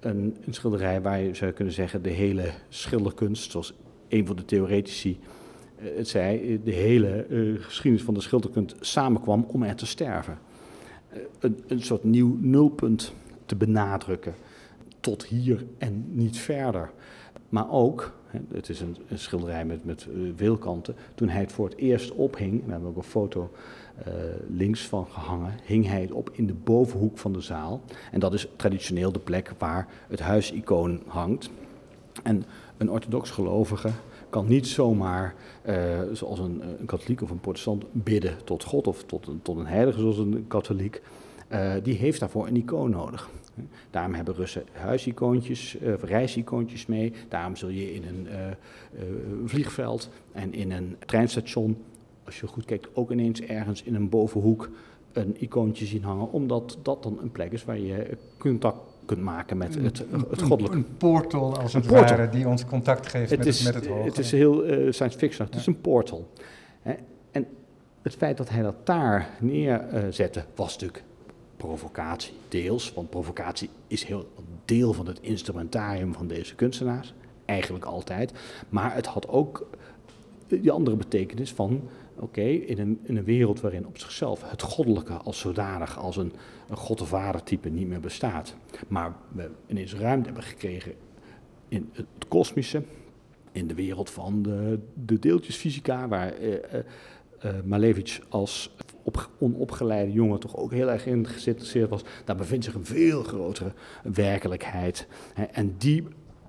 Een, 0.00 0.36
een, 0.44 0.54
schilderij 0.54 1.02
waar 1.02 1.20
je 1.20 1.34
zou 1.34 1.52
kunnen 1.52 1.74
zeggen 1.74 2.02
de 2.02 2.10
hele 2.10 2.50
schilderkunst, 2.68 3.50
zoals 3.50 3.74
een 4.08 4.26
van 4.26 4.36
de 4.36 4.44
theoretici 4.44 5.18
het 5.76 6.08
zei, 6.08 6.60
de 6.64 6.72
hele 6.72 7.26
geschiedenis 7.60 8.04
van 8.04 8.14
de 8.14 8.20
schilderkunst 8.20 8.76
samenkwam 8.80 9.44
om 9.48 9.62
er 9.62 9.74
te 9.74 9.86
sterven. 9.86 10.38
Een, 11.38 11.58
een 11.66 11.82
soort 11.82 12.04
nieuw 12.04 12.36
nulpunt 12.40 13.12
te 13.46 13.56
benadrukken. 13.56 14.34
Tot 15.00 15.24
hier 15.24 15.64
en 15.78 16.04
niet 16.08 16.38
verder. 16.38 16.90
Maar 17.48 17.70
ook, 17.70 18.12
het 18.52 18.68
is 18.68 18.80
een, 18.80 18.96
schilderij 19.14 19.64
met, 19.64 19.84
met 19.84 20.06
wielkanten, 20.36 20.94
toen 21.14 21.28
hij 21.28 21.40
het 21.40 21.52
voor 21.52 21.68
het 21.68 21.78
eerst 21.78 22.10
ophing, 22.10 22.64
we 22.64 22.70
hebben 22.70 22.88
ook 22.88 22.96
een 22.96 23.02
foto 23.02 23.50
uh, 24.06 24.14
links 24.48 24.86
van 24.86 25.06
gehangen, 25.06 25.54
hing 25.64 25.86
hij 25.86 26.08
op 26.10 26.30
in 26.32 26.46
de 26.46 26.54
bovenhoek 26.54 27.18
van 27.18 27.32
de 27.32 27.40
zaal. 27.40 27.82
En 28.12 28.20
dat 28.20 28.34
is 28.34 28.48
traditioneel 28.56 29.12
de 29.12 29.18
plek 29.18 29.52
waar 29.58 29.88
het 30.08 30.20
huisicoon 30.20 31.02
hangt. 31.06 31.50
En 32.22 32.44
een 32.76 32.90
orthodox 32.90 33.30
gelovige 33.30 33.90
kan 34.30 34.48
niet 34.48 34.66
zomaar, 34.66 35.34
uh, 35.68 35.74
zoals 36.12 36.38
een, 36.38 36.62
een, 36.78 36.86
katholiek 36.86 37.22
of 37.22 37.30
een 37.30 37.40
protestant, 37.40 37.84
bidden 37.92 38.36
tot 38.44 38.64
God 38.64 38.86
of 38.86 39.04
tot 39.04 39.26
een, 39.26 39.42
tot 39.42 39.56
een 39.56 39.66
heilige 39.66 40.00
zoals 40.00 40.18
een 40.18 40.44
katholiek. 40.48 41.02
Uh, 41.52 41.72
die 41.82 41.94
heeft 41.94 42.20
daarvoor 42.20 42.46
een 42.46 42.56
icoon 42.56 42.90
nodig. 42.90 43.28
Daarom 43.90 44.14
hebben 44.14 44.34
Russen 44.34 44.64
huisicoontjes, 44.72 45.76
uh, 45.82 45.94
reisicoontjes 45.94 46.86
mee. 46.86 47.12
Daarom 47.28 47.56
zul 47.56 47.68
je 47.68 47.94
in 47.94 48.04
een 48.04 48.26
vliegveld 49.44 50.08
en 50.32 50.54
in 50.54 50.72
een 50.72 50.96
treinstation, 51.06 51.76
als 52.28 52.40
je 52.40 52.46
goed 52.46 52.64
kijkt, 52.64 52.88
ook 52.92 53.10
ineens 53.10 53.40
ergens 53.40 53.82
in 53.82 53.94
een 53.94 54.08
bovenhoek 54.08 54.70
een 55.12 55.36
icoontje 55.38 55.86
zien 55.86 56.04
hangen. 56.04 56.32
Omdat 56.32 56.78
dat 56.82 57.02
dan 57.02 57.18
een 57.22 57.32
plek 57.32 57.52
is 57.52 57.64
waar 57.64 57.78
je 57.78 58.16
contact 58.38 58.78
kunt 59.04 59.20
maken 59.20 59.56
met 59.56 59.74
het, 59.74 60.04
het 60.30 60.42
goddelijke. 60.42 60.76
Een, 60.76 60.84
een 60.84 60.96
portal 60.96 61.58
als 61.58 61.72
het 61.72 61.86
portal. 61.86 62.16
ware 62.16 62.28
die 62.28 62.48
ons 62.48 62.64
contact 62.64 63.06
geeft 63.06 63.30
het 63.30 63.38
met, 63.38 63.48
is, 63.48 63.62
met 63.62 63.74
het 63.74 63.86
hoge. 63.86 64.08
Het 64.08 64.18
is 64.18 64.30
heel 64.30 64.66
uh, 64.66 64.92
science 64.92 65.18
fiction, 65.18 65.46
het 65.46 65.54
ja. 65.54 65.60
is 65.60 65.66
een 65.66 65.80
portal. 65.80 66.30
Hè? 66.82 66.94
En 67.30 67.46
het 68.02 68.14
feit 68.14 68.36
dat 68.36 68.48
hij 68.48 68.62
dat 68.62 68.86
daar 68.86 69.28
neerzette 69.40 70.44
was 70.54 70.72
natuurlijk 70.72 71.04
provocatie, 71.56 72.32
deels. 72.48 72.92
Want 72.92 73.10
provocatie 73.10 73.70
is 73.86 74.04
heel 74.04 74.28
deel 74.64 74.92
van 74.92 75.06
het 75.06 75.18
instrumentarium 75.20 76.14
van 76.14 76.26
deze 76.26 76.54
kunstenaars. 76.54 77.14
Eigenlijk 77.44 77.84
altijd. 77.84 78.32
Maar 78.68 78.94
het 78.94 79.06
had 79.06 79.28
ook 79.28 79.66
die 80.46 80.70
andere 80.70 80.96
betekenis 80.96 81.52
van... 81.52 81.82
oké, 82.20 82.40
in, 82.40 82.98
een, 83.06 83.24
wereld 83.24 83.60
waarin 83.60 83.86
op 83.86 83.98
zichzelf 83.98 84.50
het 84.50 84.62
goddelijke 84.62 85.12
als 85.12 85.38
zodanig... 85.38 85.98
als 85.98 86.16
een, 86.16 86.32
een 86.68 87.06
vader 87.06 87.42
type 87.42 87.68
niet 87.68 87.88
meer 87.88 88.00
bestaat... 88.00 88.54
maar 88.88 89.16
we 89.32 89.50
ineens 89.66 89.94
ruimte 89.94 90.26
hebben 90.26 90.44
gekregen 90.44 90.92
in 91.68 91.90
het 91.92 92.06
kosmische... 92.28 92.82
in 93.52 93.66
de 93.66 93.74
wereld 93.74 94.10
van 94.10 94.42
de, 94.42 94.78
de 95.04 95.18
deeltjesfysica... 95.18 96.08
waar 96.08 96.40
uh, 96.40 96.52
uh, 97.44 97.52
Malevich 97.64 98.20
als 98.28 98.74
op, 99.02 99.30
onopgeleide 99.38 100.12
jongen 100.12 100.40
toch 100.40 100.56
ook 100.56 100.72
heel 100.72 100.90
erg 100.90 101.06
in 101.06 101.26
geïnteresseerd 101.26 101.88
was. 101.88 102.02
Daar 102.24 102.36
bevindt 102.36 102.64
zich 102.64 102.74
een 102.74 102.84
veel 102.84 103.22
grotere 103.22 103.72
werkelijkheid. 104.02 105.06
Hè, 105.34 105.42
en 105.42 105.74
die, 105.78 106.04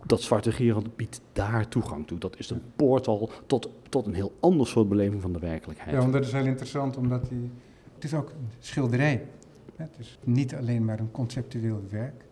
dat 0.05 0.21
zwarte 0.21 0.51
gierend 0.51 0.95
biedt 0.95 1.21
daar 1.33 1.67
toegang 1.67 2.07
toe. 2.07 2.17
Dat 2.17 2.37
is 2.37 2.49
een 2.49 2.61
portal 2.75 3.29
tot, 3.45 3.69
tot 3.89 4.05
een 4.05 4.13
heel 4.13 4.33
ander 4.39 4.67
soort 4.67 4.89
beleving 4.89 5.21
van 5.21 5.33
de 5.33 5.39
werkelijkheid. 5.39 5.91
Ja, 5.91 5.99
want 5.99 6.13
dat 6.13 6.25
is 6.25 6.31
heel 6.31 6.45
interessant, 6.45 6.97
omdat 6.97 7.29
die, 7.29 7.49
het 7.95 8.03
is 8.03 8.13
ook 8.13 8.29
een 8.29 8.49
schilderij. 8.59 9.25
Het 9.75 9.95
is 9.97 10.19
niet 10.23 10.55
alleen 10.55 10.85
maar 10.85 10.99
een 10.99 11.11
conceptueel 11.11 11.81
werk 11.89 12.25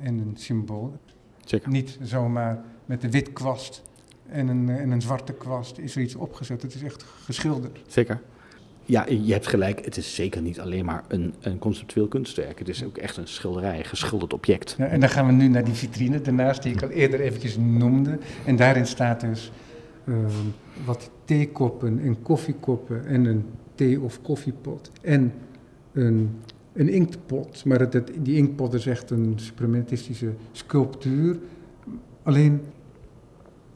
en 0.00 0.18
een 0.18 0.36
symbool. 0.36 0.96
Zeker. 1.44 1.70
Niet 1.70 1.98
zomaar 2.02 2.64
met 2.86 3.02
een 3.02 3.10
wit 3.10 3.32
kwast 3.32 3.82
en 4.26 4.48
een, 4.48 4.68
en 4.68 4.90
een 4.90 5.02
zwarte 5.02 5.32
kwast 5.32 5.78
is 5.78 5.96
er 5.96 6.02
iets 6.02 6.14
opgezet. 6.14 6.62
Het 6.62 6.74
is 6.74 6.82
echt 6.82 7.02
geschilderd. 7.02 7.80
Zeker. 7.86 8.20
Ja, 8.88 9.06
je 9.08 9.32
hebt 9.32 9.46
gelijk. 9.46 9.84
Het 9.84 9.96
is 9.96 10.14
zeker 10.14 10.42
niet 10.42 10.60
alleen 10.60 10.84
maar 10.84 11.04
een, 11.08 11.34
een 11.40 11.58
conceptueel 11.58 12.08
kunstwerk. 12.08 12.58
Het 12.58 12.68
is 12.68 12.84
ook 12.84 12.96
echt 12.96 13.16
een 13.16 13.28
schilderij, 13.28 13.84
geschilderd 13.84 14.32
object. 14.32 14.76
En 14.78 15.00
dan 15.00 15.08
gaan 15.08 15.26
we 15.26 15.32
nu 15.32 15.48
naar 15.48 15.64
die 15.64 15.74
vitrine 15.74 16.20
daarnaast, 16.20 16.62
die 16.62 16.72
ik 16.72 16.82
al 16.82 16.88
eerder 16.88 17.20
eventjes 17.20 17.56
noemde. 17.56 18.18
En 18.44 18.56
daarin 18.56 18.86
staat 18.86 19.20
dus 19.20 19.52
uh, 20.04 20.16
wat 20.84 21.10
theekoppen 21.24 22.00
en 22.00 22.22
koffiekoppen 22.22 23.06
en 23.06 23.24
een 23.24 23.44
thee- 23.74 24.00
of 24.00 24.22
koffiepot. 24.22 24.90
En 25.02 25.32
een, 25.92 26.30
een 26.72 26.88
inktpot. 26.88 27.64
Maar 27.64 27.90
die 28.20 28.36
inktpot 28.36 28.74
is 28.74 28.86
echt 28.86 29.10
een 29.10 29.32
suprematistische 29.36 30.32
sculptuur. 30.52 31.38
Alleen, 32.22 32.60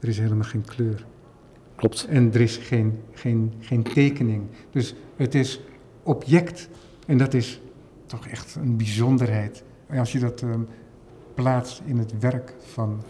er 0.01 0.09
is 0.09 0.19
helemaal 0.19 0.45
geen 0.45 0.65
kleur. 0.65 1.07
Klopt. 1.83 2.07
En 2.09 2.33
er 2.33 2.41
is 2.41 2.57
geen, 2.57 2.99
geen, 3.13 3.53
geen 3.61 3.83
tekening. 3.83 4.43
Dus 4.71 4.95
het 5.17 5.35
is 5.35 5.61
object. 6.03 6.69
En 7.07 7.19
dat 7.19 7.35
is 7.35 7.61
toch 8.07 8.27
echt 8.27 8.55
een 8.55 8.77
bijzonderheid. 8.77 9.65
En 9.87 9.99
als 9.99 10.13
je 10.13 10.19
dat 10.19 10.43
um, 10.43 10.67
plaatst 11.35 11.83
in 11.85 11.99
het 11.99 12.19
werk 12.19 12.55
van 12.59 13.03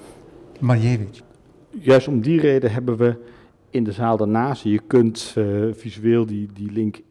Maljevic. 0.60 1.20
Juist 1.70 2.08
om 2.08 2.20
die 2.20 2.40
reden 2.40 2.72
hebben 2.72 2.96
we 2.96 3.16
in 3.70 3.84
de 3.84 3.92
zaal 3.92 4.16
daarnaast, 4.16 4.62
je 4.62 4.80
kunt 4.86 5.34
uh, 5.38 5.72
visueel 5.74 6.26
die, 6.26 6.48
die 6.54 6.72
link 6.72 6.96
uh, 6.96 7.02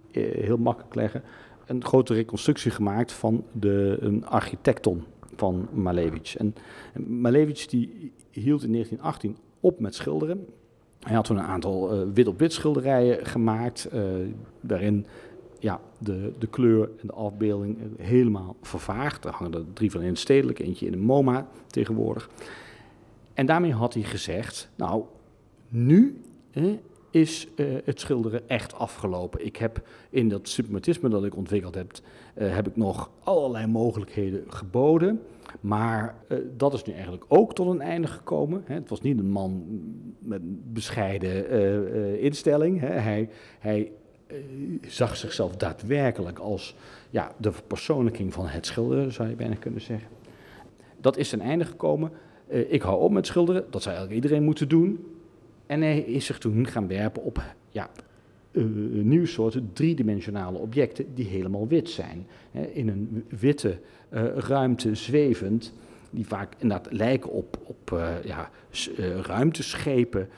heel 0.44 0.58
makkelijk 0.58 0.96
leggen, 0.96 1.24
een 1.66 1.84
grote 1.84 2.14
reconstructie 2.14 2.72
gemaakt 2.72 3.12
van 3.12 3.44
de, 3.52 3.98
een 4.00 4.26
architecton 4.26 5.04
van 5.36 5.68
Malevich. 5.74 6.38
En, 6.38 6.56
en 6.94 7.22
Malevich 7.22 7.66
die 7.66 8.12
hield 8.32 8.64
in 8.64 8.72
1918 8.72 9.38
op 9.60 9.80
met 9.80 9.96
schilderen. 9.96 10.46
Hij 11.02 11.16
had 11.16 11.26
toen 11.26 11.38
een 11.38 11.44
aantal 11.44 11.96
uh, 11.96 12.08
wit-op-wit 12.14 12.54
schilderijen 12.54 13.26
gemaakt, 13.26 13.90
waarin 14.60 15.06
ja, 15.60 15.80
de, 15.98 16.34
de 16.38 16.48
kleur 16.48 16.90
en 17.02 17.08
de 17.08 17.14
afbeelding 17.14 17.78
helemaal 17.98 18.56
vervaagd. 18.62 19.26
Er 19.26 19.32
hangen 19.32 19.54
er 19.54 19.74
drie 19.74 19.92
van 19.92 20.02
in 20.02 20.16
stedelijk, 20.16 20.60
eentje 20.60 20.86
in 20.86 20.92
de 20.92 20.98
MoMA 20.98 21.48
tegenwoordig. 21.68 22.30
En 23.34 23.46
daarmee 23.46 23.74
had 23.74 23.94
hij 23.94 24.04
gezegd, 24.04 24.70
nou, 24.76 25.04
nu 25.68 26.22
is 27.12 27.48
uh, 27.56 27.78
het 27.84 28.00
schilderen 28.00 28.50
echt 28.50 28.74
afgelopen. 28.74 29.46
Ik 29.46 29.56
heb 29.56 29.88
in 30.10 30.30
dat 30.30 30.48
suprematisme 30.48 31.10
dat 31.10 31.26
ik 31.26 31.36
ontwikkeld 31.36 31.76
heb, 31.76 31.92
uh, 32.38 32.56
heb 32.56 32.68
ik 32.68 32.76
nog 32.76 33.10
allerlei 33.24 33.68
mogelijkheden 33.68 34.44
geboden. 34.48 35.22
Maar 35.60 36.16
uh, 36.28 36.38
dat 36.58 36.74
is 36.74 36.84
nu 36.84 36.94
eigenlijk 36.94 37.26
ook 37.28 37.56
tot 37.56 37.68
een 37.68 37.82
einde 37.82 38.08
gekomen. 38.08 38.64
Hè. 38.66 38.74
Het 38.74 38.90
was 38.90 39.02
niet 39.02 39.20
een 39.20 39.32
man 39.32 39.64
met 40.20 40.42
een 40.42 40.62
bescheiden 40.66 42.20
instelling. 42.20 42.80
Hè. 42.80 42.88
Hij, 42.88 43.30
hij 43.60 43.92
zag 44.88 45.18
zichzelf 45.18 45.56
daadwerkelijk 45.56 46.40
als 46.40 46.76
ja, 47.10 47.32
de 47.38 47.52
verpersoonlijking 47.52 48.34
van 48.34 48.48
het 48.48 48.66
schilderen, 48.66 49.12
zou 49.12 49.30
je 49.30 49.36
bijna 49.36 49.56
kunnen 49.56 49.82
zeggen. 49.82 50.10
Dat 51.02 51.18
is 51.18 51.30
ten 51.30 51.42
einde 51.42 51.66
gekomen. 51.66 52.12
ik 52.48 52.82
hou 52.82 53.02
op 53.02 53.12
met 53.12 53.28
schilderen, 53.28 53.66
dat 53.70 53.82
zou 53.82 53.96
eigenlijk 53.96 54.24
iedereen 54.24 54.46
moeten 54.46 54.68
doen. 54.68 55.06
En 55.72 55.82
hij 55.82 56.00
is 56.00 56.26
zich 56.26 56.38
toen 56.38 56.68
gaan 56.68 56.88
werpen 56.88 57.24
op 57.24 57.44
ja, 57.70 57.90
uh, 58.52 58.64
nieuwe 59.04 59.26
soorten 59.26 59.70
driedimensionale 59.74 60.58
objecten 60.58 61.06
die 61.14 61.26
helemaal 61.26 61.68
wit 61.68 61.90
zijn. 61.90 62.28
In 62.74 62.88
een 62.88 63.26
witte 63.40 63.80
uh, 64.10 64.24
ruimte 64.36 64.96
zwevend, 64.96 65.74
die 66.10 66.28
vaak 66.28 66.54
inderdaad 66.58 66.92
lijken 66.92 67.32
op, 67.32 67.60
op 67.64 67.90
ja, 68.24 68.50
ruimteschepen 69.22 70.30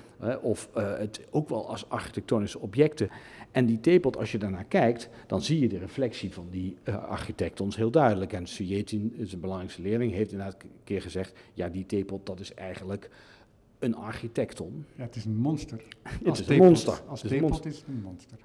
of 0.41 0.69
het 0.73 1.21
ook 1.29 1.49
wel 1.49 1.69
als 1.69 1.89
architectonische 1.89 2.59
objecten. 2.59 3.09
En 3.51 3.65
die 3.65 3.79
theepot, 3.79 4.17
als 4.17 4.31
je 4.31 4.37
daarnaar 4.37 4.65
kijkt, 4.65 5.09
dan 5.27 5.41
zie 5.41 5.59
je 5.59 5.67
de 5.67 5.77
reflectie 5.77 6.33
van 6.33 6.47
die 6.51 6.77
architectons 7.07 7.75
heel 7.75 7.91
duidelijk. 7.91 8.33
En 8.33 8.47
Sujetin, 8.47 9.13
zijn 9.21 9.41
belangrijkste 9.41 9.81
leerling, 9.81 10.11
heeft 10.11 10.31
inderdaad 10.31 10.63
een 10.63 10.69
keer 10.83 11.01
gezegd, 11.01 11.33
ja, 11.53 11.69
die 11.69 11.85
theepot 11.85 12.25
dat 12.25 12.39
is 12.39 12.53
eigenlijk 12.53 13.09
een 13.83 13.95
architecton. 13.95 14.85
Ja, 14.95 15.03
het 15.03 15.15
is 15.15 15.25
een 15.25 15.35
monster. 15.35 15.81
het 16.23 16.39
is 16.39 16.47
een 16.47 16.57
monster. 16.57 17.01
Als 17.07 17.21
theepot 17.21 17.65
is 17.65 17.77
het 17.77 17.87
een 17.87 18.01
monster. 18.01 18.37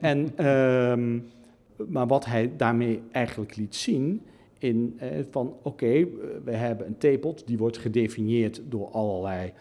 En, 0.00 0.46
um, 0.46 1.26
maar 1.94 2.06
wat 2.06 2.24
hij 2.24 2.52
daarmee 2.56 3.02
eigenlijk 3.10 3.56
liet 3.56 3.74
zien, 3.74 4.22
in, 4.58 4.94
eh, 4.98 5.08
van 5.30 5.46
oké, 5.46 5.68
okay, 5.68 6.08
we 6.44 6.50
hebben 6.50 6.86
een 6.86 6.98
theepot, 6.98 7.46
die 7.46 7.58
wordt 7.58 7.78
gedefinieerd 7.78 8.60
door 8.68 8.88
allerlei 8.90 9.52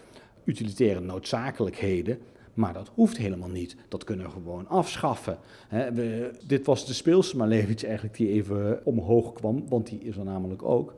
utilitaire 0.43 0.99
noodzakelijkheden. 0.99 2.19
Maar 2.53 2.73
dat 2.73 2.91
hoeft 2.93 3.17
helemaal 3.17 3.49
niet. 3.49 3.75
Dat 3.88 4.03
kunnen 4.03 4.25
we 4.25 4.32
gewoon 4.32 4.67
afschaffen. 4.67 5.38
we, 5.69 6.32
dit 6.47 6.65
was 6.65 6.86
de 6.86 6.93
speelse 6.93 7.38
Malevich 7.38 7.84
eigenlijk 7.84 8.17
die 8.17 8.29
even 8.29 8.86
omhoog 8.86 9.34
kwam, 9.34 9.63
want 9.69 9.89
die 9.89 9.99
is 9.99 10.17
er 10.17 10.23
namelijk 10.23 10.63
ook. 10.63 10.93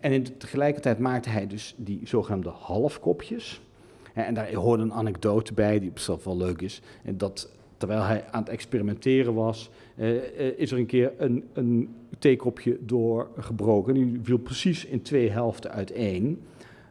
En 0.00 0.12
in, 0.12 0.36
tegelijkertijd 0.36 0.98
maakte 0.98 1.28
hij 1.28 1.46
dus 1.46 1.74
die 1.76 2.00
zogenaamde 2.04 2.48
halfkopjes. 2.48 3.60
En 4.12 4.34
daar 4.34 4.54
hoorde 4.54 4.82
een 4.82 4.92
anekdote 4.92 5.54
bij 5.54 5.78
die 5.78 5.90
op 5.90 5.96
zichzelf 5.96 6.24
wel 6.24 6.36
leuk 6.36 6.62
is. 6.62 6.82
En 7.04 7.18
dat 7.18 7.48
terwijl 7.76 8.02
hij 8.02 8.24
aan 8.30 8.40
het 8.40 8.52
experimenteren 8.52 9.34
was, 9.34 9.70
eh, 9.94 10.16
eh, 10.16 10.58
is 10.58 10.70
er 10.72 10.78
een 10.78 10.86
keer 10.86 11.12
een, 11.16 11.44
een 11.52 11.94
theekopje 12.18 12.78
doorgebroken. 12.80 13.94
Die 13.94 14.20
viel 14.22 14.38
precies 14.38 14.84
in 14.84 15.02
twee 15.02 15.30
helften 15.30 15.70
uiteen. 15.70 16.42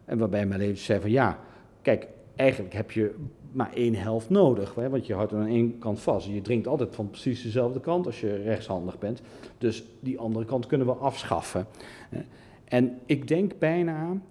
En 0.06 0.18
waarbij 0.18 0.46
mijn 0.46 0.60
leven 0.60 0.78
zei 0.78 1.00
van 1.00 1.12
ja, 1.12 1.40
kijk, 1.82 2.08
eigenlijk 2.36 2.74
heb 2.74 2.92
je 2.92 3.16
maar 3.52 3.74
één 3.74 3.96
helft 3.96 4.30
nodig. 4.30 4.76
Hè, 4.76 4.90
want 4.90 5.06
je 5.06 5.14
houdt 5.14 5.34
aan 5.34 5.48
één 5.48 5.80
kant 5.80 6.00
vast. 6.02 6.28
Je 6.28 6.42
drinkt 6.42 6.68
altijd 6.68 6.96
van 6.96 7.10
precies 7.10 7.42
dezelfde 7.42 7.80
kant 7.80 8.06
als 8.06 8.22
je 8.22 8.36
rechtshandig 8.36 9.00
bent. 9.00 9.22
Dus 9.58 9.84
die 10.00 10.20
andere 10.20 10.46
kant 10.46 10.66
kunnen 10.66 10.88
we 10.88 10.94
afschaffen. 10.94 11.68
En 12.66 12.98
ik 13.06 13.28
denk 13.28 13.60
bijna 13.60 14.22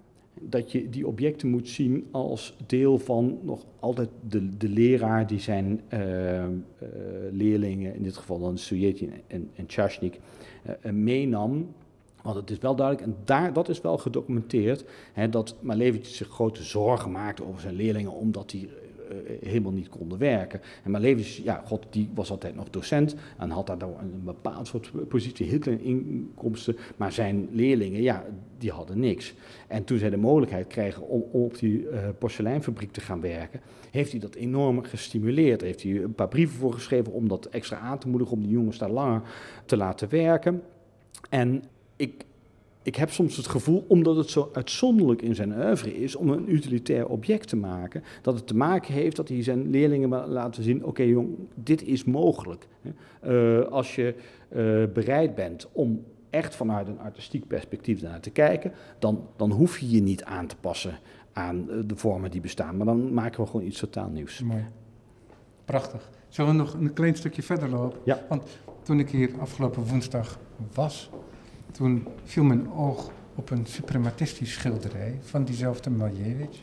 dat 0.41 0.71
je 0.71 0.89
die 0.89 1.07
objecten 1.07 1.49
moet 1.49 1.67
zien 1.67 2.07
als 2.11 2.57
deel 2.65 2.99
van 2.99 3.39
nog 3.41 3.65
altijd 3.79 4.09
de, 4.29 4.57
de 4.57 4.69
leraar 4.69 5.27
die 5.27 5.39
zijn 5.39 5.81
uh, 5.93 6.43
uh, 6.43 6.47
leerlingen, 7.31 7.95
in 7.95 8.03
dit 8.03 8.17
geval 8.17 8.39
dan 8.39 8.57
Sujetin 8.57 9.11
en, 9.27 9.49
en 9.55 9.63
Chashnik, 9.67 10.19
uh, 10.85 10.91
meenam. 10.91 11.67
Want 12.21 12.35
het 12.35 12.49
is 12.49 12.57
wel 12.57 12.75
duidelijk, 12.75 13.07
en 13.07 13.15
daar, 13.25 13.53
dat 13.53 13.69
is 13.69 13.81
wel 13.81 13.97
gedocumenteerd, 13.97 14.85
hè, 15.13 15.29
dat 15.29 15.55
Malevich 15.61 16.05
zich 16.05 16.27
grote 16.27 16.63
zorgen 16.63 17.11
maakte 17.11 17.45
over 17.45 17.61
zijn 17.61 17.75
leerlingen, 17.75 18.11
omdat 18.11 18.49
die 18.49 18.69
helemaal 19.41 19.71
niet 19.71 19.89
konden 19.89 20.17
werken. 20.17 20.61
En 20.83 20.91
Malevich, 20.91 21.43
ja, 21.43 21.61
God, 21.65 21.85
die 21.89 22.09
was 22.13 22.31
altijd 22.31 22.55
nog 22.55 22.69
docent 22.69 23.15
en 23.37 23.49
had 23.49 23.67
daar 23.67 23.81
een 23.81 24.21
bepaald 24.23 24.67
soort 24.67 24.91
positie, 25.07 25.47
heel 25.47 25.59
kleine 25.59 25.83
inkomsten. 25.83 26.77
Maar 26.95 27.11
zijn 27.11 27.47
leerlingen, 27.51 28.01
ja, 28.01 28.25
die 28.57 28.71
hadden 28.71 28.99
niks. 28.99 29.33
En 29.67 29.83
toen 29.83 29.97
zij 29.97 30.09
de 30.09 30.17
mogelijkheid 30.17 30.67
kregen 30.67 31.07
om, 31.07 31.23
om 31.31 31.41
op 31.41 31.59
die 31.59 31.79
uh, 31.79 31.99
porseleinfabriek 32.19 32.91
te 32.91 33.01
gaan 33.01 33.21
werken, 33.21 33.61
heeft 33.91 34.11
hij 34.11 34.19
dat 34.19 34.35
enorm 34.35 34.83
gestimuleerd. 34.83 35.61
Heeft 35.61 35.83
hij 35.83 35.91
een 35.91 36.15
paar 36.15 36.27
brieven 36.27 36.57
voor 36.57 36.73
geschreven 36.73 37.13
om 37.13 37.27
dat 37.27 37.45
extra 37.45 37.77
aan 37.77 37.99
te 37.99 38.07
moedigen, 38.07 38.35
om 38.35 38.41
die 38.41 38.51
jongens 38.51 38.77
daar 38.77 38.91
langer 38.91 39.21
te 39.65 39.77
laten 39.77 40.09
werken. 40.09 40.61
En 41.29 41.63
ik 41.95 42.25
ik 42.85 42.95
heb 42.95 43.11
soms 43.11 43.37
het 43.37 43.47
gevoel, 43.47 43.85
omdat 43.87 44.15
het 44.15 44.29
zo 44.29 44.49
uitzonderlijk 44.53 45.21
in 45.21 45.35
zijn 45.35 45.51
oeuvre 45.51 45.95
is 45.95 46.15
om 46.15 46.29
een 46.29 46.53
utilitair 46.53 47.07
object 47.07 47.47
te 47.47 47.55
maken, 47.55 48.03
dat 48.21 48.35
het 48.35 48.47
te 48.47 48.55
maken 48.55 48.93
heeft 48.93 49.15
dat 49.15 49.27
hij 49.27 49.43
zijn 49.43 49.69
leerlingen 49.69 50.09
laten 50.09 50.63
zien: 50.63 50.85
oké, 50.85 51.03
jong, 51.03 51.29
dit 51.55 51.83
is 51.83 52.03
mogelijk. 52.03 52.67
Uh, 53.27 53.61
als 53.61 53.95
je 53.95 54.15
uh, 54.49 54.93
bereid 54.93 55.35
bent 55.35 55.67
om 55.71 56.03
echt 56.29 56.55
vanuit 56.55 56.87
een 56.87 56.99
artistiek 56.99 57.47
perspectief 57.47 58.01
naar 58.01 58.19
te 58.19 58.29
kijken, 58.29 58.71
dan, 58.99 59.27
dan 59.35 59.51
hoef 59.51 59.79
je 59.79 59.89
je 59.89 60.01
niet 60.01 60.23
aan 60.23 60.47
te 60.47 60.55
passen 60.55 60.99
aan 61.33 61.69
eh, 61.69 61.77
de 61.85 61.95
vormen 61.95 62.31
die 62.31 62.41
bestaan, 62.41 62.77
maar 62.77 62.85
dan 62.85 63.13
maken 63.13 63.43
we 63.43 63.49
gewoon 63.49 63.65
iets 63.65 63.79
totaal 63.79 64.09
nieuws. 64.09 64.41
Mooi. 64.41 64.65
Prachtig. 65.65 66.09
Zullen 66.27 66.51
we 66.51 66.57
nog 66.57 66.73
een 66.73 66.93
klein 66.93 67.15
stukje 67.15 67.43
verder 67.43 67.69
lopen? 67.69 67.99
Ja. 68.03 68.25
Want 68.29 68.43
toen 68.81 68.99
ik 68.99 69.09
hier 69.09 69.29
afgelopen 69.39 69.83
woensdag 69.83 70.39
was, 70.73 71.09
toen 71.75 72.07
viel 72.23 72.43
mijn 72.43 72.71
oog 72.71 73.11
op 73.35 73.49
een 73.49 73.65
suprematistisch 73.65 74.53
schilderij 74.53 75.17
van 75.21 75.45
diezelfde 75.45 75.89
Malevich. 75.89 76.59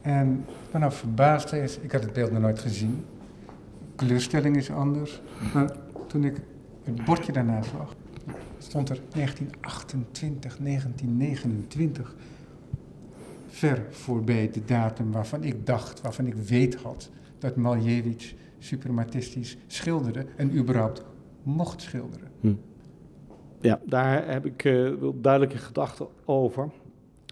En 0.00 0.44
vanaf 0.70 0.96
verbaasde 0.96 1.62
is, 1.62 1.78
ik 1.78 1.92
had 1.92 2.02
het 2.02 2.12
beeld 2.12 2.30
nog 2.32 2.40
nooit 2.40 2.58
gezien. 2.58 3.04
Kleurstelling 3.94 4.56
is 4.56 4.70
anders. 4.70 5.20
Maar 5.54 5.76
toen 6.06 6.24
ik 6.24 6.40
het 6.84 7.04
bordje 7.04 7.32
daarnaast 7.32 7.70
zag, 7.70 7.94
stond 8.58 8.88
er 8.88 9.00
1928, 9.10 10.56
1929. 10.58 12.14
Ver 13.48 13.86
voorbij 13.90 14.50
de 14.50 14.64
datum 14.64 15.12
waarvan 15.12 15.44
ik 15.44 15.66
dacht, 15.66 16.00
waarvan 16.00 16.26
ik 16.26 16.34
weet 16.34 16.74
had 16.74 17.10
dat 17.38 17.56
Malevich 17.56 18.34
suprematistisch 18.58 19.56
schilderde 19.66 20.26
en 20.36 20.56
überhaupt 20.56 21.02
mocht 21.42 21.82
schilderen. 21.82 22.28
Hm. 22.40 22.54
Ja, 23.60 23.80
daar 23.84 24.28
heb 24.32 24.46
ik 24.46 24.64
uh, 24.64 24.94
wel 24.94 25.20
duidelijke 25.20 25.58
gedachten 25.58 26.06
over. 26.24 26.70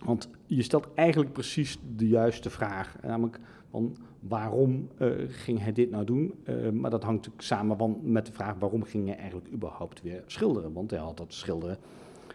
Want 0.04 0.28
je 0.46 0.62
stelt 0.62 0.88
eigenlijk 0.94 1.32
precies 1.32 1.78
de 1.96 2.08
juiste 2.08 2.50
vraag. 2.50 2.96
Namelijk 3.02 3.40
van 3.70 3.96
waarom 4.20 4.88
uh, 4.98 5.12
ging 5.28 5.60
hij 5.60 5.72
dit 5.72 5.90
nou 5.90 6.04
doen? 6.04 6.34
Uh, 6.44 6.70
maar 6.70 6.90
dat 6.90 7.02
hangt 7.02 7.28
samen 7.36 7.76
van, 7.76 7.98
met 8.02 8.26
de 8.26 8.32
vraag 8.32 8.54
waarom 8.58 8.82
ging 8.82 9.06
hij 9.06 9.16
eigenlijk 9.16 9.52
überhaupt 9.52 10.02
weer 10.02 10.22
schilderen? 10.26 10.72
Want 10.72 10.90
hij 10.90 11.00
had 11.00 11.16
dat 11.16 11.32
schilderen, 11.32 11.78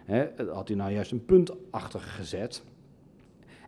hè, 0.05 0.27
had 0.51 0.67
hij 0.67 0.77
nou 0.77 0.91
juist 0.91 1.11
een 1.11 1.25
punt 1.25 1.51
achter 1.69 1.99
gezet. 1.99 2.63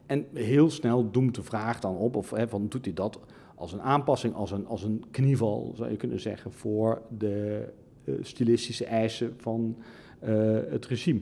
En 0.05 0.25
heel 0.33 0.69
snel 0.69 1.11
doemt 1.11 1.35
de 1.35 1.43
vraag 1.43 1.79
dan 1.79 1.95
op, 1.95 2.15
of 2.15 2.29
hè, 2.29 2.47
van, 2.47 2.67
doet 2.67 2.85
hij 2.85 2.93
dat 2.93 3.19
als 3.55 3.73
een 3.73 3.81
aanpassing, 3.81 4.33
als 4.33 4.51
een, 4.51 4.67
als 4.67 4.83
een 4.83 5.03
knieval, 5.11 5.73
zou 5.75 5.89
je 5.89 5.95
kunnen 5.95 6.19
zeggen, 6.19 6.51
voor 6.51 7.01
de 7.17 7.67
stilistische 8.21 8.85
eisen 8.85 9.33
van 9.37 9.75
het 10.69 10.85
regime. 10.85 11.21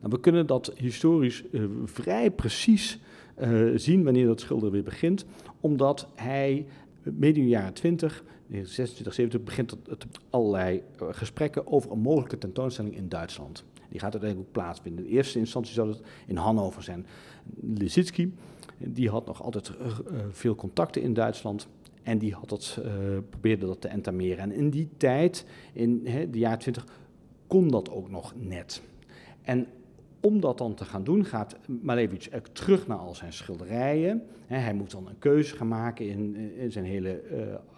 Nou, 0.00 0.12
we 0.12 0.20
kunnen 0.20 0.46
dat 0.46 0.72
historisch 0.76 1.44
uh, 1.50 1.64
vrij 1.84 2.30
precies 2.30 2.98
uh, 3.40 3.72
zien 3.76 4.04
wanneer 4.04 4.26
dat 4.26 4.40
schilderen 4.40 4.72
weer 4.72 4.82
begint, 4.82 5.24
omdat 5.60 6.08
hij 6.14 6.66
medio 7.02 7.44
jaren 7.44 7.72
20, 7.72 8.24
26, 8.48 9.14
70, 9.14 9.42
begint 9.42 9.70
het 9.88 10.06
allerlei 10.30 10.82
gesprekken 11.10 11.66
over 11.66 11.90
een 11.90 11.98
mogelijke 11.98 12.38
tentoonstelling 12.38 12.96
in 12.96 13.08
Duitsland. 13.08 13.64
Die 13.88 14.00
gaat 14.00 14.12
uiteindelijk 14.12 14.48
ook 14.48 14.62
plaatsvinden. 14.62 15.06
In 15.06 15.10
eerste 15.10 15.38
instantie 15.38 15.74
zou 15.74 15.88
het 15.88 16.00
in 16.26 16.36
Hannover 16.36 16.82
zijn. 16.82 17.06
Lisitsky, 17.60 18.30
die 18.78 19.10
had 19.10 19.26
nog 19.26 19.42
altijd 19.42 19.70
veel 20.30 20.54
contacten 20.54 21.02
in 21.02 21.14
Duitsland. 21.14 21.68
En 22.02 22.18
die 22.18 22.34
had 22.34 22.48
dat, 22.48 22.78
probeerde 23.30 23.66
dat 23.66 23.80
te 23.80 23.88
entameren. 23.88 24.38
En 24.38 24.52
in 24.52 24.70
die 24.70 24.88
tijd, 24.96 25.46
in 25.72 26.02
de 26.30 26.38
jaren 26.38 26.58
20, 26.58 26.84
kon 27.46 27.68
dat 27.68 27.90
ook 27.90 28.10
nog 28.10 28.32
net. 28.36 28.82
En 29.42 29.66
om 30.20 30.40
dat 30.40 30.58
dan 30.58 30.74
te 30.74 30.84
gaan 30.84 31.04
doen, 31.04 31.24
gaat 31.24 31.56
Malevich 31.82 32.28
terug 32.52 32.86
naar 32.86 32.96
al 32.96 33.14
zijn 33.14 33.32
schilderijen. 33.32 34.22
hij 34.46 34.74
moet 34.74 34.90
dan 34.90 35.06
een 35.06 35.18
keuze 35.18 35.56
gaan 35.56 35.68
maken 35.68 36.08
in, 36.08 36.52
zijn 36.68 36.84
hele 36.84 37.22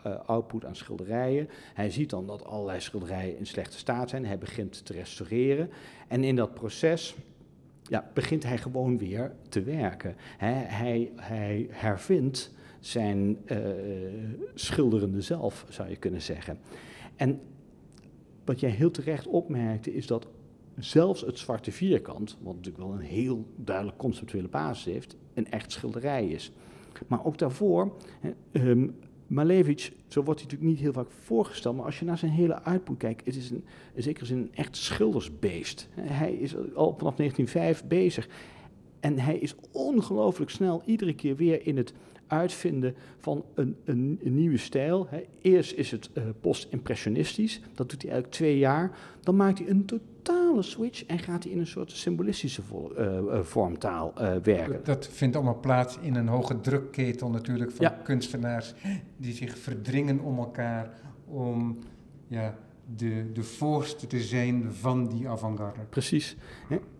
uh, 0.06 0.16
output 0.26 0.64
aan 0.64 0.76
schilderijen. 0.76 1.48
Hij 1.74 1.90
ziet 1.90 2.10
dan 2.10 2.26
dat 2.26 2.44
allerlei 2.44 2.80
schilderijen 2.80 3.38
in 3.38 3.46
slechte 3.46 3.78
staat 3.78 4.10
zijn. 4.10 4.26
Hij 4.26 4.38
begint 4.38 4.84
te 4.84 4.92
restaureren. 4.92 5.70
En 6.08 6.24
in 6.24 6.36
dat 6.36 6.54
proces 6.54 7.14
ja, 7.82 8.10
begint 8.14 8.42
hij 8.42 8.58
gewoon 8.58 8.98
weer 8.98 9.32
te 9.48 9.62
werken. 9.62 10.14
hij, 10.38 11.10
hij 11.16 11.66
hervindt 11.70 12.52
zijn 12.80 13.38
uh, 13.46 13.58
schilderende 14.54 15.20
zelf, 15.20 15.66
zou 15.68 15.88
je 15.88 15.96
kunnen 15.96 16.22
zeggen. 16.22 16.58
En 17.16 17.40
wat 18.48 18.60
jij 18.60 18.70
heel 18.70 18.90
terecht 18.90 19.26
opmerkte, 19.26 19.94
is 19.94 20.06
dat 20.06 20.26
zelfs 20.78 21.20
het 21.20 21.38
zwarte 21.38 21.72
vierkant, 21.72 22.36
wat 22.42 22.54
natuurlijk 22.54 22.84
wel 22.84 22.92
een 22.92 23.00
heel 23.00 23.46
duidelijk 23.56 23.96
conceptuele 23.96 24.48
basis 24.48 24.92
heeft, 24.92 25.16
een 25.34 25.50
echt 25.50 25.72
schilderij 25.72 26.28
is. 26.28 26.52
Maar 27.06 27.24
ook 27.24 27.38
daarvoor, 27.38 27.96
um, 28.52 28.94
Malevich, 29.26 29.92
zo 30.06 30.22
wordt 30.22 30.40
hij 30.40 30.48
natuurlijk 30.50 30.70
niet 30.70 30.80
heel 30.80 30.92
vaak 30.92 31.10
voorgesteld, 31.10 31.76
maar 31.76 31.84
als 31.84 31.98
je 31.98 32.04
naar 32.04 32.18
zijn 32.18 32.30
hele 32.30 32.62
uitboek 32.62 32.98
kijkt, 32.98 33.26
het 33.26 33.36
is 33.36 33.50
een, 33.50 33.64
in 33.94 34.02
zekere 34.02 34.26
zin 34.26 34.38
een 34.38 34.54
echt 34.54 34.76
schildersbeest. 34.76 35.88
Hij 36.00 36.32
is 36.32 36.56
al 36.56 36.94
vanaf 36.98 37.14
1905 37.14 37.84
bezig. 37.84 38.28
En 39.00 39.18
hij 39.18 39.36
is 39.38 39.54
ongelooflijk 39.72 40.50
snel 40.50 40.82
iedere 40.84 41.14
keer 41.14 41.36
weer 41.36 41.66
in 41.66 41.76
het 41.76 41.92
uitvinden 42.28 42.94
van 43.18 43.44
een, 43.54 43.76
een, 43.84 44.20
een 44.22 44.34
nieuwe 44.34 44.56
stijl. 44.56 45.08
Eerst 45.42 45.72
is 45.72 45.90
het 45.90 46.10
uh, 46.14 46.24
post-impressionistisch, 46.40 47.60
dat 47.74 47.90
doet 47.90 48.02
hij 48.02 48.10
eigenlijk 48.10 48.32
twee 48.32 48.58
jaar. 48.58 48.90
Dan 49.20 49.36
maakt 49.36 49.58
hij 49.58 49.68
een 49.68 49.84
totale 49.84 50.62
switch 50.62 51.04
en 51.04 51.18
gaat 51.18 51.42
hij 51.42 51.52
in 51.52 51.58
een 51.58 51.66
soort 51.66 51.90
symbolistische 51.90 52.62
uh, 52.98 53.40
vormtaal 53.40 54.12
werken. 54.42 54.80
Dat 54.84 55.08
vindt 55.08 55.36
allemaal 55.36 55.60
plaats 55.60 55.98
in 56.00 56.14
een 56.14 56.28
hoge 56.28 56.60
drukketel 56.60 57.30
natuurlijk 57.30 57.70
van 57.70 57.92
kunstenaars 58.02 58.74
die 59.16 59.34
zich 59.34 59.58
verdringen 59.58 60.20
om 60.20 60.38
elkaar 60.38 60.90
om 61.26 61.78
ja, 62.26 62.54
de, 62.96 63.32
de 63.32 63.42
voorste 63.42 64.06
te 64.06 64.20
zijn 64.20 64.72
van 64.72 65.08
die 65.08 65.28
avant-garde. 65.28 65.80
Precies. 65.90 66.36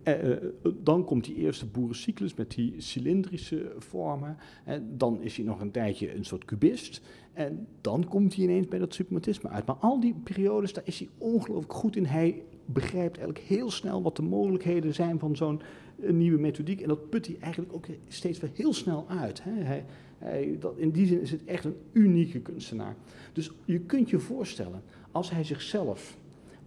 Eh, 0.03 0.31
eh, 0.31 0.37
dan 0.83 1.05
komt 1.05 1.25
die 1.25 1.35
eerste 1.35 1.65
boerencyclus 1.65 2.33
met 2.33 2.51
die 2.51 2.73
cilindrische 2.77 3.73
vormen. 3.77 4.37
dan 4.83 5.21
is 5.21 5.35
hij 5.35 5.45
nog 5.45 5.59
een 5.59 5.71
tijdje 5.71 6.15
een 6.15 6.25
soort 6.25 6.45
cubist. 6.45 7.01
En 7.33 7.67
dan 7.81 8.07
komt 8.07 8.35
hij 8.35 8.43
ineens 8.43 8.67
bij 8.67 8.79
dat 8.79 8.93
suprematisme 8.93 9.49
uit. 9.49 9.65
Maar 9.65 9.75
al 9.75 9.99
die 9.99 10.15
periodes, 10.23 10.73
daar 10.73 10.87
is 10.87 10.99
hij 10.99 11.09
ongelooflijk 11.17 11.73
goed 11.73 11.95
in. 11.95 12.05
Hij 12.05 12.43
begrijpt 12.73 13.17
eigenlijk 13.17 13.47
heel 13.47 13.71
snel 13.71 14.01
wat 14.01 14.15
de 14.15 14.21
mogelijkheden 14.21 14.93
zijn 14.93 15.19
van 15.19 15.35
zo'n 15.35 15.61
eh, 16.01 16.11
nieuwe 16.11 16.39
methodiek. 16.39 16.81
En 16.81 16.87
dat 16.87 17.09
put 17.09 17.25
hij 17.27 17.37
eigenlijk 17.39 17.73
ook 17.73 17.85
steeds 18.07 18.39
weer 18.39 18.51
heel 18.53 18.73
snel 18.73 19.05
uit. 19.07 19.43
Hij, 19.43 19.85
hij, 20.17 20.57
dat, 20.59 20.77
in 20.77 20.91
die 20.91 21.05
zin 21.05 21.21
is 21.21 21.31
het 21.31 21.45
echt 21.45 21.65
een 21.65 21.77
unieke 21.91 22.39
kunstenaar. 22.39 22.95
Dus 23.33 23.51
je 23.65 23.79
kunt 23.79 24.09
je 24.09 24.19
voorstellen, 24.19 24.81
als 25.11 25.31
hij 25.31 25.43
zichzelf 25.43 26.17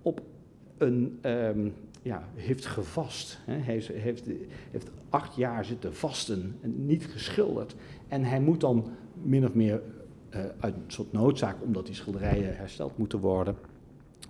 op 0.02 0.22
een, 0.78 1.18
ehm, 1.20 1.68
ja, 2.02 2.28
heeft 2.34 2.66
gevast, 2.66 3.40
hè, 3.44 3.54
hij 3.54 3.82
heeft, 3.92 4.26
heeft, 4.70 4.90
acht 5.08 5.36
jaar 5.36 5.64
zitten 5.64 5.94
vasten 5.94 6.56
en 6.60 6.86
niet 6.86 7.04
geschilderd, 7.04 7.74
en 8.08 8.24
hij 8.24 8.40
moet 8.40 8.60
dan 8.60 8.90
min 9.22 9.44
of 9.44 9.54
meer 9.54 9.82
uh, 10.30 10.44
uit 10.60 10.74
een 10.74 10.82
soort 10.86 11.12
noodzaak, 11.12 11.62
omdat 11.62 11.86
die 11.86 11.94
schilderijen 11.94 12.56
hersteld 12.56 12.98
moeten 12.98 13.18
worden, 13.18 13.56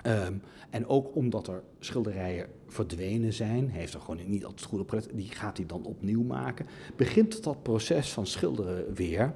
um, 0.06 0.42
en 0.70 0.86
ook 0.86 1.16
omdat 1.16 1.48
er 1.48 1.62
schilderijen 1.78 2.46
verdwenen 2.66 3.32
zijn, 3.32 3.68
heeft 3.68 3.94
er 3.94 4.00
gewoon 4.00 4.30
niet 4.30 4.44
altijd 4.44 4.68
goed 4.68 4.80
op 4.80 5.02
die 5.12 5.28
gaat 5.28 5.56
hij 5.56 5.66
dan 5.66 5.84
opnieuw 5.84 6.22
maken, 6.22 6.66
begint 6.96 7.42
dat 7.44 7.62
proces 7.62 8.12
van 8.12 8.26
schilderen 8.26 8.94
weer. 8.94 9.34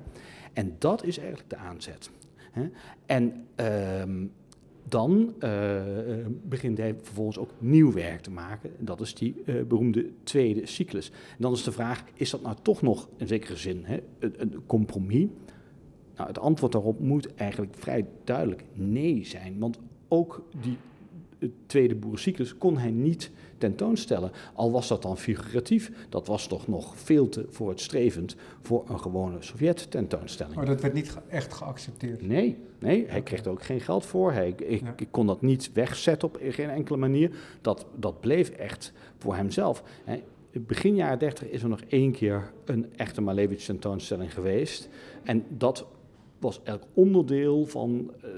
En 0.52 0.76
dat 0.78 1.04
is 1.04 1.18
eigenlijk 1.18 1.50
de 1.50 1.56
aanzet. 1.56 2.10
En 3.06 3.46
um, 4.00 4.32
dan 4.88 5.34
uh, 5.40 5.82
begint 6.42 6.78
hij 6.78 6.94
vervolgens 7.02 7.38
ook 7.38 7.50
nieuw 7.58 7.92
werk 7.92 8.20
te 8.20 8.30
maken. 8.30 8.70
Dat 8.78 9.00
is 9.00 9.14
die 9.14 9.42
uh, 9.44 9.62
beroemde 9.62 10.10
tweede 10.22 10.66
cyclus. 10.66 11.10
En 11.10 11.36
dan 11.38 11.52
is 11.52 11.62
de 11.62 11.72
vraag, 11.72 12.04
is 12.14 12.30
dat 12.30 12.42
nou 12.42 12.56
toch 12.62 12.82
nog 12.82 13.08
in 13.16 13.26
zekere 13.26 13.56
zin 13.56 13.84
een, 14.18 14.34
een, 14.36 14.62
compromis? 14.66 15.26
Nou, 16.16 16.28
het 16.28 16.38
antwoord 16.38 16.72
daarop 16.72 17.00
moet 17.00 17.34
eigenlijk 17.34 17.74
vrij 17.74 18.06
duidelijk 18.24 18.64
nee 18.72 19.24
zijn. 19.24 19.58
Want 19.58 19.78
ook 20.08 20.42
die 20.60 20.78
tweede 21.66 21.94
boerencyclus 21.94 22.58
kon 22.58 22.78
hij 22.78 22.90
niet 22.90 23.30
tentoonstellen. 23.58 24.30
Al 24.54 24.70
was 24.70 24.88
dat 24.88 25.02
dan 25.02 25.18
figuratief, 25.18 25.92
dat 26.08 26.26
was 26.26 26.46
toch 26.46 26.68
nog 26.68 26.96
veel 26.96 27.28
te 27.28 27.46
voortstrevend 27.48 28.36
voor 28.62 28.84
een 28.88 29.00
gewone 29.00 29.36
Sovjet-tentoonstelling. 29.42 30.56
Maar 30.56 30.66
dat 30.66 30.80
werd 30.80 30.94
niet 30.94 31.16
echt 31.28 31.54
geaccepteerd? 31.54 32.26
Nee, 32.26 32.56
nee 32.78 33.06
hij 33.08 33.22
kreeg 33.22 33.44
er 33.44 33.50
ook 33.50 33.62
geen 33.62 33.80
geld 33.80 34.06
voor. 34.06 34.32
Hij, 34.32 34.48
ik, 34.48 34.82
ik, 34.96 35.08
kon 35.10 35.26
dat 35.26 35.42
niet 35.42 35.72
wegzetten 35.72 36.28
op 36.28 36.38
geen 36.40 36.70
enkele 36.70 36.98
manier. 36.98 37.36
Dat, 37.60 37.86
dat 37.96 38.20
bleef 38.20 38.48
echt 38.48 38.92
voor 39.18 39.34
hemzelf. 39.34 39.82
Begin 40.52 40.94
jaren 40.94 41.18
30 41.18 41.48
is 41.48 41.62
er 41.62 41.68
nog 41.68 41.80
één 41.88 42.12
keer 42.12 42.52
een 42.64 42.86
echte 42.96 43.20
Malevich 43.20 43.64
tentoonstelling 43.64 44.34
geweest. 44.34 44.88
En 45.22 45.44
dat 45.48 45.86
was 46.38 46.60
elk 46.62 46.82
onderdeel 46.94 47.66
van 47.66 48.10
uh, 48.24 48.30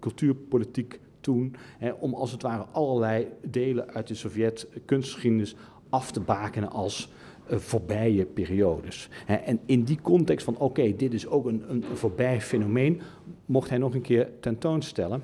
cultuurpolitiek 0.00 1.00
toen, 1.20 1.56
hè, 1.78 1.90
om 1.90 2.14
als 2.14 2.32
het 2.32 2.42
ware 2.42 2.64
allerlei 2.72 3.26
delen 3.42 3.90
uit 3.90 4.06
de 4.06 4.14
Sovjet-kunstgeschiedenis 4.14 5.56
af 5.88 6.10
te 6.10 6.20
bakenen 6.20 6.70
als 6.70 7.08
uh, 7.50 7.58
voorbije 7.58 8.24
periodes. 8.24 9.08
Hè. 9.26 9.34
En 9.34 9.60
in 9.66 9.82
die 9.82 9.98
context 10.02 10.44
van, 10.44 10.56
oké, 10.58 10.96
dit 10.96 11.14
is 11.14 11.26
ook 11.26 11.46
een, 11.46 11.64
een, 11.68 11.84
voorbij 11.94 12.40
fenomeen, 12.40 13.00
mocht 13.46 13.68
hij 13.68 13.78
nog 13.78 13.94
een 13.94 14.00
keer 14.00 14.30
tentoonstellen. 14.40 15.22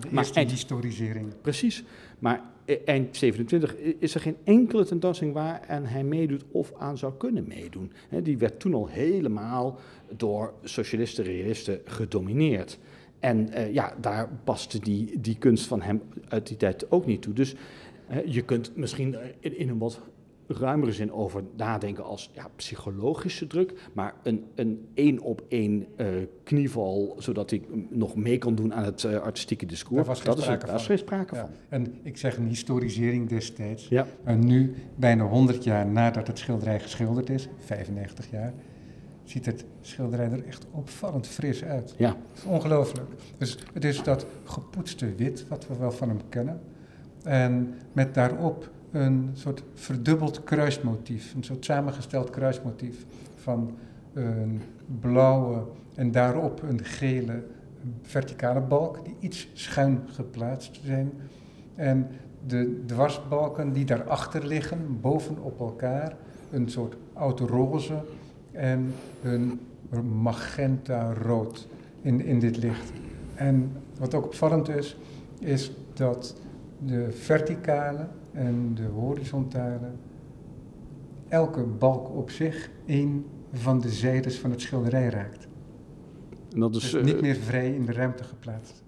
de 0.00 0.08
maar 0.10 0.30
eind, 0.34 0.50
historisering. 0.50 1.32
Precies. 1.40 1.84
Maar 2.18 2.42
e, 2.64 2.74
eind 2.84 3.16
27 3.16 3.76
is 3.76 4.14
er 4.14 4.20
geen 4.20 4.36
enkele 4.44 4.84
tentoonstelling 4.84 5.36
waar 5.36 5.60
en 5.60 5.84
hij 5.84 6.04
meedoet 6.04 6.44
of 6.50 6.72
aan 6.78 6.98
zou 6.98 7.12
kunnen 7.18 7.44
meedoen. 7.48 7.92
die 8.22 8.38
werd 8.38 8.60
toen 8.60 8.74
al 8.74 8.86
helemaal 8.86 9.78
door 10.16 10.52
socialisten, 10.62 11.24
realisten 11.24 11.80
gedomineerd. 11.84 12.78
En 13.20 13.48
uh, 13.48 13.72
ja, 13.72 13.94
daar 14.00 14.28
paste 14.44 14.78
die, 14.78 15.20
die 15.20 15.36
kunst 15.38 15.66
van 15.66 15.82
hem 15.82 16.02
uit 16.28 16.46
die 16.46 16.56
tijd 16.56 16.90
ook 16.90 17.06
niet 17.06 17.22
toe. 17.22 17.32
Dus 17.32 17.54
uh, 18.10 18.16
je 18.24 18.42
kunt 18.42 18.76
misschien 18.76 19.16
in, 19.40 19.58
in, 19.58 19.68
een 19.68 19.78
wat 19.78 20.00
ruimere 20.46 20.92
zin 20.92 21.12
over 21.12 21.42
nadenken 21.56 22.04
als 22.04 22.30
ja, 22.34 22.48
psychologische 22.56 23.46
druk, 23.46 23.72
maar 23.92 24.14
een, 24.22 24.44
een 24.54 24.88
één 24.94 25.20
op 25.20 25.42
één 25.48 25.86
uh, 25.96 26.06
knieval, 26.44 27.16
zodat 27.18 27.50
ik 27.50 27.62
nog 27.90 28.16
mee 28.16 28.38
kan 28.38 28.54
doen 28.54 28.74
aan 28.74 28.84
het 28.84 29.04
artistieke 29.04 29.66
discours. 29.66 29.96
Daar 29.96 30.14
was 30.14 30.20
geen 30.20 30.34
dat 30.34 30.42
sprake 30.42 30.74
is, 30.74 30.86
geen 30.86 30.98
sprake 30.98 31.36
van. 31.36 31.48
En 31.68 31.94
ik 32.02 32.16
zeg 32.16 32.36
een 32.36 32.46
historisering 32.46 33.28
destijds. 33.28 33.88
Ja. 33.88 34.06
En 34.24 34.46
nu, 34.46 34.74
bijna 34.96 35.24
100 35.24 35.64
jaar 35.64 35.86
nadat 35.86 36.26
het 36.26 36.38
schilderij 36.38 36.80
geschilderd 36.80 37.30
is, 37.30 37.48
95 37.58 38.30
jaar, 38.30 38.52
ziet 39.30 39.46
het 39.46 39.64
schilderij 39.80 40.30
er 40.30 40.46
echt 40.46 40.66
opvallend 40.70 41.26
fris 41.26 41.64
uit. 41.64 41.94
Ja. 41.96 42.08
Het 42.08 42.38
is 42.38 42.44
ongelooflijk. 42.44 43.10
Dus 43.38 43.58
het 43.72 43.84
is 43.84 44.02
dat 44.02 44.26
gepoetste 44.44 45.14
wit, 45.14 45.48
wat 45.48 45.66
we 45.66 45.76
wel 45.76 45.92
van 45.92 46.08
hem 46.08 46.20
kennen. 46.28 46.60
En 47.22 47.74
met 47.92 48.14
daarop 48.14 48.70
een 48.90 49.30
soort 49.32 49.62
verdubbeld 49.74 50.44
kruismotief. 50.44 51.34
Een 51.34 51.44
soort 51.44 51.64
samengesteld 51.64 52.30
kruismotief 52.30 53.04
van 53.34 53.76
een 54.12 54.62
blauwe 55.00 55.62
en 55.94 56.10
daarop 56.10 56.62
een 56.62 56.84
gele 56.84 57.42
verticale 58.02 58.60
balk 58.60 59.04
die 59.04 59.16
iets 59.20 59.48
schuin 59.52 60.00
geplaatst 60.06 60.80
zijn. 60.84 61.12
En 61.74 62.08
de 62.46 62.82
dwarsbalken 62.86 63.72
die 63.72 63.84
daarachter 63.84 64.46
liggen, 64.46 65.00
bovenop 65.00 65.60
elkaar, 65.60 66.16
een 66.50 66.68
soort 66.68 66.96
oud 67.12 67.40
roze 67.40 68.02
en 68.52 68.92
een 69.22 69.60
magenta 70.22 71.12
rood 71.12 71.68
in, 72.02 72.24
in 72.24 72.38
dit 72.38 72.56
licht. 72.56 72.92
En 73.34 73.72
wat 73.98 74.14
ook 74.14 74.24
opvallend 74.24 74.68
is, 74.68 74.96
is 75.38 75.72
dat 75.94 76.40
de 76.78 77.12
verticale 77.12 78.06
en 78.32 78.74
de 78.74 78.84
horizontale 78.84 79.90
elke 81.28 81.62
balk 81.62 82.16
op 82.16 82.30
zich 82.30 82.70
een 82.86 83.26
van 83.52 83.80
de 83.80 83.88
zijdes 83.88 84.38
van 84.38 84.50
het 84.50 84.60
schilderij 84.60 85.08
raakt. 85.08 85.48
En 86.52 86.60
dat 86.60 86.74
is 86.74 86.90
dus 86.90 87.02
niet 87.02 87.14
eh, 87.14 87.20
meer 87.20 87.36
vrij 87.36 87.74
in 87.74 87.84
de 87.84 87.92
ruimte 87.92 88.24
geplaatst. 88.24 88.82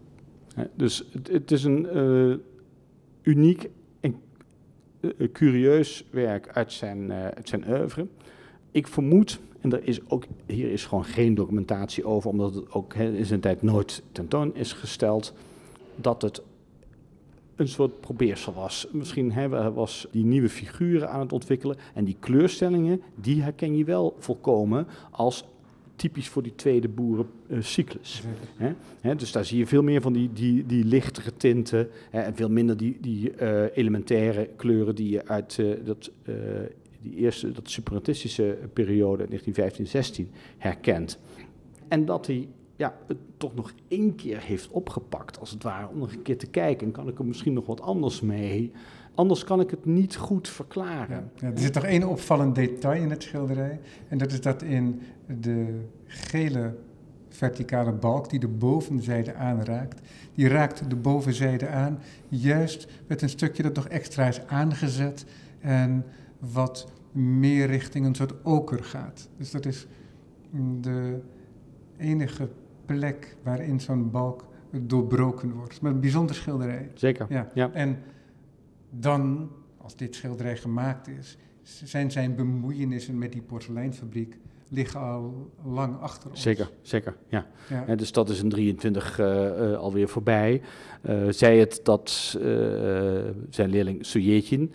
Dus 0.75 1.09
het, 1.13 1.29
het 1.29 1.51
is 1.51 1.65
een 1.65 1.97
uh, 1.97 2.37
uniek 3.23 3.71
en 4.01 4.15
uh, 5.01 5.33
curieus 5.33 6.09
werk 6.11 6.49
uit 6.49 6.73
zijn, 6.73 7.13
uit 7.13 7.49
zijn 7.49 7.71
oeuvre. 7.71 8.07
Ik 8.71 8.87
vermoed 8.87 9.41
en 9.63 9.73
er 9.73 9.87
is 9.87 10.01
ook, 10.09 10.25
hier 10.47 10.71
is 10.71 10.87
gewoon 10.87 11.05
geen 11.05 11.35
documentatie 11.35 12.05
over, 12.05 12.31
omdat 12.31 12.55
het 12.55 12.73
ook 12.73 12.95
hè, 12.95 13.13
in 13.13 13.27
zijn 13.27 13.41
tijd 13.41 13.63
nooit 13.63 14.03
tentoon 14.13 14.55
is 14.55 14.73
gesteld, 14.73 15.35
dat 15.97 16.23
het 16.23 16.43
een 17.57 17.69
soort 17.69 18.01
probeersel 18.01 18.53
was. 18.53 18.87
Misschien 18.93 19.33
hè, 19.33 19.73
was 19.73 20.07
die 20.11 20.25
nieuwe 20.25 20.49
figuren 20.49 21.11
aan 21.11 21.21
het 21.21 21.33
ontwikkelen 21.33 21.77
en 21.95 22.05
die 22.05 22.17
kleurstellingen, 22.21 23.03
die 23.15 23.43
herken 23.43 23.77
je 23.77 23.85
wel 23.85 24.17
volkomen 24.19 24.87
als 25.11 25.45
typisch 25.97 26.29
voor 26.29 26.43
die 26.43 26.55
tweede 26.55 26.89
boerencyclus. 26.89 28.23
Uh, 29.03 29.17
dus 29.17 29.33
daar 29.33 29.45
zie 29.45 29.59
je 29.59 29.67
veel 29.67 29.83
meer 29.83 30.01
van 30.01 30.13
die, 30.13 30.33
die, 30.33 30.67
die 30.67 30.85
lichtere 30.85 31.37
tinten 31.37 31.89
hè, 32.11 32.21
en 32.21 32.35
veel 32.35 32.49
minder 32.49 32.77
die, 32.77 32.99
die 33.01 33.33
uh, 33.41 33.77
elementaire 33.77 34.49
kleuren 34.57 34.95
die 34.95 35.11
je 35.11 35.27
uit 35.27 35.57
uh, 35.59 35.75
dat, 35.85 36.11
die 37.03 37.15
eerste, 37.15 37.53
dat 37.53 37.71
separatistische 37.71 38.59
periode, 38.73 39.27
1915-16, 39.29 40.27
herkent. 40.59 41.19
En 41.89 42.05
dat 42.05 42.27
hij 42.27 42.49
ja, 42.77 42.95
het 43.07 43.17
toch 43.37 43.55
nog 43.55 43.73
één 43.89 44.15
keer 44.15 44.41
heeft 44.41 44.69
opgepakt, 44.69 45.41
als 45.41 45.51
het 45.51 45.63
ware, 45.63 45.89
om 45.89 45.99
nog 45.99 46.13
een 46.13 46.23
keer 46.23 46.39
te 46.39 46.47
kijken. 46.47 46.87
En 46.87 46.93
kan 46.93 47.09
ik 47.09 47.19
er 47.19 47.25
misschien 47.25 47.53
nog 47.53 47.67
wat 47.67 47.81
anders 47.81 48.21
mee? 48.21 48.73
Anders 49.15 49.45
kan 49.45 49.61
ik 49.61 49.71
het 49.71 49.85
niet 49.85 50.17
goed 50.17 50.49
verklaren. 50.49 51.31
Ja, 51.37 51.51
er 51.51 51.59
zit 51.59 51.75
nog 51.75 51.85
één 51.85 52.09
opvallend 52.09 52.55
detail 52.55 53.03
in 53.03 53.11
het 53.11 53.23
schilderij. 53.23 53.81
En 54.09 54.19
dat 54.19 54.33
is 54.33 54.41
dat 54.41 54.63
in 54.63 55.01
de 55.41 55.81
gele 56.05 56.75
verticale 57.29 57.93
balk 57.93 58.31
die 58.31 58.41
de 58.41 58.49
bovenzijde 58.49 59.35
aanraakt, 59.35 60.01
die 60.35 60.49
raakt 60.49 60.91
de 60.91 60.97
bovenzijde 60.97 61.69
aan, 61.69 61.99
juist 62.29 62.89
met 63.07 63.23
een 63.23 63.29
stukje 63.29 63.63
dat 63.63 63.75
nog 63.75 63.89
extra 63.89 64.27
is 64.27 64.47
aangezet 64.47 65.25
en 65.61 66.05
wat 66.51 66.93
meer 67.13 67.67
richting 67.67 68.07
een 68.07 68.15
soort 68.15 68.45
oker 68.45 68.85
gaat. 68.85 69.29
Dus 69.37 69.51
dat 69.51 69.67
is 69.67 69.87
de 70.81 71.21
enige 71.97 72.49
plek 72.87 73.37
waarin 73.43 73.81
zo'n 73.81 74.11
balk 74.11 74.45
doorbroken 74.81 75.53
wordt. 75.53 75.81
Maar 75.81 75.93
een 75.93 76.01
bijzonder 76.01 76.35
schilderij. 76.35 76.91
Zeker. 76.95 77.27
Ja. 77.29 77.49
ja. 77.55 77.73
En 77.73 77.99
dan, 78.91 79.51
als 79.77 79.97
dit 79.97 80.15
schilderij 80.15 80.57
gemaakt 80.57 81.09
is, 81.09 81.39
zijn 81.63 82.11
zijn 82.11 82.35
bemoeienissen 82.35 83.19
met 83.19 83.33
die 83.33 83.43
porseleinfabriek 83.43 84.37
liggen 84.73 85.01
al 85.01 85.51
lang 85.65 86.01
achter 86.01 86.31
ons. 86.31 86.43
Zeker, 86.43 86.71
zeker, 86.83 87.17
ja. 87.29 87.47
ja. 87.87 87.95
dus 87.95 88.13
dat 88.13 88.29
is 88.29 88.41
een 88.41 88.49
23 88.49 89.19
uh, 89.19 89.27
uh, 89.27 89.77
alweer 89.77 90.09
voorbij. 90.09 90.63
Uh, 91.03 91.23
zij 91.29 91.59
het 91.59 91.81
dat 91.83 92.37
uh, 92.41 92.45
zijn 93.51 93.71
leerling 93.71 94.07
Sujetjin 94.07 94.73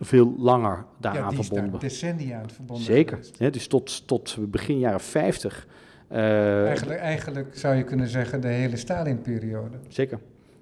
veel 0.00 0.34
langer 0.38 0.84
daaraan 0.98 1.34
ja, 1.36 1.42
verbonden. 1.42 1.72
Ja, 1.72 1.78
decennia 1.78 2.40
aan 2.40 2.50
verbonden. 2.50 2.84
Zeker, 2.84 3.18
hè, 3.38 3.50
dus 3.50 3.66
tot, 3.66 4.06
tot 4.06 4.36
begin 4.50 4.78
jaren 4.78 5.00
50. 5.00 5.66
eigenlijk, 6.08 7.00
eigenlijk 7.00 7.56
zou 7.56 7.74
je 7.74 7.84
kunnen 7.84 8.08
zeggen 8.08 8.40
de 8.40 8.48
hele 8.48 8.76
Stalin-periode. 8.76 9.76
Zeker. 9.88 10.18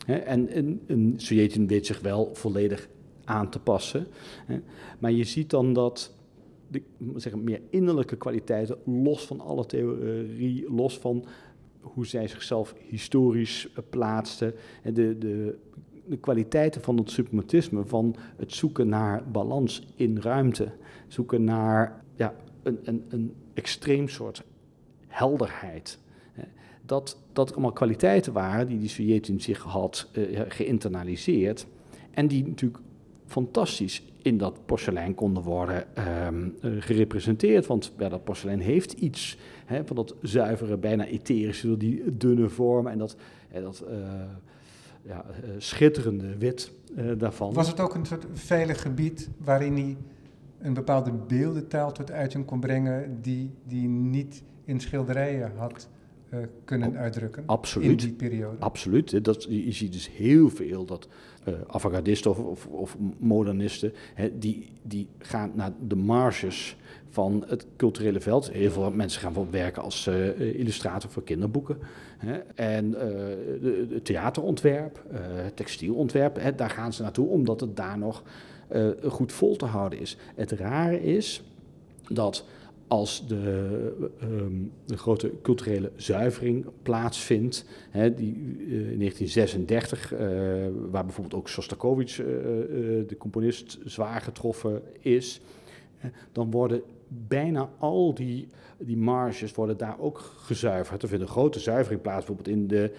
En, 0.07 0.49
en, 0.49 0.81
en 0.87 1.15
Sujetin 1.17 1.67
weet 1.67 1.87
zich 1.87 2.01
wel 2.01 2.31
volledig 2.33 2.89
aan 3.25 3.51
te 3.51 3.59
passen. 3.59 4.07
Maar 4.99 5.13
je 5.13 5.25
ziet 5.25 5.51
dan 5.51 5.73
dat 5.73 6.14
de 6.69 6.83
zeggen, 7.17 7.45
meer 7.45 7.61
innerlijke 7.71 8.17
kwaliteiten, 8.17 8.77
los 8.85 9.27
van 9.27 9.41
alle 9.41 9.67
theorie, 9.67 10.73
los 10.73 10.99
van 10.99 11.25
hoe 11.81 12.07
zij 12.07 12.29
zichzelf 12.29 12.75
historisch 12.89 13.69
plaatste, 13.91 14.55
de, 14.83 15.19
de, 15.19 15.59
de 16.07 16.17
kwaliteiten 16.17 16.81
van 16.81 16.97
het 16.97 17.11
suprematisme, 17.11 17.85
van 17.85 18.17
het 18.37 18.53
zoeken 18.53 18.89
naar 18.89 19.31
balans 19.31 19.87
in 19.95 20.19
ruimte, 20.19 20.73
zoeken 21.09 21.45
naar 21.45 22.05
ja, 22.15 22.35
een, 22.63 22.79
een, 22.85 23.05
een 23.09 23.35
extreem 23.55 24.09
soort 24.09 24.43
helderheid. 25.07 25.99
Dat, 26.87 27.19
dat 27.33 27.53
allemaal 27.53 27.73
kwaliteiten 27.73 28.33
waren 28.33 28.67
die 28.67 28.79
die 28.79 28.89
Sovjet-Unie 28.89 29.43
zich 29.43 29.63
had 29.63 30.11
uh, 30.13 30.41
geïnternaliseerd. 30.49 31.67
En 32.11 32.29
die 32.29 32.47
natuurlijk 32.47 32.83
fantastisch 33.27 34.03
in 34.25 34.39
dat 34.39 34.67
porselein 34.67 35.15
konden 35.15 35.43
worden 35.43 35.85
um, 36.27 36.55
gerepresenteerd. 36.81 37.67
Want 37.67 37.93
ja, 37.99 38.09
dat 38.09 38.25
porselein 38.25 38.61
heeft 38.61 38.93
iets 38.93 39.39
hè, 39.65 39.87
van 39.87 39.97
dat 39.97 40.15
zuivere, 40.23 40.77
bijna 40.77 41.07
etherische, 41.07 41.77
die 41.77 42.17
dunne 42.17 42.49
vorm 42.49 42.87
en 42.87 42.99
dat, 42.99 43.17
en 43.51 43.63
dat 43.63 43.85
uh, 43.89 43.97
ja, 45.03 45.25
uh, 45.45 45.51
schitterende 45.59 46.37
wit 46.37 46.73
daarvan. 47.19 47.53
Was 47.53 47.69
het 47.69 47.81
ook 47.81 47.95
een 47.95 48.07
soort 48.07 48.27
veilig 48.33 48.83
gebied 48.83 49.31
waarin 49.39 49.75
hij 49.75 49.97
een 50.59 50.75
bepaalde 50.75 51.13
beeldentaal 51.13 51.93
tot 51.93 52.11
uiting 52.11 52.45
kon 52.45 52.61
brengen 52.61 53.19
die, 53.21 53.51
die 53.65 53.89
niet 53.89 54.43
in 54.65 54.81
schilderijen 54.81 55.53
had 55.57 55.89
kunnen 56.65 56.97
uitdrukken 56.97 57.43
Absoluut. 57.47 57.91
in 57.91 57.97
die 57.97 58.13
periode. 58.13 58.57
Absoluut. 58.59 59.25
Dat, 59.25 59.47
je 59.49 59.73
ziet 59.73 59.93
dus 59.93 60.11
heel 60.11 60.51
veel 60.51 60.85
dat 60.85 61.09
uh, 61.49 61.55
avant-gardisten 61.67 62.47
of, 62.47 62.67
of, 62.67 62.97
modernisten, 63.19 63.93
hè, 64.15 64.39
die, 64.39 64.69
die 64.83 65.09
gaan 65.19 65.53
naar 65.55 65.73
de 65.89 65.97
marges 65.97 66.77
van 67.09 67.45
het 67.47 67.67
culturele 67.77 68.21
veld. 68.21 68.51
Heel 68.51 68.71
veel 68.71 68.91
mensen 68.91 69.21
gaan 69.21 69.33
bijvoorbeeld 69.33 69.63
werken 69.63 69.83
als 69.83 70.07
uh, 70.07 70.59
illustrator 70.59 71.11
voor 71.11 71.23
kinderboeken. 71.23 71.79
Hè, 72.19 72.39
en 72.55 72.95
uh, 73.63 73.99
theaterontwerp, 74.03 75.03
textielontwerp, 75.55 76.37
hè, 76.41 76.55
daar 76.55 76.71
gaan 76.71 76.93
ze 76.93 77.03
naartoe 77.03 77.29
omdat 77.29 77.61
het 77.61 77.77
daar 77.77 77.99
nog 77.99 78.23
goed 79.07 79.33
vol 79.33 79.57
te 79.57 79.65
houden 79.65 79.99
is. 79.99 80.17
Het 80.35 80.51
rare 80.51 81.03
is 81.03 81.43
dat 82.09 82.45
als 82.89 83.27
de, 83.27 83.93
um, 84.23 84.73
de, 84.85 84.97
grote 84.97 85.33
culturele 85.43 85.93
zuivering 85.97 86.67
plaatsvindt, 86.83 87.65
hè, 87.91 88.15
die 88.15 88.35
uh, 88.35 88.91
in 88.91 88.99
1936, 88.99 90.13
uh, 90.13 90.19
waar 90.91 91.05
bijvoorbeeld 91.05 91.35
ook 91.35 91.49
Shostakovich, 91.49 92.19
uh, 92.19 92.27
de 93.07 93.17
componist, 93.19 93.79
zwaar 93.85 94.21
getroffen 94.21 94.83
is, 95.01 95.41
dan 96.33 96.51
worden 96.51 96.83
bijna 97.09 97.71
al 97.79 98.15
die, 98.15 98.49
die 98.79 98.97
marges 98.97 99.53
worden 99.53 99.77
daar 99.77 100.01
ook 100.01 100.19
gezuiverd. 100.19 101.03
Er 101.03 101.09
vindt 101.09 101.25
een 101.25 101.31
grote 101.31 101.61
zuivering 101.61 102.03
plaats, 102.03 102.27
bijvoorbeeld 102.27 102.57
in 102.57 102.67
de, 102.67 102.95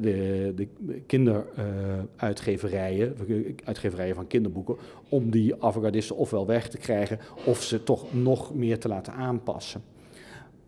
de, 0.00 0.52
de 0.56 0.68
kinderuitgeverijen, 1.06 3.16
uitgeverijen 3.64 4.14
van 4.14 4.26
kinderboeken, 4.26 4.76
om 5.08 5.30
die 5.30 5.62
avant 5.62 6.12
ofwel 6.12 6.46
weg 6.46 6.68
te 6.68 6.78
krijgen 6.78 7.18
of 7.44 7.62
ze 7.62 7.82
toch 7.82 8.14
nog 8.14 8.54
meer 8.54 8.78
te 8.78 8.88
laten 8.88 9.12
aanpassen. 9.12 9.82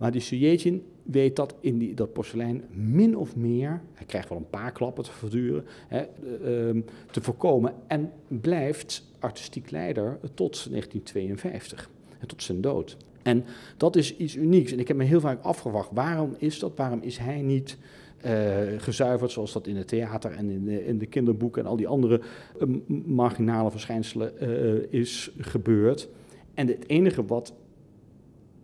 Maar 0.00 0.10
die 0.10 0.20
Sujetjin 0.20 0.86
weet 1.02 1.36
dat 1.36 1.54
in 1.60 1.78
die, 1.78 1.94
dat 1.94 2.12
porselein 2.12 2.64
min 2.70 3.16
of 3.16 3.36
meer, 3.36 3.82
hij 3.92 4.06
krijgt 4.06 4.28
wel 4.28 4.38
een 4.38 4.50
paar 4.50 4.72
klappen 4.72 5.04
te 5.04 5.12
verduren, 5.12 5.64
hè, 5.88 5.98
uh, 5.98 6.82
te 7.10 7.20
voorkomen 7.20 7.74
en 7.86 8.12
blijft 8.28 9.06
artistiek 9.18 9.70
leider 9.70 10.18
tot 10.34 10.70
1952 10.70 11.82
en 11.82 11.99
tot 12.26 12.42
zijn 12.42 12.60
dood. 12.60 12.96
En 13.22 13.44
dat 13.76 13.96
is 13.96 14.16
iets 14.16 14.36
unieks. 14.36 14.72
En 14.72 14.78
ik 14.78 14.88
heb 14.88 14.96
me 14.96 15.04
heel 15.04 15.20
vaak 15.20 15.42
afgevraagd, 15.42 15.88
waarom 15.92 16.34
is 16.38 16.58
dat? 16.58 16.72
Waarom 16.76 17.00
is 17.02 17.18
hij 17.18 17.42
niet 17.42 17.78
uh, 18.24 18.58
gezuiverd 18.76 19.30
zoals 19.30 19.52
dat 19.52 19.66
in 19.66 19.76
het 19.76 19.88
theater 19.88 20.30
en 20.30 20.50
in 20.50 20.64
de, 20.64 20.86
in 20.86 20.98
de 20.98 21.06
kinderboeken 21.06 21.62
en 21.62 21.68
al 21.68 21.76
die 21.76 21.88
andere 21.88 22.20
uh, 22.58 22.76
marginale 23.06 23.70
verschijnselen 23.70 24.32
uh, 24.42 25.00
is 25.00 25.30
gebeurd? 25.38 26.08
En 26.54 26.66
het 26.66 26.88
enige 26.88 27.24
wat, 27.24 27.52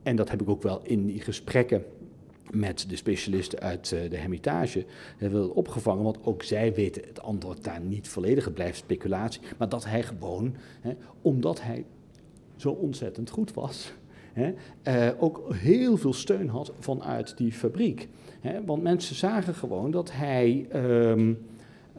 en 0.03 0.17
dat 0.17 0.31
heb 0.31 0.43
ik 0.43 0.49
ook 0.49 0.63
wel 0.63 0.81
in 0.83 1.07
die 1.07 1.21
gesprekken 1.21 1.85
met 2.51 2.85
de 2.89 2.97
specialisten 2.97 3.61
uit 3.61 3.89
de 3.89 4.17
Hermitage 4.17 4.85
hebben 5.17 5.55
opgevangen, 5.55 6.05
want 6.05 6.19
ook 6.25 6.43
zij 6.43 6.75
weten 6.75 7.03
het 7.07 7.23
antwoord 7.23 7.65
daar 7.65 7.81
niet 7.81 8.09
volledig, 8.09 8.45
het 8.45 8.55
blijft 8.55 8.77
speculatie, 8.77 9.41
maar 9.59 9.69
dat 9.69 9.85
hij 9.85 10.03
gewoon, 10.03 10.55
hè, 10.81 10.93
omdat 11.23 11.63
hij 11.63 11.85
zo 12.57 12.71
ontzettend 12.71 13.31
goed 13.31 13.55
was, 13.55 13.93
uh, 14.37 15.09
ook 15.19 15.55
heel 15.55 15.97
veel 15.97 16.13
steun 16.13 16.49
had 16.49 16.73
vanuit 16.79 17.37
die 17.37 17.53
fabriek. 17.53 18.09
Want 18.67 18.83
mensen 18.83 19.15
zagen 19.15 19.55
gewoon 19.55 19.91
dat 19.91 20.13
hij 20.13 20.67
um, 20.75 21.39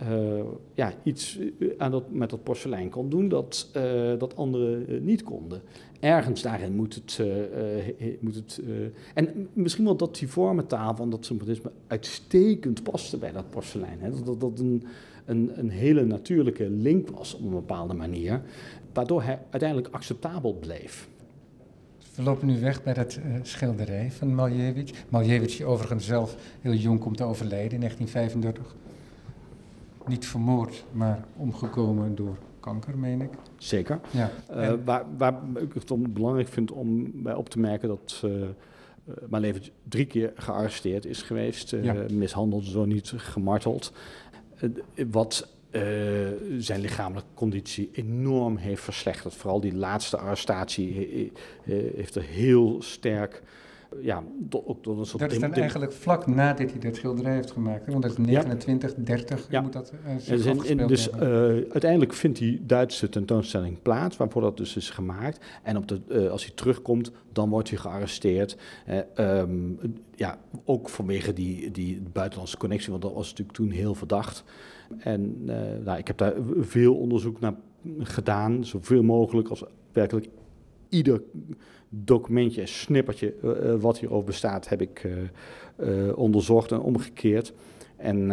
uh, 0.01 0.43
ja, 0.73 0.93
iets 1.03 1.39
aan 1.77 1.91
dat, 1.91 2.11
met 2.11 2.29
dat 2.29 2.43
porselein 2.43 2.89
kon 2.89 3.09
doen 3.09 3.29
dat, 3.29 3.69
uh, 3.77 4.19
dat 4.19 4.35
anderen 4.35 5.03
niet 5.05 5.23
konden. 5.23 5.61
Ergens 5.99 6.41
daarin 6.41 6.75
moet 6.75 6.95
het. 6.95 7.21
moet 8.19 8.35
het 8.35 8.61
en 9.13 9.47
misschien 9.53 9.85
wel 9.85 9.95
dat 9.95 10.15
die 10.15 10.27
vormentaal 10.27 10.95
van 10.95 11.09
dat 11.09 11.25
symbolisme 11.25 11.71
uitstekend 11.87 12.83
paste 12.83 13.17
bij 13.17 13.31
dat 13.31 13.49
porselein. 13.49 13.99
Dat 14.25 14.39
dat 14.39 14.59
een, 14.59 14.83
een, 15.25 15.51
een 15.53 15.69
hele 15.69 16.05
natuurlijke 16.05 16.69
link 16.69 17.09
was 17.09 17.33
op 17.33 17.41
een 17.41 17.49
bepaalde 17.49 17.93
manier 17.93 18.41
waardoor 18.97 19.23
hij 19.23 19.39
uiteindelijk 19.49 19.93
acceptabel 19.93 20.53
bleef. 20.53 21.07
We 22.15 22.23
lopen 22.23 22.47
nu 22.47 22.59
weg 22.59 22.83
bij 22.83 22.93
dat 22.93 23.19
uh, 23.25 23.35
schilderij 23.41 24.11
van 24.11 24.35
Malevich. 24.35 24.91
Malevich, 25.09 25.57
die 25.57 25.65
overigens 25.65 26.05
zelf 26.05 26.35
heel 26.61 26.73
jong 26.73 26.99
komt 26.99 27.17
te 27.17 27.23
overlijden 27.23 27.71
in 27.71 27.79
1935. 27.79 28.75
Niet 30.07 30.25
vermoord, 30.25 30.83
maar 30.91 31.25
omgekomen 31.35 32.15
door 32.15 32.37
kanker, 32.59 32.97
meen 32.97 33.21
ik. 33.21 33.29
Zeker. 33.57 33.99
Ja. 34.11 34.31
Uh, 34.55 34.73
waar, 34.85 35.05
waar 35.17 35.39
ik 35.55 35.73
het 35.73 36.13
belangrijk 36.13 36.47
vind 36.47 36.71
om 36.71 37.11
bij 37.23 37.33
op 37.33 37.49
te 37.49 37.59
merken 37.59 37.87
dat 37.87 38.21
uh, 38.25 38.45
mijn 39.29 39.41
leven 39.41 39.61
drie 39.83 40.05
keer 40.05 40.31
gearresteerd 40.35 41.05
is 41.05 41.21
geweest, 41.21 41.71
ja. 41.81 42.05
mishandeld, 42.11 42.65
zo 42.65 42.85
niet 42.85 43.13
gemarteld. 43.15 43.91
wat 45.11 45.47
zijn 46.57 46.81
lichamelijke 46.81 47.29
conditie 47.33 47.89
enorm 47.93 48.57
heeft 48.57 48.83
verslechterd. 48.83 49.33
Vooral 49.33 49.59
die 49.59 49.75
laatste 49.75 50.17
arrestatie 50.17 51.31
heeft 51.95 52.15
er 52.15 52.23
heel 52.23 52.81
sterk 52.81 53.41
ja, 54.01 54.23
ook 54.49 54.83
door 54.83 54.99
een 54.99 55.05
soort... 55.05 55.21
Dat 55.21 55.31
is 55.31 55.39
dan 55.39 55.53
eigenlijk 55.53 55.91
vlak 55.91 56.27
nadat 56.27 56.71
hij 56.71 56.79
dat 56.79 56.95
schilderij 56.95 57.33
heeft 57.33 57.51
gemaakt. 57.51 57.85
Hè? 57.85 57.91
Want 57.91 58.03
dat 58.03 58.11
is 58.11 58.17
29, 58.17 58.89
ja. 58.97 59.03
30 59.03 59.47
ja. 59.49 59.61
moet 59.61 59.73
dat 59.73 59.93
uh, 60.05 60.47
en, 60.47 60.79
en 60.79 60.87
dus 60.87 61.09
uh, 61.09 61.21
uiteindelijk 61.71 62.13
vindt 62.13 62.37
die 62.37 62.65
Duitse 62.65 63.09
tentoonstelling 63.09 63.81
plaats, 63.81 64.17
waarvoor 64.17 64.41
dat 64.41 64.57
dus 64.57 64.75
is 64.75 64.89
gemaakt. 64.89 65.45
En 65.63 65.77
op 65.77 65.87
de, 65.87 66.01
uh, 66.09 66.29
als 66.31 66.45
hij 66.45 66.51
terugkomt, 66.55 67.11
dan 67.31 67.49
wordt 67.49 67.69
hij 67.69 67.77
gearresteerd. 67.77 68.57
Um, 69.17 69.79
ja, 70.15 70.39
ook 70.65 70.89
vanwege 70.89 71.33
die, 71.33 71.71
die 71.71 72.01
buitenlandse 72.11 72.57
connectie, 72.57 72.89
want 72.89 73.01
dat 73.01 73.13
was 73.13 73.29
natuurlijk 73.29 73.57
toen 73.57 73.69
heel 73.69 73.95
verdacht. 73.95 74.43
En 74.97 75.45
nou, 75.83 75.97
ik 75.97 76.07
heb 76.07 76.17
daar 76.17 76.33
veel 76.59 76.95
onderzoek 76.95 77.39
naar 77.39 77.53
gedaan, 77.99 78.65
zoveel 78.65 79.03
mogelijk 79.03 79.47
als 79.47 79.63
werkelijk 79.91 80.27
ieder 80.89 81.21
documentje, 81.89 82.65
snippertje 82.65 83.33
uh, 83.43 83.75
wat 83.75 83.99
hierover 83.99 84.25
bestaat, 84.25 84.69
heb 84.69 84.81
ik 84.81 85.07
uh, 85.77 86.17
onderzocht 86.17 86.71
en 86.71 86.79
omgekeerd. 86.79 87.53
En 87.95 88.31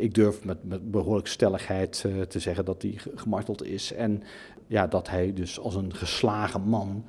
ik 0.00 0.14
durf 0.14 0.44
met, 0.44 0.64
met 0.64 0.90
behoorlijk 0.90 1.26
stelligheid 1.26 2.04
te 2.28 2.38
zeggen 2.38 2.64
dat 2.64 2.82
hij 2.82 2.98
gemarteld 3.14 3.64
is. 3.64 3.92
En 3.92 4.22
ja, 4.66 4.86
dat 4.86 5.08
hij 5.08 5.32
dus 5.32 5.60
als 5.60 5.74
een 5.74 5.94
geslagen 5.94 6.62
man, 6.62 7.04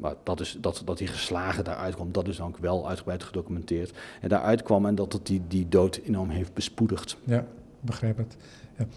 maar 0.00 0.14
dat, 0.22 0.40
is, 0.40 0.56
dat, 0.60 0.82
dat 0.84 0.98
hij 0.98 1.08
geslagen 1.08 1.64
daaruit 1.64 1.94
kwam, 1.94 2.12
dat 2.12 2.28
is 2.28 2.36
dan 2.36 2.46
ook 2.46 2.58
wel 2.58 2.88
uitgebreid 2.88 3.22
gedocumenteerd. 3.22 3.98
En 4.20 4.28
daaruit 4.28 4.62
kwam 4.62 4.86
en 4.86 4.94
dat 4.94 5.12
het 5.12 5.26
die, 5.26 5.42
die 5.48 5.68
dood 5.68 6.00
enorm 6.04 6.28
heeft 6.28 6.54
bespoedigd. 6.54 7.16
Ja, 7.24 7.46
begrijp 7.80 8.16
het. 8.16 8.36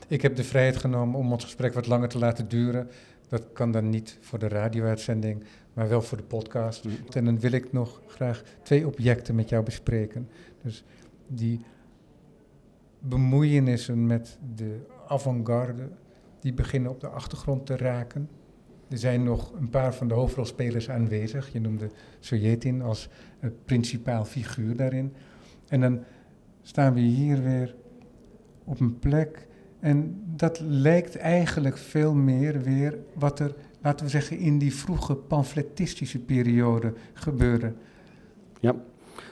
Ik 0.08 0.22
heb 0.22 0.36
de 0.36 0.44
vrijheid 0.44 0.78
genomen 0.78 1.20
om 1.20 1.32
ons 1.32 1.44
gesprek 1.44 1.74
wat 1.74 1.88
langer 1.88 2.10
te 2.10 2.18
laten 2.18 2.48
duren. 2.48 2.90
Dat 3.30 3.44
kan 3.54 3.72
dan 3.72 3.90
niet 3.90 4.18
voor 4.22 4.40
de 4.40 4.48
radio-uitzending, 4.48 5.44
maar 5.76 5.90
wel 5.90 6.02
voor 6.02 6.18
de 6.18 6.24
podcast. 6.24 6.86
En 7.14 7.26
dan 7.26 7.40
wil 7.40 7.52
ik 7.52 7.72
nog 7.72 8.02
graag 8.08 8.44
twee 8.62 8.88
objecten 8.88 9.36
met 9.36 9.50
jou 9.50 9.64
bespreken. 9.64 10.30
Dus 10.62 10.84
die 11.28 11.62
bemoeienissen 13.00 14.08
met 14.08 14.38
de 14.56 14.80
avant-garde, 15.08 15.90
die 16.40 16.54
beginnen 16.54 16.92
op 16.92 17.00
de 17.00 17.08
achtergrond 17.08 17.66
te 17.66 17.78
raken. 17.78 18.30
Er 18.88 18.98
zijn 18.98 19.24
nog 19.24 19.54
een 19.54 19.70
paar 19.70 19.96
van 19.96 20.08
de 20.08 20.14
hoofdrolspelers 20.14 20.90
aanwezig. 20.90 21.52
Je 21.52 21.60
noemde 21.60 21.90
Sojetin 22.20 22.82
als 22.82 23.10
uh, 23.40 23.50
principaal 23.66 24.26
figuur 24.26 24.76
daarin. 24.76 25.14
En 25.68 25.82
dan 25.82 26.04
staan 26.62 26.94
we 26.94 27.00
hier 27.00 27.44
weer 27.44 27.76
op 28.64 28.80
een 28.80 29.00
plek. 29.00 29.48
En 29.80 30.24
dat 30.36 30.60
lijkt 30.60 31.16
eigenlijk 31.16 31.78
veel 31.78 32.14
meer 32.14 32.62
weer 32.62 32.98
wat 33.14 33.40
er 33.40 33.56
laten 33.86 34.06
we 34.06 34.12
zeggen, 34.12 34.38
in 34.38 34.58
die 34.58 34.76
vroege 34.76 35.16
pamfletistische 35.16 36.20
periode 36.20 36.94
gebeuren. 37.14 37.78
Ja, 38.60 38.76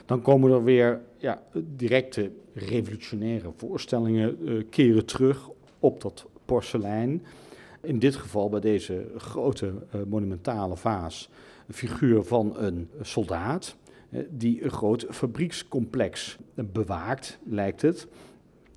dan 0.06 0.22
komen 0.22 0.52
er 0.52 0.64
weer 0.64 1.00
ja, 1.16 1.42
directe 1.76 2.30
revolutionaire 2.52 3.52
voorstellingen 3.56 4.38
uh, 4.42 4.64
keren 4.70 5.06
terug 5.06 5.50
op 5.78 6.00
dat 6.00 6.26
porselein. 6.44 7.22
In 7.80 7.98
dit 7.98 8.16
geval 8.16 8.48
bij 8.48 8.60
deze 8.60 9.06
grote 9.16 9.66
uh, 9.66 10.00
monumentale 10.06 10.76
vaas 10.76 11.28
een 11.66 11.74
figuur 11.74 12.22
van 12.22 12.58
een 12.58 12.88
soldaat 13.00 13.76
uh, 14.10 14.20
die 14.30 14.64
een 14.64 14.70
groot 14.70 15.06
fabriekscomplex 15.10 16.38
bewaakt, 16.54 17.38
lijkt 17.44 17.82
het. 17.82 18.06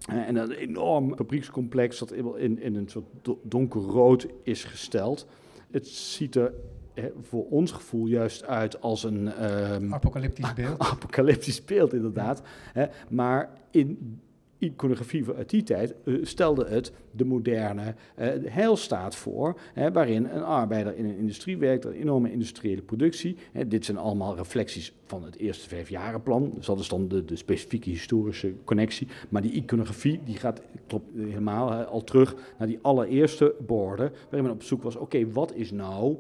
en 0.07 0.35
een 0.35 0.51
enorm 0.51 1.15
fabriekscomplex 1.15 1.99
dat 1.99 2.11
in, 2.11 2.59
in 2.61 2.75
een 2.75 2.89
soort 2.89 3.05
donkerrood 3.41 4.27
is 4.43 4.63
gesteld. 4.63 5.27
Het 5.71 5.87
ziet 5.87 6.35
er 6.35 6.53
voor 7.21 7.45
ons 7.49 7.71
gevoel 7.71 8.05
juist 8.05 8.43
uit 8.43 8.81
als 8.81 9.03
een... 9.03 9.43
Um, 9.73 9.93
apocalyptisch 9.93 10.53
beeld. 10.53 10.79
Apocalyptisch 10.93 11.65
beeld, 11.65 11.93
inderdaad. 11.93 12.41
Hè, 12.73 12.85
maar 13.09 13.49
in 13.71 14.19
iconografie 14.57 15.25
uit 15.35 15.49
die 15.49 15.63
tijd 15.63 15.95
uh, 16.03 16.25
stelde 16.25 16.65
het 16.65 16.91
de 17.11 17.25
moderne 17.25 17.95
uh, 18.19 18.27
heilstaat 18.43 19.15
voor, 19.15 19.59
waarin 19.93 20.25
een 20.25 20.43
arbeider 20.43 20.95
in 20.95 21.05
een 21.05 21.17
industrie 21.17 21.57
werkt, 21.57 21.85
een 21.85 21.91
enorme 21.91 22.31
industriële 22.31 22.81
productie. 22.81 23.37
Dit 23.67 23.85
zijn 23.85 23.97
allemaal 23.97 24.35
reflecties 24.35 24.93
van 25.05 25.23
het 25.23 25.35
eerste 25.35 25.67
vijfjarenplan, 25.67 26.51
dus 26.55 26.65
dat 26.65 26.79
is 26.79 26.87
dan 26.87 27.07
de, 27.07 27.25
de 27.25 27.35
specifieke 27.35 27.89
historische 27.89 28.53
connectie. 28.63 29.07
Maar 29.29 29.41
die 29.41 29.51
iconografie 29.51 30.19
die 30.23 30.37
gaat 30.37 30.61
klopt 30.87 31.05
helemaal 31.15 31.71
al 31.71 32.03
terug 32.03 32.35
naar 32.57 32.67
die 32.67 32.79
allereerste 32.81 33.55
borden, 33.65 34.11
waarin 34.23 34.43
men 34.43 34.51
op 34.51 34.63
zoek 34.63 34.83
was, 34.83 34.95
oké, 34.95 35.31
wat 35.31 35.53
is 35.53 35.71
nou, 35.71 36.15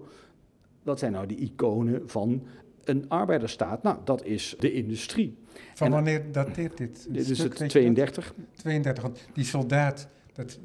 wat 0.83 0.99
zijn 0.99 1.11
nou 1.11 1.25
die 1.25 1.37
iconen 1.37 2.09
van 2.09 2.41
een 2.87 3.05
arbeiderstaat? 3.07 3.83
Nou, 3.83 3.97
dat 4.03 4.25
is 4.25 4.55
de 4.59 4.73
industrie. 4.73 5.37
Van 5.73 5.89
wanneer 5.89 6.31
dateert 6.31 6.77
dit? 6.77 7.07
Dit 7.09 7.29
is 7.29 7.39
het 7.39 7.55
32. 7.55 8.33
32, 8.55 9.03
want 9.03 9.27
die 9.33 9.43
soldaat, 9.43 10.07
dat, 10.33 10.59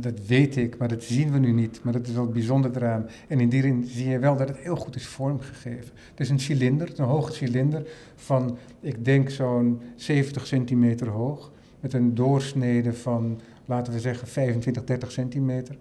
dat 0.00 0.26
weet 0.26 0.56
ik, 0.56 0.78
maar 0.78 0.88
dat 0.88 1.02
zien 1.02 1.32
we 1.32 1.38
nu 1.38 1.52
niet. 1.52 1.80
Maar 1.82 1.92
dat 1.92 2.06
is 2.06 2.12
wel 2.12 2.28
bijzonder 2.28 2.76
eraan. 2.76 3.08
En 3.28 3.40
in 3.40 3.48
die 3.48 3.62
zin 3.62 3.84
zie 3.86 4.08
je 4.08 4.18
wel 4.18 4.36
dat 4.36 4.48
het 4.48 4.58
heel 4.58 4.76
goed 4.76 4.96
is 4.96 5.06
vormgegeven. 5.06 5.92
Het 6.10 6.20
is 6.20 6.28
een 6.28 6.40
cilinder, 6.40 6.92
een 6.96 7.04
hoge 7.04 7.32
cilinder 7.32 7.88
van, 8.14 8.58
ik 8.80 9.04
denk 9.04 9.30
zo'n 9.30 9.80
70 9.96 10.46
centimeter 10.46 11.08
hoog. 11.08 11.52
Met 11.80 11.92
een 11.92 12.14
doorsnede 12.14 12.92
van, 12.92 13.40
laten 13.64 13.92
we 13.92 14.00
zeggen, 14.00 14.28
25, 14.28 14.84
30 14.84 15.12
centimeter. 15.12 15.76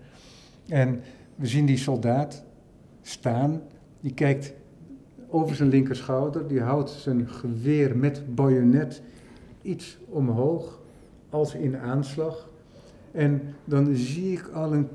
En 0.68 1.02
we 1.36 1.48
zien 1.48 1.66
die 1.66 1.78
soldaat 1.78 2.44
staan, 3.02 3.62
die 4.00 4.14
kijkt 4.14 4.54
over 5.34 5.56
zijn 5.56 5.70
linkerschouder. 5.70 6.48
Die 6.48 6.62
houdt 6.62 6.90
zijn 6.90 7.28
geweer 7.28 7.98
met 7.98 8.36
bajonet 8.36 9.02
iets 9.62 9.98
omhoog, 10.10 10.80
als 11.30 11.54
in 11.54 11.78
aanslag. 11.78 12.50
En 13.12 13.56
dan 13.66 13.96
zie 13.96 14.32
ik 14.32 14.48
al 14.54 14.74
een, 14.74 14.88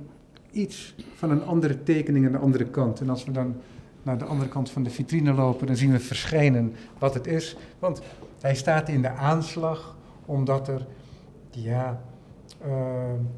iets 0.51 0.95
van 1.15 1.31
een 1.31 1.43
andere 1.43 1.83
tekening 1.83 2.27
aan 2.27 2.33
de 2.33 2.39
andere 2.39 2.65
kant. 2.65 3.01
En 3.01 3.11
als 3.11 3.25
we 3.25 3.33
dan 3.33 3.57
naar 4.03 4.19
de 4.19 4.25
andere 4.25 4.51
kant 4.51 4.71
van 4.71 4.83
de 4.83 4.91
vitrine 4.91 5.33
lopen, 5.33 5.67
dan 5.67 5.77
zien 5.77 5.93
we 5.93 5.99
verschijnen 5.99 6.73
wat 6.99 7.15
het 7.15 7.27
is. 7.27 7.57
Want 7.79 8.03
hij 8.41 8.55
staat 8.55 8.89
in 8.89 9.03
de 9.03 9.11
aanslag, 9.11 9.97
omdat 10.25 10.69
er, 10.69 10.87
ja, 11.51 12.01
uh, 12.67 12.73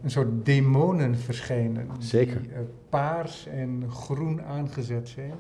een 0.03 0.11
soort 0.11 0.45
demonen 0.45 1.17
verschijnen. 1.19 1.89
Zeker. 1.99 2.43
Die 2.43 2.51
uh, 2.51 2.59
paars 2.89 3.47
en 3.47 3.85
groen 3.89 4.43
aangezet 4.43 5.09
zijn. 5.09 5.35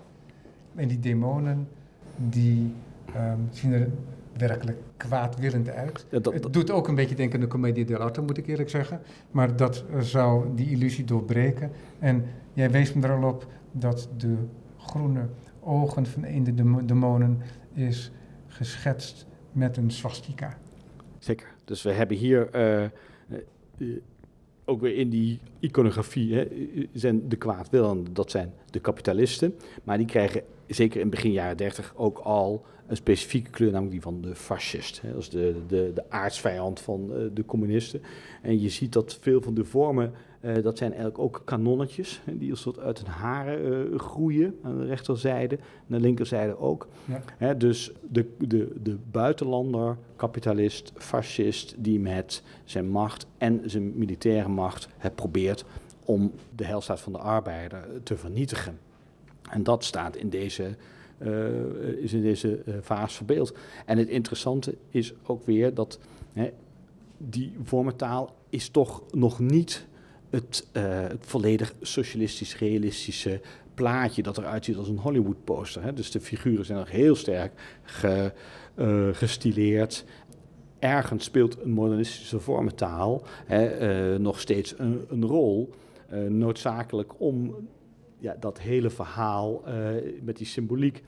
En 0.75 0.89
die 0.89 1.01
demonen, 1.01 1.68
die 2.16 2.75
um, 3.16 3.49
zien 3.51 3.73
er 3.73 3.89
werkelijk 4.37 4.79
kwaadwillend 4.97 5.68
uit. 5.68 6.07
Ja, 6.11 6.18
dat, 6.18 6.35
het 6.35 6.53
doet 6.53 6.71
ook 6.71 6.89
een 6.89 6.95
beetje 6.95 7.14
denken 7.14 7.35
aan 7.35 7.45
de 7.45 7.51
comedie 7.51 7.85
dell'arte, 7.85 8.21
moet 8.21 8.39
ik 8.39 8.47
eerlijk 8.47 8.71
zeggen. 8.71 9.01
Maar 9.31 9.57
dat 9.57 9.85
zou 10.01 10.55
die 10.55 10.71
illusie 10.71 11.05
doorbreken. 11.05 11.71
En 11.99 12.25
jij 12.53 12.71
wees 12.71 12.93
me 12.93 13.03
er 13.03 13.12
al 13.12 13.29
op 13.29 13.47
dat 13.73 14.09
de 14.16 14.37
groene 14.79 15.29
ogen 15.61 16.07
van 16.07 16.25
een 16.25 16.45
de 16.45 16.85
demonen 16.85 17.39
is 17.73 18.12
geschetst 18.47 19.27
met 19.53 19.77
een 19.77 19.91
swastika. 19.91 20.59
Zeker. 21.18 21.55
Dus 21.64 21.83
we 21.83 21.93
hebben 21.93 22.16
hier 22.16 22.49
uh, 22.55 22.89
uh, 23.79 23.97
ook 24.71 24.81
weer 24.81 24.97
in 24.97 25.09
die 25.09 25.39
iconografie 25.59 26.35
hè, 26.35 26.47
zijn 26.93 27.29
de 27.29 27.37
kwaadwillenden, 27.37 28.14
dat 28.14 28.31
zijn 28.31 28.53
de 28.71 28.81
kapitalisten. 28.81 29.55
Maar 29.85 29.97
die 29.97 30.07
krijgen 30.07 30.43
zeker 30.66 31.01
in 31.01 31.11
begin 31.11 31.33
jaren 31.33 31.57
30 31.57 31.93
ook 31.97 32.18
al 32.18 32.64
een 32.87 32.97
specifieke 32.97 33.51
kleur, 33.51 33.71
namelijk 33.71 33.93
die 33.93 34.03
van 34.03 34.21
de 34.21 34.35
fascist. 34.35 35.01
Hè. 35.01 35.12
Dat 35.12 35.21
is 35.21 35.29
de, 35.29 35.55
de, 35.66 35.91
de 35.95 36.11
aardsvijand 36.11 36.81
van 36.81 37.11
uh, 37.12 37.16
de 37.35 37.45
communisten. 37.45 38.03
En 38.43 38.61
je 38.61 38.68
ziet 38.68 38.93
dat 38.93 39.18
veel 39.21 39.41
van 39.41 39.55
de 39.55 39.64
vormen, 39.64 40.12
uh, 40.41 40.62
dat 40.62 40.78
zijn 40.78 40.91
eigenlijk 40.91 41.20
ook 41.20 41.43
kanonnetjes, 41.45 42.20
hè, 42.24 42.38
die 42.38 42.51
als 42.51 42.61
soort 42.61 42.78
uit 42.78 42.99
hun 42.99 43.07
haren 43.07 43.93
uh, 43.93 43.99
groeien 43.99 44.59
aan 44.62 44.78
de 44.78 44.86
rechterzijde, 44.86 45.59
aan 45.59 45.86
de 45.86 46.01
linkerzijde 46.01 46.59
ook. 46.59 46.88
Ja. 47.05 47.22
Hè, 47.36 47.57
dus 47.57 47.93
de, 48.09 48.26
de, 48.38 48.72
de 48.82 48.97
buitenlander, 49.11 49.97
kapitalist, 50.16 50.93
fascist, 50.95 51.74
die 51.78 52.01
met 52.01 52.43
zijn 52.64 52.88
macht 52.88 53.26
en 53.38 53.61
zijn 53.64 53.99
militaire 53.99 54.49
macht 54.49 54.88
het 54.97 55.14
probeert 55.14 55.64
om 56.05 56.32
de 56.55 56.64
heilstaat 56.64 57.01
van 57.01 57.12
de 57.12 57.18
arbeider 57.18 57.86
te 58.03 58.16
vernietigen. 58.16 58.78
En 59.51 59.62
dat 59.62 59.84
staat 59.84 60.16
in 60.16 60.28
deze, 60.28 60.76
uh, 61.18 62.03
is 62.03 62.12
in 62.12 62.22
deze 62.22 62.62
vaas 62.80 63.14
verbeeld. 63.14 63.55
En 63.86 63.99
het 63.99 64.09
interessante 64.09 64.76
is 64.88 65.14
ook 65.26 65.47
weer 65.47 65.74
dat 65.74 65.99
hè, 66.32 66.51
die 67.16 67.53
vormentaal 67.62 68.34
is 68.49 68.68
toch 68.68 69.03
nog 69.11 69.38
niet 69.38 69.86
het, 70.31 70.66
uh, 70.72 70.83
het 71.01 71.26
volledig 71.26 71.74
socialistisch-realistische 71.81 73.41
plaatje 73.74 74.22
dat 74.22 74.39
eruit 74.39 74.64
ziet 74.64 74.76
als 74.76 74.89
een 74.89 74.99
Hollywood 74.99 75.45
poster. 75.45 75.83
Hè. 75.83 75.93
Dus 75.93 76.11
de 76.11 76.20
figuren 76.20 76.64
zijn 76.64 76.78
nog 76.78 76.91
heel 76.91 77.14
sterk 77.14 77.53
ge, 77.83 78.33
uh, 78.76 79.09
gestileerd. 79.12 80.05
Ergens 80.78 81.24
speelt 81.24 81.62
een 81.62 81.70
modernistische 81.70 82.41
vormentaal 82.41 83.22
hè, 83.47 84.12
uh, 84.12 84.18
nog 84.18 84.41
steeds 84.41 84.74
een, 84.78 85.05
een 85.09 85.24
rol. 85.24 85.74
noodzakelijk 86.28 87.12
om 87.18 87.55
ja, 88.18 88.37
dat 88.41 88.61
hele 88.61 88.91
verhaal 88.91 89.64
met 90.22 90.37
die 90.37 90.47
symboliek 90.47 91.03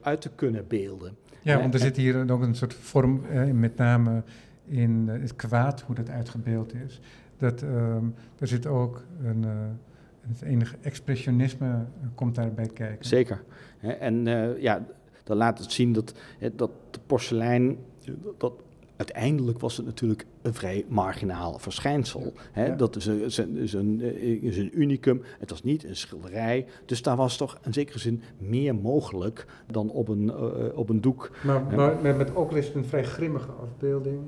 uit 0.00 0.20
te 0.20 0.30
kunnen 0.34 0.64
beelden. 0.68 1.16
Ja, 1.42 1.58
want 1.58 1.74
er 1.74 1.80
zit 1.80 1.96
hier 1.96 2.24
nog 2.24 2.40
een 2.40 2.54
soort 2.54 2.74
vorm, 2.74 3.22
met 3.52 3.76
name 3.76 4.22
in 4.66 5.08
het 5.08 5.36
kwaad, 5.36 5.80
hoe 5.80 5.94
dat 5.94 6.10
uitgebeeld 6.10 6.74
is. 6.74 7.00
Dat, 7.44 7.62
um, 7.62 8.14
er 8.38 8.46
zit 8.46 8.66
ook 8.66 9.02
een, 9.24 9.42
uh, 9.42 9.50
het 10.20 10.42
enige 10.42 10.76
expressionisme 10.80 11.84
komt 12.14 12.34
daarbij 12.34 12.66
kijken. 12.66 13.06
Zeker. 13.06 13.44
En 13.80 14.26
uh, 14.26 14.60
ja, 14.60 14.86
dan 15.24 15.36
laat 15.36 15.58
het 15.58 15.72
zien 15.72 15.92
dat, 15.92 16.14
dat 16.54 16.70
de 16.90 17.00
porselein, 17.06 17.78
dat 18.38 18.52
uiteindelijk 18.96 19.60
was 19.60 19.76
het 19.76 19.86
natuurlijk 19.86 20.26
een 20.42 20.54
vrij 20.54 20.84
marginaal 20.88 21.58
verschijnsel. 21.58 22.32
Hè? 22.52 22.66
Ja. 22.66 22.74
Dat 22.74 22.96
is 22.96 23.06
een, 23.06 23.20
is, 23.20 23.36
een, 23.36 23.56
is, 23.56 23.72
een, 23.72 24.00
is 24.42 24.56
een 24.56 24.80
unicum. 24.80 25.22
Het 25.38 25.50
was 25.50 25.62
niet 25.62 25.84
een 25.84 25.96
schilderij. 25.96 26.66
Dus 26.84 27.02
daar 27.02 27.16
was 27.16 27.36
toch 27.36 27.58
in 27.62 27.72
zekere 27.72 27.98
zin 27.98 28.22
meer 28.38 28.74
mogelijk 28.74 29.46
dan 29.66 29.90
op 29.90 30.08
een, 30.08 30.22
uh, 30.22 30.78
op 30.78 30.88
een 30.88 31.00
doek. 31.00 31.30
Maar, 31.44 31.62
maar 31.76 32.02
met, 32.02 32.16
met 32.16 32.34
ook 32.34 32.52
is 32.52 32.66
het 32.66 32.74
een 32.74 32.84
vrij 32.84 33.04
grimmige 33.04 33.50
afbeelding. 33.50 34.20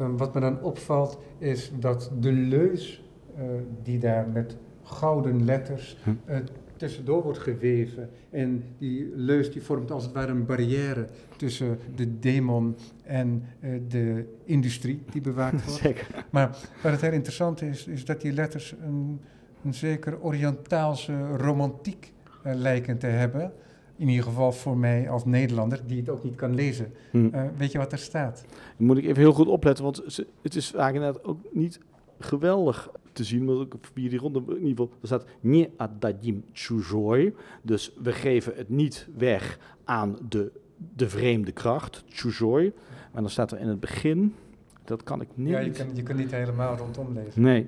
Um, 0.00 0.16
wat 0.16 0.34
me 0.34 0.40
dan 0.40 0.62
opvalt 0.62 1.18
is 1.38 1.72
dat 1.78 2.10
de 2.20 2.32
leus 2.32 3.02
uh, 3.38 3.42
die 3.82 3.98
daar 3.98 4.28
met 4.28 4.56
gouden 4.82 5.44
letters 5.44 5.96
uh, 6.06 6.36
tussendoor 6.76 7.22
wordt 7.22 7.38
geweven. 7.38 8.10
En 8.30 8.64
die 8.78 9.12
leus 9.14 9.52
die 9.52 9.62
vormt 9.62 9.90
als 9.90 10.04
het 10.04 10.12
ware 10.12 10.32
een 10.32 10.46
barrière 10.46 11.06
tussen 11.36 11.78
de 11.94 12.18
demon 12.18 12.76
en 13.04 13.44
uh, 13.60 13.80
de 13.88 14.24
industrie 14.44 15.02
die 15.10 15.20
bewaakt 15.20 15.64
wordt. 15.64 15.80
Zeker. 15.80 16.26
Maar 16.30 16.48
wat 16.82 16.92
het 16.92 17.00
heel 17.00 17.12
interessant 17.12 17.62
is, 17.62 17.86
is 17.86 18.04
dat 18.04 18.20
die 18.20 18.32
letters 18.32 18.74
een, 18.82 19.20
een 19.64 19.74
zeker 19.74 20.20
Oriëntaalse 20.20 21.28
romantiek 21.36 22.12
lijken 22.42 22.98
te 22.98 23.06
hebben. 23.06 23.52
In 23.96 24.08
ieder 24.08 24.24
geval 24.24 24.52
voor 24.52 24.76
mij 24.76 25.10
als 25.10 25.24
Nederlander, 25.24 25.80
die 25.86 25.98
het 25.98 26.08
ook 26.08 26.24
niet 26.24 26.34
kan 26.34 26.54
lezen. 26.54 26.92
Hmm. 27.10 27.30
Uh, 27.34 27.42
weet 27.56 27.72
je 27.72 27.78
wat 27.78 27.92
er 27.92 27.98
staat? 27.98 28.44
Dan 28.76 28.86
moet 28.86 28.98
ik 28.98 29.04
even 29.04 29.16
heel 29.16 29.32
goed 29.32 29.46
opletten, 29.46 29.84
want 29.84 30.24
het 30.42 30.56
is 30.56 30.70
vaak 30.70 30.94
inderdaad 30.94 31.24
ook 31.24 31.38
niet 31.52 31.80
geweldig 32.18 32.90
te 33.12 33.24
zien. 33.24 33.44
Maar 33.44 33.54
ook 33.54 33.74
via 33.92 34.08
die 34.08 34.18
ronde, 34.18 34.42
in 34.48 34.66
ieder 34.66 34.68
geval, 34.68 34.90
er 35.00 35.06
staat 35.06 35.24
Nie 35.40 35.70
adadim 35.76 36.44
chujoi. 36.52 37.34
Dus 37.62 37.92
we 38.02 38.12
geven 38.12 38.52
het 38.56 38.68
niet 38.68 39.08
weg 39.16 39.58
aan 39.84 40.16
de, 40.28 40.52
de 40.96 41.08
vreemde 41.08 41.52
kracht, 41.52 42.04
chujoi. 42.08 42.72
Maar 43.12 43.22
dan 43.22 43.30
staat 43.30 43.52
er 43.52 43.58
in 43.58 43.68
het 43.68 43.80
begin, 43.80 44.34
dat 44.84 45.02
kan 45.02 45.20
ik 45.20 45.28
niet. 45.34 45.48
Ja, 45.48 45.58
je 45.58 45.70
kan, 45.70 45.86
je 45.94 46.02
kan 46.02 46.16
niet 46.16 46.30
helemaal 46.30 46.76
rondom 46.76 47.12
lezen. 47.14 47.42
Nee. 47.42 47.66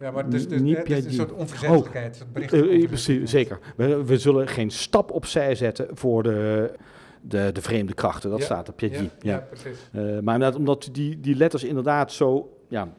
Ja, 0.00 0.10
maar 0.10 0.30
dus, 0.30 0.48
dus, 0.48 0.60
het 0.76 0.88
is 0.90 1.04
een 1.04 1.12
soort 1.12 1.32
onverzettelijkheid. 1.32 2.24
Oh, 2.34 2.52
uh, 2.52 2.86
precies, 2.86 3.30
zeker. 3.30 3.58
We, 3.76 4.04
we, 4.04 4.18
zullen 4.18 4.48
geen 4.48 4.70
stap 4.70 5.10
opzij 5.10 5.54
zetten 5.54 5.88
voor 5.92 6.22
de, 6.22 6.72
de, 7.20 7.50
de 7.52 7.62
vreemde 7.62 7.94
krachten. 7.94 8.30
Dat 8.30 8.38
ja, 8.38 8.44
staat 8.44 8.68
op 8.68 8.76
Piedji. 8.76 9.02
Ja, 9.02 9.10
ja. 9.20 9.32
ja, 9.32 9.38
precies. 9.38 9.90
Uh, 9.92 10.02
maar 10.02 10.34
inderdaad, 10.34 10.54
omdat 10.54 10.88
die, 10.92 11.20
die 11.20 11.36
letters 11.36 11.64
inderdaad 11.64 12.12
zo 12.12 12.58
ja, 12.68 12.92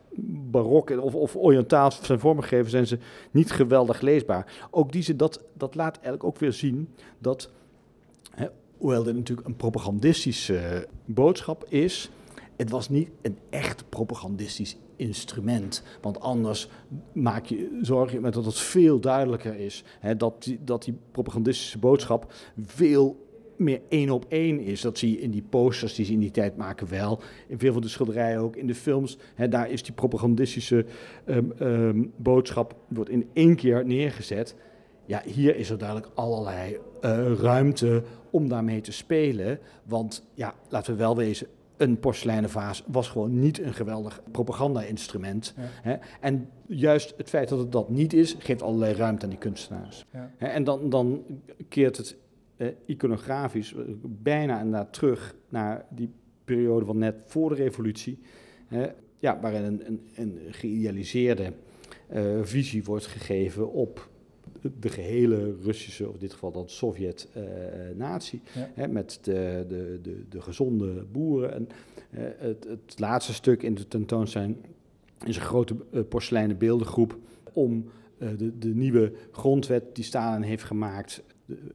barok 0.52 0.90
of, 0.90 1.16
of 1.16 1.36
Oriëntaals 1.36 2.04
zijn 2.04 2.20
vormgegeven, 2.20 2.70
zijn 2.70 2.88
ze 2.88 2.98
niet 3.32 3.52
geweldig 3.52 4.02
leesbaar. 4.02 4.68
Ook 4.72 4.92
die 4.92 5.02
ze, 5.02 5.16
dat, 5.16 5.44
dat 5.54 5.76
laat 5.76 5.94
eigenlijk 5.94 6.24
ook 6.24 6.38
weer 6.38 6.54
zien 6.54 6.90
dat, 7.20 7.50
hè, 8.32 8.48
hoewel 8.78 9.04
dit 9.04 9.16
natuurlijk 9.16 9.48
een 9.48 9.56
propagandistische 9.56 10.88
boodschap 11.06 11.66
is, 11.68 12.10
het 12.56 12.70
was 12.70 12.90
niet 12.90 13.10
een 13.22 13.38
echt 13.50 13.90
propagandistisch 13.90 14.78
instrument. 15.00 15.84
Want 16.02 16.20
anders 16.20 16.70
maak 17.14 17.46
je, 17.46 17.80
zorg 17.82 18.12
je 18.12 18.20
dat 18.20 18.46
het 18.46 18.60
veel 18.60 19.00
duidelijker 19.00 19.56
is. 19.56 19.84
Hè, 20.00 20.16
dat, 20.16 20.44
die, 20.44 20.60
dat 20.64 20.84
die 20.84 20.98
propagandistische 21.12 21.78
boodschap 21.78 22.34
veel 22.66 23.28
meer 23.58 23.82
één 23.90 24.10
op 24.10 24.26
één 24.28 24.60
is. 24.60 24.82
Dat 24.82 24.98
zie 24.98 25.12
je 25.12 25.22
in 25.22 25.32
die 25.32 25.44
posters 25.50 25.96
die 25.96 26.06
ze 26.06 26.12
in 26.12 26.20
die 26.20 26.32
tijd 26.32 26.58
maken 26.58 26.90
wel. 26.90 27.20
In 27.48 27.60
veel 27.60 27.74
van 27.74 27.82
de 27.82 27.88
schilderijen 27.88 28.40
ook. 28.40 28.56
In 28.56 28.68
de 28.68 28.76
films, 28.76 29.18
hè, 29.36 29.48
daar 29.48 29.70
is 29.70 29.84
die 29.84 29.94
propagandistische 29.94 30.86
um, 31.26 31.54
um, 31.62 32.12
boodschap 32.16 32.76
wordt 32.88 33.10
in 33.10 33.30
één 33.34 33.56
keer 33.56 33.86
neergezet. 33.86 34.56
Ja, 35.06 35.22
hier 35.26 35.56
is 35.56 35.70
er 35.70 35.78
duidelijk 35.78 36.10
allerlei 36.14 36.78
uh, 37.02 37.34
ruimte 37.34 38.04
om 38.30 38.50
daarmee 38.50 38.82
te 38.82 38.92
spelen. 38.92 39.60
Want 39.84 40.26
ja, 40.34 40.54
laten 40.70 40.94
we 40.94 41.00
wel 41.00 41.16
wezen, 41.16 41.48
een 41.80 42.00
porseleinen 42.00 42.50
vaas 42.50 42.84
was 42.88 43.10
gewoon 43.10 43.40
niet 43.40 43.62
een 43.62 43.74
geweldig 43.74 44.22
propaganda-instrument. 44.32 45.54
Ja. 45.84 46.00
En 46.20 46.50
juist 46.68 47.14
het 47.18 47.30
feit 47.30 47.50
dat 47.50 47.60
het 47.60 47.72
dat 47.72 47.90
niet 47.90 48.14
is, 48.14 48.36
geeft 48.40 48.62
allerlei 48.62 48.94
ruimte 48.94 49.24
aan 49.24 49.30
die 49.30 49.40
kunstenaars. 49.40 50.06
Ja. 50.14 50.32
En 50.38 50.64
dan, 50.64 50.90
dan 50.90 51.24
keert 51.68 51.98
het 51.98 52.18
eh, 52.58 52.68
iconografisch 52.86 53.76
bijna 54.04 54.58
inderdaad 54.58 54.94
terug 54.94 55.36
naar 55.50 55.86
die 55.90 56.12
periode 56.44 56.86
van 56.86 56.98
net 56.98 57.16
voor 57.26 57.50
de 57.50 57.56
revolutie. 57.56 58.20
ja, 59.20 59.40
waarin 59.40 59.64
een, 59.64 59.86
een, 59.86 60.10
een 60.16 60.40
geïdealiseerde 60.52 61.54
uh, 62.14 62.40
visie 62.42 62.84
wordt 62.84 63.06
gegeven 63.06 63.72
op 63.72 64.10
de 64.80 64.90
gehele 64.90 65.56
Russische, 65.64 66.08
of 66.08 66.14
in 66.14 66.20
dit 66.20 66.34
geval 66.34 66.52
dan 66.52 66.70
Sovjet-natie, 66.70 68.42
uh, 68.58 68.64
ja. 68.76 68.88
met 68.88 69.20
de, 69.22 69.66
de, 69.68 70.00
de, 70.02 70.24
de, 70.30 70.42
gezonde 70.42 71.06
boeren. 71.12 71.54
En, 71.54 71.70
uh, 72.12 72.22
het, 72.38 72.64
het, 72.68 73.00
laatste 73.00 73.34
stuk 73.34 73.64
in 73.64 73.76
de 73.76 73.88
tentoonstelling 73.88 74.58
is 75.26 75.36
een 75.36 75.42
grote 75.42 75.76
porseleinen 76.10 76.58
beeldengroep 76.58 77.18
om 77.54 77.90
de, 78.18 78.58
de, 78.58 78.76
nieuwe 78.76 79.12
grondwet 79.32 79.96
die 79.96 80.04
Stalin 80.04 80.42
heeft 80.42 80.64
gemaakt 80.64 81.24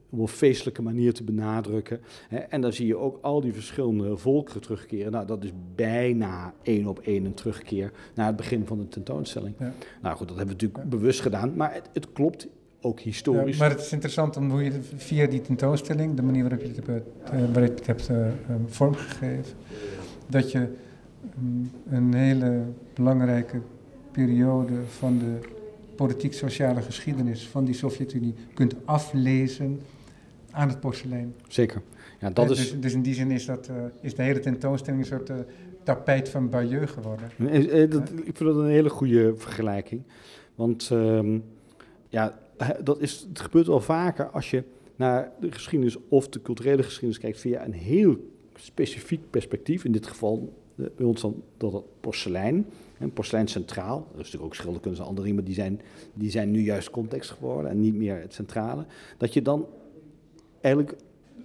op 0.09 0.19
een 0.19 0.27
feestelijke 0.27 0.81
manier 0.81 1.13
te 1.13 1.23
benadrukken. 1.23 1.99
En 2.49 2.61
dan 2.61 2.73
zie 2.73 2.87
je 2.87 2.97
ook 2.97 3.17
al 3.21 3.41
die 3.41 3.53
verschillende 3.53 4.17
volkeren 4.17 4.61
terugkeren. 4.61 5.11
Nou, 5.11 5.25
dat 5.25 5.43
is 5.43 5.51
bijna 5.75 6.53
één 6.61 6.87
op 6.87 6.99
één 6.99 7.25
een 7.25 7.33
terugkeer 7.33 7.91
naar 8.15 8.27
het 8.27 8.35
begin 8.35 8.65
van 8.65 8.77
de 8.77 8.87
tentoonstelling. 8.87 9.55
Ja. 9.59 9.73
Nou 10.01 10.15
goed, 10.15 10.27
dat 10.27 10.37
hebben 10.37 10.57
we 10.57 10.61
natuurlijk 10.61 10.91
ja. 10.91 10.97
bewust 10.97 11.21
gedaan, 11.21 11.55
maar 11.55 11.73
het, 11.73 11.89
het 11.93 12.11
klopt 12.11 12.47
ook 12.85 12.99
historisch. 12.99 13.57
Ja, 13.57 13.63
maar 13.63 13.69
het 13.69 13.79
is 13.79 13.91
interessant 13.91 14.37
om 14.37 14.49
hoe 14.49 14.63
je 14.63 14.71
via 14.95 15.25
die 15.27 15.41
tentoonstelling, 15.41 16.15
de 16.15 16.21
manier 16.21 16.41
waarop 16.41 16.61
je 16.61 16.67
het 16.67 16.87
hebt, 16.87 16.89
uh, 16.89 17.31
waarop 17.31 17.55
je 17.55 17.61
het 17.61 17.85
hebt 17.85 18.09
uh, 18.09 18.27
vormgegeven, 18.65 19.53
dat 20.27 20.51
je 20.51 20.67
um, 21.37 21.71
een 21.89 22.13
hele 22.13 22.61
belangrijke 22.93 23.61
periode 24.11 24.73
van 24.97 25.17
de 25.17 25.37
politiek-sociale 25.95 26.81
geschiedenis 26.81 27.47
van 27.47 27.65
die 27.65 27.75
Sovjet-Unie 27.75 28.33
kunt 28.53 28.75
aflezen 28.85 29.79
aan 30.51 30.69
het 30.69 30.79
porselein. 30.79 31.33
Zeker. 31.47 31.81
Ja, 32.19 32.29
dat 32.29 32.47
dus, 32.47 32.59
is... 32.59 32.79
dus 32.79 32.93
in 32.93 33.01
die 33.01 33.13
zin 33.13 33.31
is, 33.31 33.45
dat, 33.45 33.69
uh, 33.69 33.75
is 34.01 34.15
de 34.15 34.23
hele 34.23 34.39
tentoonstelling 34.39 35.01
een 35.01 35.07
soort 35.07 35.31
tapijt 35.83 36.29
van 36.29 36.49
Bayeux 36.49 36.91
geworden. 36.91 37.29
Dat, 37.89 38.09
ik 38.09 38.37
vind 38.37 38.39
dat 38.39 38.55
een 38.55 38.69
hele 38.69 38.89
goede 38.89 39.33
vergelijking. 39.35 40.01
Want 40.55 40.89
um, 40.91 41.43
ja, 42.09 42.39
dat 42.83 43.01
is, 43.01 43.25
het 43.29 43.39
gebeurt 43.39 43.67
wel 43.67 43.81
vaker 43.81 44.29
als 44.29 44.49
je 44.49 44.63
naar 44.95 45.31
de 45.39 45.51
geschiedenis 45.51 45.97
of 46.09 46.29
de 46.29 46.41
culturele 46.41 46.83
geschiedenis 46.83 47.19
kijkt 47.19 47.39
via 47.39 47.65
een 47.65 47.73
heel 47.73 48.17
specifiek 48.55 49.21
perspectief. 49.29 49.85
In 49.85 49.91
dit 49.91 50.07
geval 50.07 50.53
bij 50.75 51.05
ons 51.05 51.21
dan 51.21 51.43
dat 51.57 51.73
het 51.73 51.83
porselein. 51.99 52.65
En 52.97 53.11
porselein 53.11 53.47
centraal. 53.47 53.97
Dat 53.97 54.09
is 54.11 54.17
natuurlijk 54.17 54.43
ook 54.43 54.55
schilderkunst 54.55 54.99
en 54.99 55.05
andere 55.05 55.21
dingen, 55.21 55.35
maar 55.35 55.53
die 55.53 55.61
zijn, 55.61 55.81
die 56.13 56.29
zijn 56.29 56.51
nu 56.51 56.61
juist 56.61 56.89
context 56.89 57.29
geworden 57.29 57.71
en 57.71 57.79
niet 57.79 57.95
meer 57.95 58.19
het 58.19 58.33
centrale. 58.33 58.85
Dat 59.17 59.33
je 59.33 59.41
dan 59.41 59.67
eigenlijk 60.61 60.97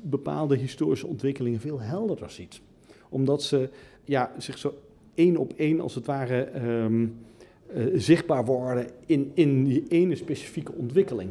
bepaalde 0.02 0.56
historische 0.56 1.06
ontwikkelingen 1.06 1.60
veel 1.60 1.80
helderder 1.80 2.30
ziet. 2.30 2.60
Omdat 3.08 3.42
ze 3.42 3.70
ja, 4.04 4.32
zich 4.38 4.58
zo 4.58 4.74
één 5.14 5.36
op 5.36 5.52
één 5.52 5.80
als 5.80 5.94
het 5.94 6.06
ware 6.06 6.68
um, 6.82 7.16
uh, 7.74 7.86
zichtbaar 7.94 8.44
worden 8.44 8.86
in, 9.06 9.30
in 9.34 9.64
die 9.64 9.84
ene 9.88 10.14
specifieke 10.14 10.72
ontwikkeling. 10.72 11.30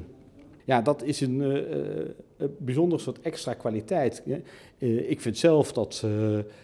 Ja, 0.65 0.81
dat 0.81 1.03
is 1.03 1.21
een, 1.21 1.41
uh, 1.41 2.05
een 2.37 2.55
bijzonder 2.57 2.99
soort 2.99 3.21
extra 3.21 3.53
kwaliteit. 3.53 4.23
Ik 4.77 5.21
vind 5.21 5.37
zelf 5.37 5.73
dat 5.73 6.05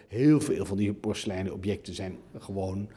heel 0.08 0.40
veel 0.40 0.64
van 0.64 0.76
die 0.76 0.92
porseleinen 0.92 1.52
objecten 1.52 1.94
zijn 1.94 2.16
gewoon 2.38 2.88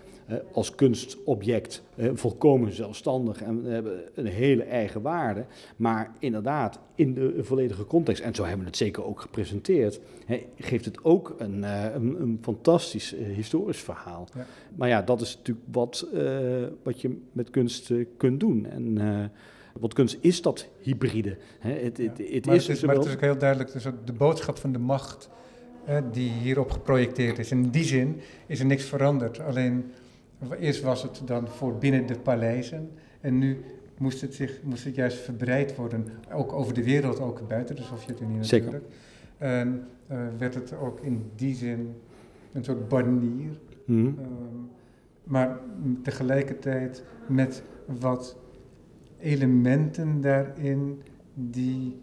als 0.51 0.75
kunstobject 0.75 1.83
volkomen 2.13 2.73
zelfstandig 2.73 3.41
en 3.41 3.63
hebben 3.63 4.01
een 4.15 4.25
hele 4.25 4.63
eigen 4.63 5.01
waarde. 5.01 5.45
Maar 5.75 6.11
inderdaad, 6.19 6.79
in 6.95 7.13
de 7.13 7.35
volledige 7.39 7.85
context, 7.85 8.23
en 8.23 8.35
zo 8.35 8.41
hebben 8.41 8.59
we 8.59 8.67
het 8.67 8.77
zeker 8.77 9.05
ook 9.05 9.21
gepresenteerd, 9.21 9.99
geeft 10.57 10.85
het 10.85 11.03
ook 11.03 11.35
een, 11.37 11.63
een, 11.63 12.21
een 12.21 12.37
fantastisch 12.41 13.15
historisch 13.35 13.81
verhaal. 13.81 14.27
Ja. 14.35 14.45
Maar 14.75 14.87
ja, 14.87 15.01
dat 15.01 15.21
is 15.21 15.35
natuurlijk 15.37 15.67
wat, 15.71 16.07
wat 16.83 17.01
je 17.01 17.17
met 17.31 17.49
kunst 17.49 17.91
kunt 18.17 18.39
doen. 18.39 18.65
En, 18.65 18.97
want 19.79 19.93
kunst 19.93 20.17
is 20.21 20.41
dat 20.41 20.67
hybride. 20.79 21.37
Hè? 21.59 21.71
Het, 21.71 21.97
het, 21.97 22.17
het 22.17 22.45
maar, 22.45 22.55
is 22.55 22.67
het 22.67 22.77
is, 22.77 22.83
maar 22.83 22.95
het 22.95 23.05
is 23.05 23.13
ook 23.13 23.21
heel 23.21 23.37
duidelijk, 23.37 23.71
dus 23.71 23.83
de 24.05 24.13
boodschap 24.13 24.57
van 24.57 24.71
de 24.71 24.79
macht 24.79 25.29
die 26.11 26.31
hierop 26.31 26.71
geprojecteerd 26.71 27.39
is. 27.39 27.51
En 27.51 27.63
in 27.63 27.69
die 27.69 27.83
zin 27.83 28.21
is 28.47 28.59
er 28.59 28.65
niks 28.65 28.83
veranderd. 28.83 29.39
Alleen 29.39 29.91
eerst 30.59 30.81
was 30.81 31.03
het 31.03 31.21
dan 31.25 31.47
voor 31.47 31.77
binnen 31.77 32.05
de 32.05 32.19
paleizen 32.19 32.89
en 33.21 33.37
nu 33.37 33.63
moest 33.97 34.21
het, 34.21 34.33
zich, 34.33 34.59
moest 34.63 34.83
het 34.83 34.95
juist 34.95 35.17
verbreid 35.17 35.75
worden, 35.75 36.07
ook 36.31 36.53
over 36.53 36.73
de 36.73 36.83
wereld, 36.83 37.19
ook 37.19 37.47
buiten 37.47 37.75
de 37.75 37.81
Sovjet-Unie 37.81 38.37
natuurlijk. 38.37 38.71
Zeker. 38.71 38.81
En 39.37 39.87
uh, 40.11 40.17
werd 40.37 40.53
het 40.53 40.77
ook 40.77 40.99
in 40.99 41.31
die 41.35 41.55
zin 41.55 41.95
een 42.51 42.63
soort 42.63 42.87
banier. 42.87 43.59
Mm 43.85 44.05
-hmm. 44.05 44.69
maar 45.23 45.59
tegelijkertijd 46.03 47.03
met 47.27 47.63
wat 47.85 48.37
elementen 49.19 50.21
daarin 50.21 51.01
die 51.33 51.99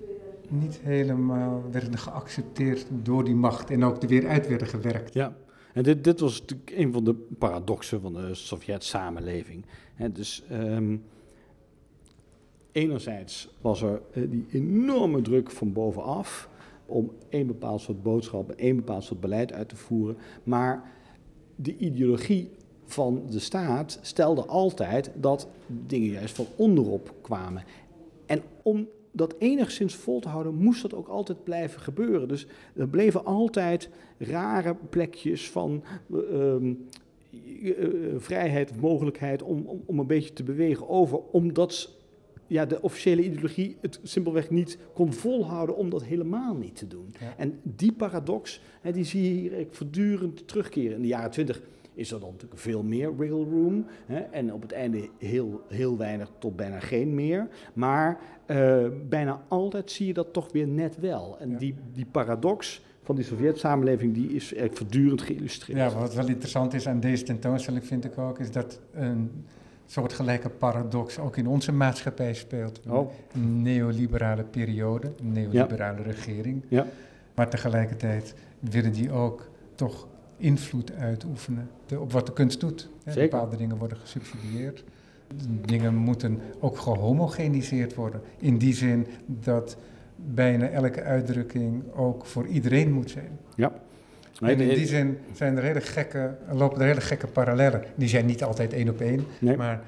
niet 0.49 0.81
helemaal 0.83 1.63
werden 1.71 1.99
geaccepteerd 1.99 2.87
door 3.03 3.25
die 3.25 3.35
macht 3.35 3.71
en 3.71 3.85
ook 3.85 4.03
er 4.03 4.09
weer 4.09 4.29
uit 4.29 4.49
werden 4.49 4.69
gewerkt. 4.69 5.15
Ja, 5.15 5.37
en 5.77 5.83
dit, 5.83 6.05
dit 6.05 6.21
was 6.21 6.41
natuurlijk 6.41 6.71
een 6.71 6.93
van 6.93 7.05
de 7.05 7.15
paradoxen 7.15 8.01
van 8.01 8.13
de 8.13 8.35
Sovjet-samenleving. 8.35 9.65
dus 10.13 10.43
um, 10.53 11.03
enerzijds 12.73 13.49
was 13.61 13.83
er 13.83 14.03
uh, 14.15 14.31
die 14.31 14.47
enorme 14.51 15.23
druk 15.23 15.51
van 15.51 15.73
bovenaf 15.73 16.49
om 16.87 17.13
een 17.31 17.47
bepaald 17.47 17.81
soort 17.81 18.03
boodschap, 18.03 18.53
een 18.57 18.77
bepaald 18.77 19.05
soort 19.05 19.21
beleid 19.21 19.53
uit 19.53 19.69
te 19.69 19.77
voeren, 19.77 20.17
maar 20.43 20.93
de 21.57 21.77
ideologie 21.77 22.51
van 22.85 23.23
de 23.31 23.39
staat 23.39 23.99
stelde 24.03 24.45
altijd 24.45 25.11
dat 25.15 25.49
dingen 25.67 26.11
juist 26.11 26.35
van 26.35 26.47
onderop 26.57 27.15
kwamen. 27.23 27.65
En 28.27 28.43
om 28.63 28.89
dat 29.17 29.35
enigszins 29.39 29.95
vol 29.95 30.21
te 30.21 30.29
houden, 30.29 30.55
moest 30.55 30.83
dat 30.83 30.95
ook 30.95 31.09
altijd 31.09 31.45
blijven 31.45 31.81
gebeuren. 31.81 32.29
Dus 32.29 32.47
er 32.75 32.89
bleven 32.89 33.25
altijd 33.25 33.91
rare 34.19 34.77
plekjes 34.91 35.51
van 35.51 35.83
uh, 36.11 36.55
uh, 37.63 37.75
vrijheid 38.17 38.71
of 38.71 38.81
mogelijkheid 38.81 39.43
om, 39.43 39.67
om, 39.67 39.83
om 39.87 39.99
een 39.99 40.07
beetje 40.07 40.33
te 40.33 40.43
bewegen 40.43 40.89
over, 40.89 41.19
omdat 41.31 41.95
ja, 42.47 42.67
de 42.67 42.83
officiële 42.83 43.25
ideologie 43.25 43.77
het 43.81 44.01
simpelweg 44.03 44.51
niet 44.51 44.79
kon 44.95 45.13
volhouden 45.13 45.77
om 45.77 45.91
dat 45.91 46.05
helemaal 46.05 46.55
niet 46.55 46.77
te 46.77 46.87
doen. 46.87 47.15
En 47.37 47.61
die 47.63 47.93
paradox, 47.93 48.61
hè, 48.81 48.93
die 48.93 49.05
zie 49.05 49.23
je 49.23 49.41
hier 49.41 49.67
voortdurend 49.71 50.49
terugkeren. 50.49 50.97
In 50.97 51.03
de 51.03 51.09
jaren 51.09 51.31
twintig 51.31 51.63
is 51.97 52.11
er 52.13 52.21
dan 52.21 52.31
natuurlijk 52.31 52.61
veel 52.61 52.83
meer 52.83 53.17
wiggle 53.17 53.45
room. 53.45 53.87
Hè, 54.07 54.19
en 54.19 54.53
op 54.53 54.63
het 54.63 54.73
einde 54.73 55.09
heel, 55.19 55.61
heel 55.69 55.97
weinig 55.97 56.31
tot 56.39 56.57
bijna 56.57 56.81
geen 56.81 57.15
meer. 57.15 57.49
Maar 57.73 58.19
uh, 58.47 58.87
bijna 59.09 59.43
altijd 59.49 59.91
zie 59.91 60.07
je 60.07 60.13
dat 60.13 60.33
toch 60.33 60.53
weer 60.53 60.69
net 60.69 61.01
wel. 61.01 61.37
En 61.39 61.57
die, 61.57 61.75
die 61.93 62.07
paradox 62.11 62.85
van 63.03 63.15
die 63.15 63.25
Sovjet-samenleving, 63.25 64.15
die 64.15 64.29
is 64.29 64.45
eigenlijk 64.45 64.77
voortdurend 64.77 65.23
geïllustreerd. 65.23 65.79
Ja, 65.79 65.99
wat 65.99 66.15
wel 66.15 66.29
interessant 66.29 66.75
is 66.75 66.89
aan 66.89 67.01
deze 67.01 67.25
tentoonstelling, 67.25 67.87
vind 67.87 68.05
ik 68.05 68.19
ook, 68.19 68.39
is 68.39 68.51
dat 68.51 68.81
een 68.93 69.45
soortgelijke 69.87 70.49
paradox 70.49 71.19
ook 71.19 71.37
in 71.37 71.47
onze 71.47 71.73
maatschappij 71.73 72.35
speelt. 72.35 72.81
Oh. 72.89 73.11
Een 73.35 73.63
neoliberale 73.63 74.45
periode, 74.45 75.13
een 75.21 75.33
neoliberale 75.33 76.03
regering. 76.03 76.65
Ja. 76.69 76.87
Maar 77.35 77.51
tegelijkertijd 77.51 78.35
willen 78.59 78.93
die 78.93 79.13
ook 79.13 79.51
toch 79.75 80.07
invloed 80.37 80.93
uitoefenen 80.93 81.71
op 81.99 82.13
wat 82.13 82.27
de 82.27 82.33
kunst 82.33 82.61
doet. 82.61 82.89
Bepaalde 83.15 83.57
dingen 83.57 83.77
worden 83.77 83.99
gesubsidieerd. 83.99 84.85
Dingen 85.65 85.95
moeten 85.95 86.41
ook 86.61 86.79
gehomogeniseerd 86.79 87.95
worden. 87.95 88.21
In 88.39 88.59
die 88.59 88.75
zin 88.75 89.07
dat 89.27 89.77
bijna 90.17 90.69
elke 90.69 91.03
uitdrukking 91.03 91.83
ook 91.95 92.27
voor 92.27 92.47
iedereen 92.47 92.93
moet 92.93 93.11
zijn. 93.11 93.39
Ja. 93.57 93.73
En 94.41 94.61
in 94.61 94.75
die 94.75 94.87
zin 94.87 95.19
zijn 95.33 95.57
er 95.57 95.63
hele 95.63 95.81
gekke, 95.81 96.37
lopen 96.53 96.81
er 96.81 96.87
hele 96.87 97.01
gekke 97.01 97.27
parallellen. 97.27 97.85
Die 97.95 98.09
zijn 98.09 98.27
niet 98.27 98.43
altijd 98.43 98.73
één 98.73 98.89
op 98.89 99.01
één, 99.01 99.27
maar 99.57 99.83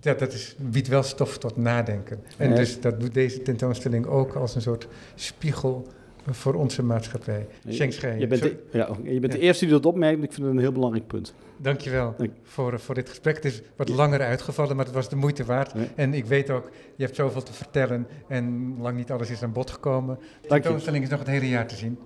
ja, 0.00 0.14
dat 0.14 0.32
is, 0.32 0.56
biedt 0.58 0.88
wel 0.88 1.02
stof 1.02 1.38
tot 1.38 1.56
nadenken. 1.56 2.18
En 2.36 2.54
dus 2.54 2.80
dat 2.80 3.00
doet 3.00 3.14
deze 3.14 3.42
tentoonstelling 3.42 4.06
ook 4.06 4.34
als 4.34 4.54
een 4.54 4.60
soort 4.60 4.88
spiegel 5.14 5.86
voor 6.34 6.54
onze 6.54 6.82
maatschappij. 6.82 7.46
Sheng 7.70 7.94
Je 8.18 8.26
bent, 8.26 8.42
de, 8.42 8.64
ja, 8.72 8.88
je 9.02 9.20
bent 9.20 9.32
de 9.32 9.38
eerste 9.38 9.64
die 9.64 9.74
dat 9.74 9.86
opmerkt. 9.86 10.22
Ik 10.22 10.32
vind 10.32 10.46
het 10.46 10.54
een 10.54 10.60
heel 10.60 10.72
belangrijk 10.72 11.06
punt. 11.06 11.34
Dankjewel 11.56 12.14
Dank. 12.18 12.30
voor, 12.42 12.80
voor 12.80 12.94
dit 12.94 13.08
gesprek. 13.08 13.34
Het 13.36 13.44
is 13.44 13.62
wat 13.76 13.88
langer 13.88 14.20
uitgevallen, 14.20 14.76
maar 14.76 14.84
het 14.84 14.94
was 14.94 15.08
de 15.08 15.16
moeite 15.16 15.44
waard. 15.44 15.72
En 15.94 16.14
ik 16.14 16.24
weet 16.24 16.50
ook, 16.50 16.70
je 16.96 17.04
hebt 17.04 17.16
zoveel 17.16 17.42
te 17.42 17.52
vertellen 17.52 18.06
en 18.28 18.76
lang 18.80 18.96
niet 18.96 19.10
alles 19.10 19.30
is 19.30 19.42
aan 19.42 19.52
bod 19.52 19.70
gekomen. 19.70 20.18
De 20.40 20.48
tentoonstelling 20.48 21.04
is 21.04 21.10
nog 21.10 21.18
het 21.18 21.28
hele 21.28 21.48
jaar 21.48 21.66
te 21.66 21.76
zien. 21.76 21.98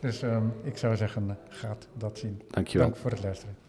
Dus 0.00 0.22
um, 0.22 0.52
ik 0.62 0.76
zou 0.76 0.96
zeggen, 0.96 1.38
gaat 1.48 1.88
dat 1.98 2.18
zien. 2.18 2.42
Dankjewel. 2.50 2.86
Dank 2.86 2.98
voor 3.00 3.10
het 3.10 3.22
luisteren. 3.22 3.63